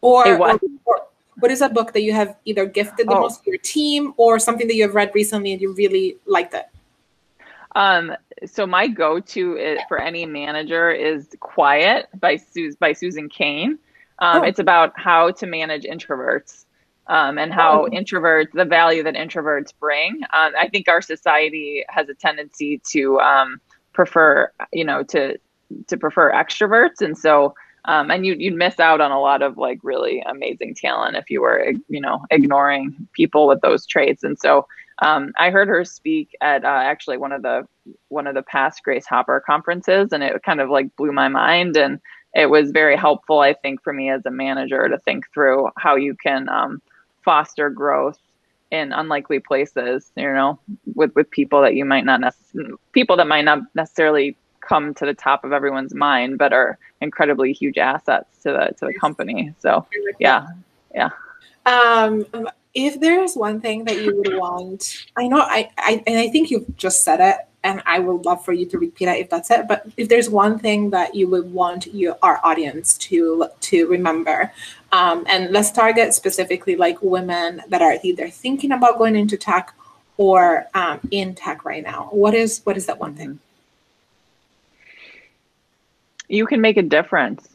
or, 0.00 0.38
what? 0.38 0.62
or, 0.62 0.68
or 0.84 0.96
what 1.40 1.50
is 1.50 1.60
a 1.62 1.68
book 1.68 1.92
that 1.94 2.02
you 2.02 2.12
have 2.12 2.36
either 2.44 2.66
gifted 2.66 3.08
the 3.08 3.16
oh. 3.16 3.22
most 3.22 3.42
to 3.42 3.50
your 3.50 3.58
team, 3.76 4.14
or 4.16 4.38
something 4.38 4.68
that 4.68 4.76
you 4.78 4.84
have 4.86 4.94
read 4.94 5.10
recently 5.14 5.50
and 5.52 5.60
you 5.60 5.72
really 5.72 6.16
liked 6.26 6.54
it? 6.54 6.66
Um, 7.74 8.14
so 8.46 8.66
my 8.66 8.86
go-to 8.86 9.78
for 9.88 9.98
any 10.00 10.24
manager 10.26 10.90
is 10.90 11.28
Quiet 11.40 12.08
by 12.20 12.36
Su- 12.36 12.76
by 12.78 12.92
Susan 12.92 13.28
Cain. 13.28 13.78
Um, 14.20 14.42
oh. 14.42 14.44
It's 14.44 14.58
about 14.58 14.92
how 14.96 15.30
to 15.32 15.46
manage 15.46 15.84
introverts 15.84 16.64
um, 17.06 17.38
and 17.38 17.52
how 17.52 17.86
oh. 17.86 17.88
introverts, 17.90 18.52
the 18.52 18.64
value 18.64 19.02
that 19.02 19.14
introverts 19.14 19.72
bring. 19.78 20.20
Um, 20.32 20.52
I 20.58 20.68
think 20.68 20.88
our 20.88 21.02
society 21.02 21.84
has 21.88 22.08
a 22.08 22.14
tendency 22.14 22.80
to 22.90 23.18
um, 23.20 23.60
prefer, 23.92 24.50
you 24.72 24.84
know, 24.84 25.02
to 25.04 25.38
to 25.86 25.96
prefer 25.96 26.32
extroverts, 26.32 27.00
and 27.00 27.16
so 27.16 27.54
um, 27.86 28.10
and 28.10 28.26
you 28.26 28.34
you'd 28.34 28.54
miss 28.54 28.78
out 28.78 29.00
on 29.00 29.10
a 29.10 29.20
lot 29.20 29.42
of 29.42 29.56
like 29.56 29.80
really 29.82 30.20
amazing 30.20 30.74
talent 30.74 31.16
if 31.16 31.30
you 31.30 31.40
were, 31.40 31.72
you 31.88 32.00
know, 32.00 32.24
ignoring 32.30 33.08
people 33.12 33.46
with 33.46 33.60
those 33.60 33.86
traits. 33.86 34.22
And 34.22 34.38
so 34.38 34.66
um, 35.02 35.32
I 35.38 35.50
heard 35.50 35.68
her 35.68 35.84
speak 35.84 36.36
at 36.40 36.64
uh, 36.64 36.68
actually 36.68 37.16
one 37.16 37.32
of 37.32 37.42
the 37.42 37.66
one 38.08 38.26
of 38.26 38.34
the 38.34 38.42
past 38.42 38.84
Grace 38.84 39.06
Hopper 39.06 39.42
conferences, 39.44 40.12
and 40.12 40.22
it 40.22 40.42
kind 40.42 40.60
of 40.60 40.68
like 40.68 40.94
blew 40.96 41.12
my 41.12 41.28
mind 41.28 41.76
and 41.76 42.00
it 42.34 42.46
was 42.46 42.70
very 42.70 42.96
helpful, 42.96 43.40
I 43.40 43.54
think, 43.54 43.82
for 43.82 43.92
me 43.92 44.10
as 44.10 44.24
a 44.24 44.30
manager 44.30 44.88
to 44.88 44.98
think 44.98 45.24
through 45.32 45.68
how 45.76 45.96
you 45.96 46.14
can 46.14 46.48
um, 46.48 46.80
foster 47.24 47.70
growth 47.70 48.18
in 48.70 48.92
unlikely 48.92 49.40
places. 49.40 50.10
You 50.16 50.32
know, 50.32 50.58
with 50.94 51.14
with 51.14 51.30
people 51.30 51.62
that 51.62 51.74
you 51.74 51.84
might 51.84 52.04
not 52.04 52.20
necessarily 52.20 52.74
people 52.92 53.16
that 53.16 53.26
might 53.26 53.44
not 53.44 53.60
necessarily 53.74 54.36
come 54.60 54.94
to 54.94 55.06
the 55.06 55.14
top 55.14 55.44
of 55.44 55.52
everyone's 55.52 55.94
mind, 55.94 56.38
but 56.38 56.52
are 56.52 56.78
incredibly 57.00 57.52
huge 57.52 57.78
assets 57.78 58.42
to 58.42 58.52
the 58.52 58.74
to 58.78 58.86
the 58.86 58.94
company. 58.94 59.52
So 59.58 59.86
yeah, 60.18 60.46
yeah. 60.94 61.10
Um, 61.66 62.24
if 62.74 63.00
there's 63.00 63.34
one 63.34 63.60
thing 63.60 63.84
that 63.84 63.96
you 63.96 64.16
would 64.16 64.38
want, 64.38 65.04
I 65.16 65.26
know 65.26 65.40
I, 65.40 65.70
I 65.76 66.02
and 66.06 66.16
I 66.16 66.28
think 66.28 66.50
you've 66.50 66.76
just 66.76 67.02
said 67.02 67.20
it 67.20 67.36
and 67.62 67.82
I 67.86 67.98
would 67.98 68.24
love 68.24 68.44
for 68.44 68.52
you 68.52 68.66
to 68.66 68.78
repeat 68.78 69.08
it 69.08 69.18
if 69.18 69.30
that's 69.30 69.50
it. 69.50 69.68
But 69.68 69.86
if 69.96 70.08
there's 70.08 70.30
one 70.30 70.58
thing 70.58 70.90
that 70.90 71.14
you 71.14 71.28
would 71.28 71.52
want 71.52 71.92
your 71.92 72.16
our 72.22 72.40
audience 72.42 72.96
to 72.98 73.48
to 73.60 73.86
remember, 73.86 74.52
um, 74.92 75.24
and 75.28 75.50
let's 75.50 75.70
target 75.70 76.14
specifically 76.14 76.76
like 76.76 77.02
women 77.02 77.62
that 77.68 77.82
are 77.82 77.98
either 78.02 78.28
thinking 78.28 78.72
about 78.72 78.98
going 78.98 79.16
into 79.16 79.36
tech 79.36 79.74
or 80.16 80.66
um, 80.74 81.00
in 81.10 81.34
tech 81.34 81.64
right 81.64 81.82
now. 81.82 82.08
What 82.10 82.34
is 82.34 82.60
what 82.64 82.76
is 82.76 82.86
that 82.86 82.98
one 82.98 83.14
thing? 83.14 83.38
You 86.28 86.46
can 86.46 86.60
make 86.60 86.76
a 86.76 86.82
difference. 86.82 87.48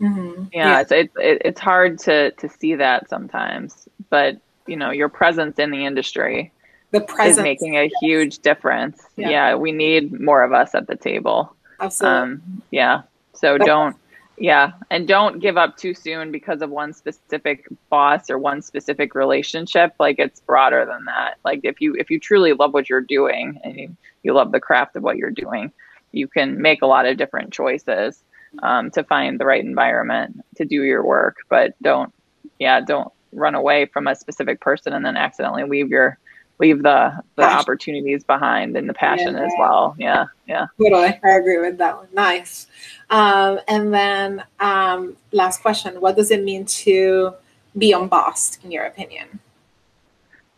Mm-hmm. 0.00 0.44
Yeah, 0.52 0.68
yeah, 0.68 0.80
it's 0.80 0.92
it's 0.92 1.12
it's 1.18 1.60
hard 1.60 1.98
to 2.00 2.30
to 2.32 2.48
see 2.48 2.76
that 2.76 3.08
sometimes, 3.08 3.88
but 4.10 4.36
you 4.68 4.76
know 4.76 4.90
your 4.90 5.08
presence 5.08 5.58
in 5.58 5.72
the 5.72 5.84
industry 5.84 6.52
the 6.90 7.00
presence 7.00 7.38
is 7.38 7.42
making 7.42 7.76
a 7.76 7.90
huge 8.00 8.38
difference. 8.38 9.02
Yeah. 9.16 9.28
yeah. 9.28 9.54
we 9.54 9.72
need 9.72 10.20
more 10.20 10.42
of 10.42 10.52
us 10.52 10.74
at 10.74 10.86
the 10.86 10.96
table. 10.96 11.54
Absolutely. 11.80 12.18
Um, 12.18 12.62
yeah. 12.70 13.02
So 13.34 13.58
don't, 13.58 13.96
yeah, 14.36 14.72
and 14.90 15.06
don't 15.06 15.40
give 15.40 15.56
up 15.56 15.76
too 15.76 15.94
soon 15.94 16.32
because 16.32 16.62
of 16.62 16.70
one 16.70 16.92
specific 16.92 17.66
boss 17.90 18.30
or 18.30 18.38
one 18.38 18.62
specific 18.62 19.14
relationship. 19.14 19.94
Like 19.98 20.18
it's 20.18 20.40
broader 20.40 20.84
than 20.84 21.04
that. 21.06 21.38
Like 21.44 21.60
if 21.64 21.80
you 21.80 21.94
if 21.94 22.10
you 22.10 22.18
truly 22.20 22.52
love 22.52 22.72
what 22.72 22.88
you're 22.88 23.00
doing 23.00 23.60
and 23.64 23.76
you, 23.76 23.96
you 24.22 24.34
love 24.34 24.52
the 24.52 24.60
craft 24.60 24.96
of 24.96 25.02
what 25.02 25.16
you're 25.16 25.30
doing, 25.30 25.72
you 26.12 26.28
can 26.28 26.60
make 26.60 26.82
a 26.82 26.86
lot 26.86 27.06
of 27.06 27.16
different 27.16 27.52
choices 27.52 28.22
um, 28.62 28.90
to 28.92 29.04
find 29.04 29.38
the 29.38 29.44
right 29.44 29.64
environment 29.64 30.44
to 30.56 30.64
do 30.64 30.82
your 30.82 31.04
work. 31.04 31.38
But 31.48 31.74
don't, 31.82 32.12
yeah, 32.58 32.80
don't 32.80 33.12
run 33.32 33.54
away 33.54 33.86
from 33.86 34.06
a 34.06 34.14
specific 34.14 34.60
person 34.60 34.92
and 34.92 35.04
then 35.04 35.16
accidentally 35.16 35.64
leave 35.64 35.90
your 35.90 36.18
leave 36.58 36.82
the 36.82 37.12
the 37.36 37.42
passion. 37.42 37.58
opportunities 37.58 38.24
behind 38.24 38.76
and 38.76 38.88
the 38.88 38.94
passion 38.94 39.34
yeah, 39.34 39.44
as 39.44 39.52
well. 39.58 39.94
Yeah, 39.98 40.26
yeah. 40.46 40.66
Totally, 40.80 41.18
I 41.24 41.30
agree 41.30 41.58
with 41.58 41.78
that 41.78 41.96
one. 41.96 42.08
Nice. 42.12 42.66
Um, 43.10 43.60
and 43.68 43.92
then 43.92 44.44
um, 44.60 45.16
last 45.32 45.62
question: 45.62 46.00
What 46.00 46.16
does 46.16 46.30
it 46.30 46.42
mean 46.42 46.64
to 46.66 47.34
be 47.76 47.92
unbossed, 47.92 48.64
in 48.64 48.70
your 48.70 48.84
opinion? 48.84 49.40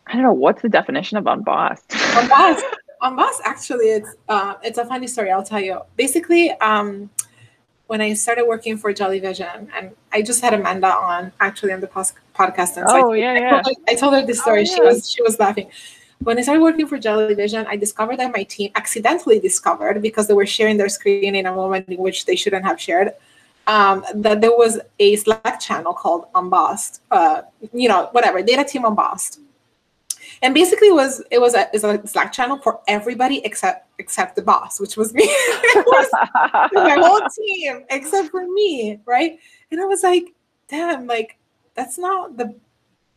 I 0.07 0.13
don't 0.13 0.23
know. 0.23 0.33
What's 0.33 0.61
the 0.61 0.69
definition 0.69 1.17
of 1.17 1.27
unbossed? 1.27 1.93
Unbossed. 2.15 2.65
unbossed. 3.01 3.41
Actually, 3.45 3.91
it's 3.91 4.09
uh, 4.27 4.55
it's 4.63 4.77
a 4.77 4.85
funny 4.85 5.07
story. 5.07 5.31
I'll 5.31 5.43
tell 5.43 5.61
you. 5.61 5.81
Basically, 5.95 6.51
um, 6.51 7.09
when 7.87 8.01
I 8.01 8.13
started 8.13 8.45
working 8.45 8.77
for 8.77 8.93
Jellyvision, 8.93 9.67
and 9.77 9.91
I 10.11 10.21
just 10.21 10.41
had 10.41 10.53
Amanda 10.53 10.87
on 10.87 11.31
actually 11.39 11.73
on 11.73 11.81
the 11.81 11.87
podcast. 12.41 12.77
And 12.77 12.89
so 12.89 13.07
oh 13.07 13.11
I, 13.11 13.15
yeah, 13.17 13.31
I 13.31 13.39
yeah. 13.39 13.49
Told 13.51 13.65
her, 13.65 13.83
I 13.91 13.95
told 13.95 14.13
her 14.15 14.25
this 14.25 14.39
oh, 14.39 14.41
story. 14.43 14.59
Oh, 14.59 14.63
yeah. 14.63 14.75
She 14.75 14.81
was 14.81 15.11
she 15.11 15.21
was 15.21 15.39
laughing. 15.39 15.67
When 16.19 16.37
I 16.37 16.41
started 16.41 16.61
working 16.61 16.87
for 16.87 16.97
Jellyvision, 16.99 17.65
I 17.67 17.75
discovered 17.75 18.17
that 18.17 18.31
my 18.31 18.43
team 18.43 18.71
accidentally 18.75 19.39
discovered 19.39 20.01
because 20.01 20.27
they 20.27 20.35
were 20.35 20.45
sharing 20.45 20.77
their 20.77 20.89
screen 20.89 21.33
in 21.33 21.45
a 21.47 21.53
moment 21.53 21.89
in 21.89 21.97
which 21.97 22.25
they 22.25 22.35
shouldn't 22.35 22.65
have 22.65 22.79
shared. 22.79 23.13
Um, 23.67 24.05
that 24.15 24.41
there 24.41 24.55
was 24.63 24.79
a 24.99 25.15
Slack 25.15 25.59
channel 25.59 25.93
called 25.93 26.25
Unbossed, 26.35 27.01
uh, 27.09 27.41
you 27.73 27.87
know, 27.87 28.09
whatever, 28.11 28.41
data 28.41 28.63
team 28.63 28.85
Unbossed 28.85 29.39
and 30.41 30.53
basically 30.53 30.87
it 30.87 30.93
was 30.93 31.23
it 31.31 31.39
was 31.39 31.53
a, 31.53 31.67
it 31.73 31.73
was 31.73 31.83
a 31.83 32.07
slack 32.07 32.31
channel 32.31 32.57
for 32.57 32.79
everybody 32.87 33.43
except 33.45 33.87
except 33.99 34.35
the 34.35 34.41
boss 34.41 34.79
which 34.79 34.97
was 34.97 35.13
me 35.13 35.23
was 35.75 36.09
my 36.73 36.97
whole 36.99 37.21
team 37.37 37.83
except 37.89 38.29
for 38.29 38.47
me 38.47 38.99
right 39.05 39.39
and 39.71 39.81
i 39.81 39.85
was 39.85 40.03
like 40.03 40.33
damn 40.67 41.07
like 41.07 41.37
that's 41.75 41.97
not 41.97 42.37
the 42.37 42.55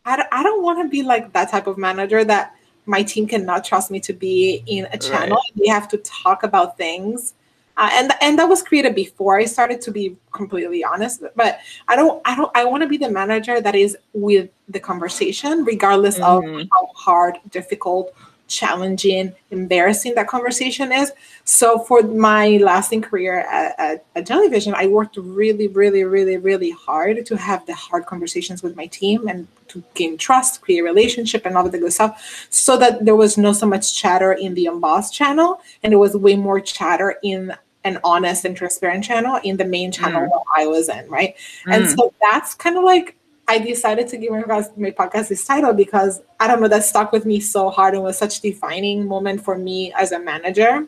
i 0.05 0.15
don't, 0.15 0.27
I 0.31 0.43
don't 0.43 0.63
want 0.63 0.83
to 0.83 0.89
be 0.89 1.03
like 1.03 1.33
that 1.33 1.49
type 1.51 1.67
of 1.67 1.77
manager 1.77 2.23
that 2.23 2.55
my 2.85 3.01
team 3.01 3.27
cannot 3.27 3.65
trust 3.65 3.89
me 3.89 3.99
to 4.01 4.13
be 4.13 4.63
in 4.67 4.87
a 4.91 4.97
channel 4.97 5.37
right. 5.37 5.51
they 5.55 5.67
have 5.67 5.87
to 5.89 5.97
talk 5.97 6.43
about 6.43 6.77
things 6.77 7.33
uh, 7.77 7.89
and 7.93 8.11
and 8.21 8.39
that 8.39 8.47
was 8.47 8.63
created 8.63 8.95
before 8.95 9.37
I 9.37 9.45
started 9.45 9.81
to 9.81 9.91
be 9.91 10.15
completely 10.31 10.83
honest. 10.83 11.23
But 11.35 11.59
I 11.87 11.95
don't 11.95 12.21
I 12.25 12.35
don't 12.35 12.51
I 12.55 12.63
want 12.63 12.83
to 12.83 12.87
be 12.87 12.97
the 12.97 13.09
manager 13.09 13.59
that 13.59 13.75
is 13.75 13.97
with 14.13 14.49
the 14.69 14.79
conversation, 14.79 15.65
regardless 15.65 16.17
mm-hmm. 16.17 16.59
of 16.61 16.67
how 16.71 16.87
hard, 16.95 17.37
difficult, 17.49 18.15
challenging, 18.47 19.33
embarrassing 19.51 20.15
that 20.15 20.27
conversation 20.27 20.91
is. 20.91 21.11
So 21.43 21.79
for 21.79 22.01
my 22.01 22.57
lasting 22.57 23.01
career 23.01 23.39
at, 23.39 23.75
at, 23.77 24.05
at 24.15 24.27
Jellyvision, 24.27 24.73
I 24.73 24.87
worked 24.87 25.17
really, 25.17 25.67
really, 25.67 26.03
really, 26.03 26.37
really 26.37 26.71
hard 26.71 27.25
to 27.25 27.37
have 27.37 27.65
the 27.65 27.73
hard 27.73 28.05
conversations 28.05 28.63
with 28.63 28.75
my 28.75 28.87
team 28.87 29.27
and 29.27 29.47
to 29.69 29.83
gain 29.93 30.17
trust, 30.17 30.61
create 30.61 30.79
a 30.79 30.83
relationship, 30.83 31.45
and 31.45 31.57
all 31.57 31.65
of 31.65 31.71
the 31.71 31.79
good 31.79 31.93
stuff, 31.93 32.47
so 32.49 32.77
that 32.77 33.03
there 33.03 33.15
was 33.15 33.37
no 33.37 33.51
so 33.51 33.65
much 33.65 33.95
chatter 33.95 34.33
in 34.33 34.53
the 34.53 34.67
Unbossed 34.67 35.13
channel, 35.13 35.61
and 35.81 35.91
there 35.91 35.99
was 35.99 36.15
way 36.15 36.35
more 36.35 36.59
chatter 36.59 37.15
in 37.23 37.53
an 37.83 37.99
honest 38.03 38.45
and 38.45 38.57
transparent 38.57 39.03
channel 39.03 39.39
in 39.43 39.57
the 39.57 39.65
main 39.65 39.91
channel 39.91 40.27
mm. 40.27 40.43
I 40.55 40.65
was 40.65 40.89
in, 40.89 41.07
right? 41.07 41.35
Mm. 41.67 41.75
And 41.75 41.89
so 41.89 42.13
that's 42.19 42.55
kind 42.55 42.77
of 42.77 42.83
like 42.83 43.15
I 43.47 43.59
decided 43.59 44.07
to 44.09 44.17
give 44.17 44.31
my 44.31 44.41
podcast, 44.41 44.77
my 44.77 44.91
podcast 44.91 45.29
this 45.29 45.45
title 45.45 45.73
because 45.73 46.21
I 46.39 46.47
don't 46.47 46.61
know 46.61 46.67
that 46.67 46.83
stuck 46.83 47.11
with 47.11 47.25
me 47.25 47.39
so 47.39 47.69
hard 47.69 47.93
and 47.93 48.03
was 48.03 48.17
such 48.17 48.41
defining 48.41 49.07
moment 49.07 49.43
for 49.43 49.57
me 49.57 49.93
as 49.93 50.11
a 50.11 50.19
manager. 50.19 50.87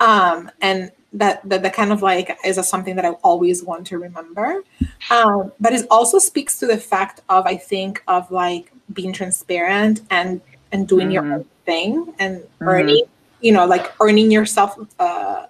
Um, 0.00 0.50
and 0.60 0.92
that, 1.12 1.46
that 1.48 1.62
that 1.62 1.72
kind 1.72 1.92
of 1.92 2.02
like 2.02 2.36
is 2.44 2.58
a, 2.58 2.62
something 2.62 2.96
that 2.96 3.04
I 3.04 3.10
always 3.22 3.62
want 3.62 3.86
to 3.88 3.98
remember. 3.98 4.62
Um, 5.10 5.52
but 5.60 5.72
it 5.72 5.86
also 5.90 6.18
speaks 6.18 6.58
to 6.58 6.66
the 6.66 6.76
fact 6.76 7.20
of 7.28 7.46
I 7.46 7.56
think 7.56 8.02
of 8.08 8.30
like 8.30 8.72
being 8.92 9.12
transparent 9.12 10.02
and 10.10 10.40
and 10.72 10.86
doing 10.86 11.08
mm-hmm. 11.08 11.12
your 11.12 11.34
own 11.34 11.44
thing 11.64 12.14
and 12.18 12.40
mm-hmm. 12.40 12.68
earning, 12.68 13.04
you 13.40 13.52
know, 13.52 13.66
like 13.66 13.92
earning 14.00 14.30
yourself 14.30 14.78
uh, 14.98 15.46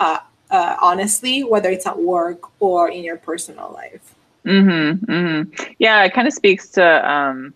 uh, 0.00 0.18
uh, 0.50 0.76
honestly, 0.80 1.44
whether 1.44 1.70
it's 1.70 1.86
at 1.86 1.98
work 1.98 2.50
or 2.60 2.90
in 2.90 3.04
your 3.04 3.16
personal 3.16 3.72
life. 3.72 4.14
Mm-hmm, 4.44 5.10
mm-hmm. 5.10 5.64
Yeah, 5.78 6.04
it 6.04 6.14
kind 6.14 6.26
of 6.26 6.34
speaks 6.34 6.70
to, 6.70 7.10
um, 7.10 7.54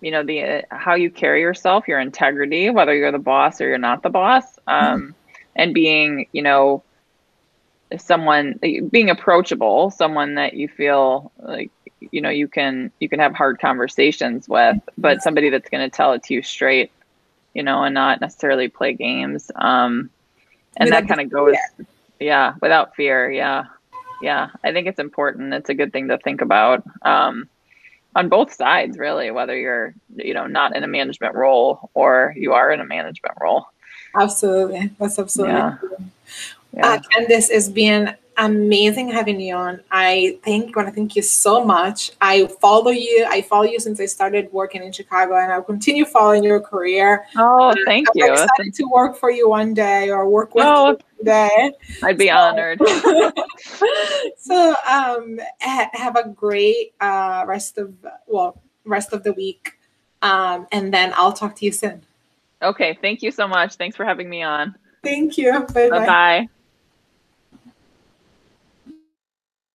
you 0.00 0.10
know, 0.10 0.22
the 0.24 0.42
uh, 0.42 0.62
how 0.70 0.94
you 0.94 1.10
carry 1.10 1.40
yourself, 1.40 1.88
your 1.88 2.00
integrity, 2.00 2.70
whether 2.70 2.94
you're 2.94 3.12
the 3.12 3.18
boss 3.18 3.60
or 3.60 3.68
you're 3.68 3.78
not 3.78 4.02
the 4.02 4.10
boss, 4.10 4.44
um, 4.66 5.00
mm-hmm. 5.00 5.10
and 5.56 5.74
being, 5.74 6.26
you 6.32 6.42
know, 6.42 6.82
someone 7.98 8.58
being 8.90 9.10
approachable, 9.10 9.90
someone 9.90 10.34
that 10.34 10.54
you 10.54 10.68
feel 10.68 11.32
like 11.38 11.70
you 12.12 12.20
know 12.20 12.30
you 12.30 12.46
can 12.46 12.92
you 13.00 13.08
can 13.08 13.18
have 13.18 13.34
hard 13.34 13.60
conversations 13.60 14.48
with, 14.48 14.76
but 14.96 15.22
somebody 15.22 15.50
that's 15.50 15.68
going 15.68 15.88
to 15.88 15.94
tell 15.94 16.12
it 16.12 16.22
to 16.24 16.34
you 16.34 16.42
straight, 16.42 16.90
you 17.54 17.62
know, 17.62 17.82
and 17.82 17.94
not 17.94 18.20
necessarily 18.20 18.68
play 18.68 18.92
games. 18.92 19.50
Um, 19.54 20.10
and 20.78 20.92
that 20.92 21.08
kind 21.08 21.20
of 21.20 21.30
goes 21.30 21.56
yeah 22.20 22.54
without 22.60 22.94
fear 22.96 23.30
yeah 23.30 23.64
yeah 24.22 24.48
i 24.64 24.72
think 24.72 24.86
it's 24.86 24.98
important 24.98 25.54
it's 25.54 25.68
a 25.68 25.74
good 25.74 25.92
thing 25.92 26.08
to 26.08 26.18
think 26.18 26.40
about 26.40 26.82
um, 27.02 27.48
on 28.14 28.28
both 28.28 28.52
sides 28.52 28.98
really 28.98 29.30
whether 29.30 29.56
you're 29.56 29.94
you 30.16 30.34
know 30.34 30.46
not 30.46 30.74
in 30.76 30.82
a 30.84 30.88
management 30.88 31.34
role 31.34 31.90
or 31.94 32.34
you 32.36 32.52
are 32.52 32.72
in 32.72 32.80
a 32.80 32.84
management 32.84 33.34
role 33.40 33.66
absolutely 34.14 34.90
that's 34.98 35.18
absolutely 35.18 35.54
yeah. 35.54 35.76
yeah. 36.74 36.86
Uh, 36.86 37.00
and 37.16 37.26
this 37.28 37.50
is 37.50 37.68
being 37.68 38.08
amazing 38.38 39.10
having 39.10 39.40
you 39.40 39.54
on. 39.54 39.80
I 39.90 40.38
thank 40.44 40.74
want 40.74 40.88
to 40.88 40.94
thank 40.94 41.16
you 41.16 41.22
so 41.22 41.64
much. 41.64 42.12
I 42.20 42.46
follow 42.60 42.90
you. 42.90 43.26
I 43.28 43.42
follow 43.42 43.64
you 43.64 43.78
since 43.78 44.00
I 44.00 44.06
started 44.06 44.50
working 44.52 44.82
in 44.82 44.92
Chicago, 44.92 45.36
and 45.36 45.52
I'll 45.52 45.62
continue 45.62 46.04
following 46.04 46.42
your 46.42 46.60
career. 46.60 47.26
Oh, 47.36 47.74
thank 47.84 48.08
I'm 48.08 48.12
you. 48.14 48.32
Excited 48.32 48.74
to 48.74 48.84
work 48.84 49.16
for 49.16 49.30
you 49.30 49.48
one 49.48 49.74
day 49.74 50.10
or 50.10 50.28
work 50.28 50.54
with 50.54 50.64
oh, 50.66 50.90
you 50.90 50.98
one 51.16 51.24
day. 51.24 51.72
I'd 52.02 52.18
be 52.18 52.28
so, 52.28 52.36
honored. 52.36 52.80
so, 54.38 54.74
um, 54.88 55.38
have 55.60 56.16
a 56.16 56.28
great 56.28 56.94
uh, 57.00 57.44
rest 57.46 57.78
of 57.78 57.94
well 58.26 58.60
rest 58.84 59.12
of 59.12 59.24
the 59.24 59.32
week, 59.34 59.72
um, 60.22 60.66
and 60.72 60.94
then 60.94 61.12
I'll 61.16 61.32
talk 61.32 61.56
to 61.56 61.66
you 61.66 61.72
soon. 61.72 62.02
Okay. 62.62 62.98
Thank 63.00 63.22
you 63.22 63.30
so 63.30 63.46
much. 63.46 63.76
Thanks 63.76 63.96
for 63.96 64.04
having 64.04 64.28
me 64.28 64.42
on. 64.42 64.74
Thank 65.04 65.38
you. 65.38 65.60
Bye 65.72 65.90
bye. 65.90 66.48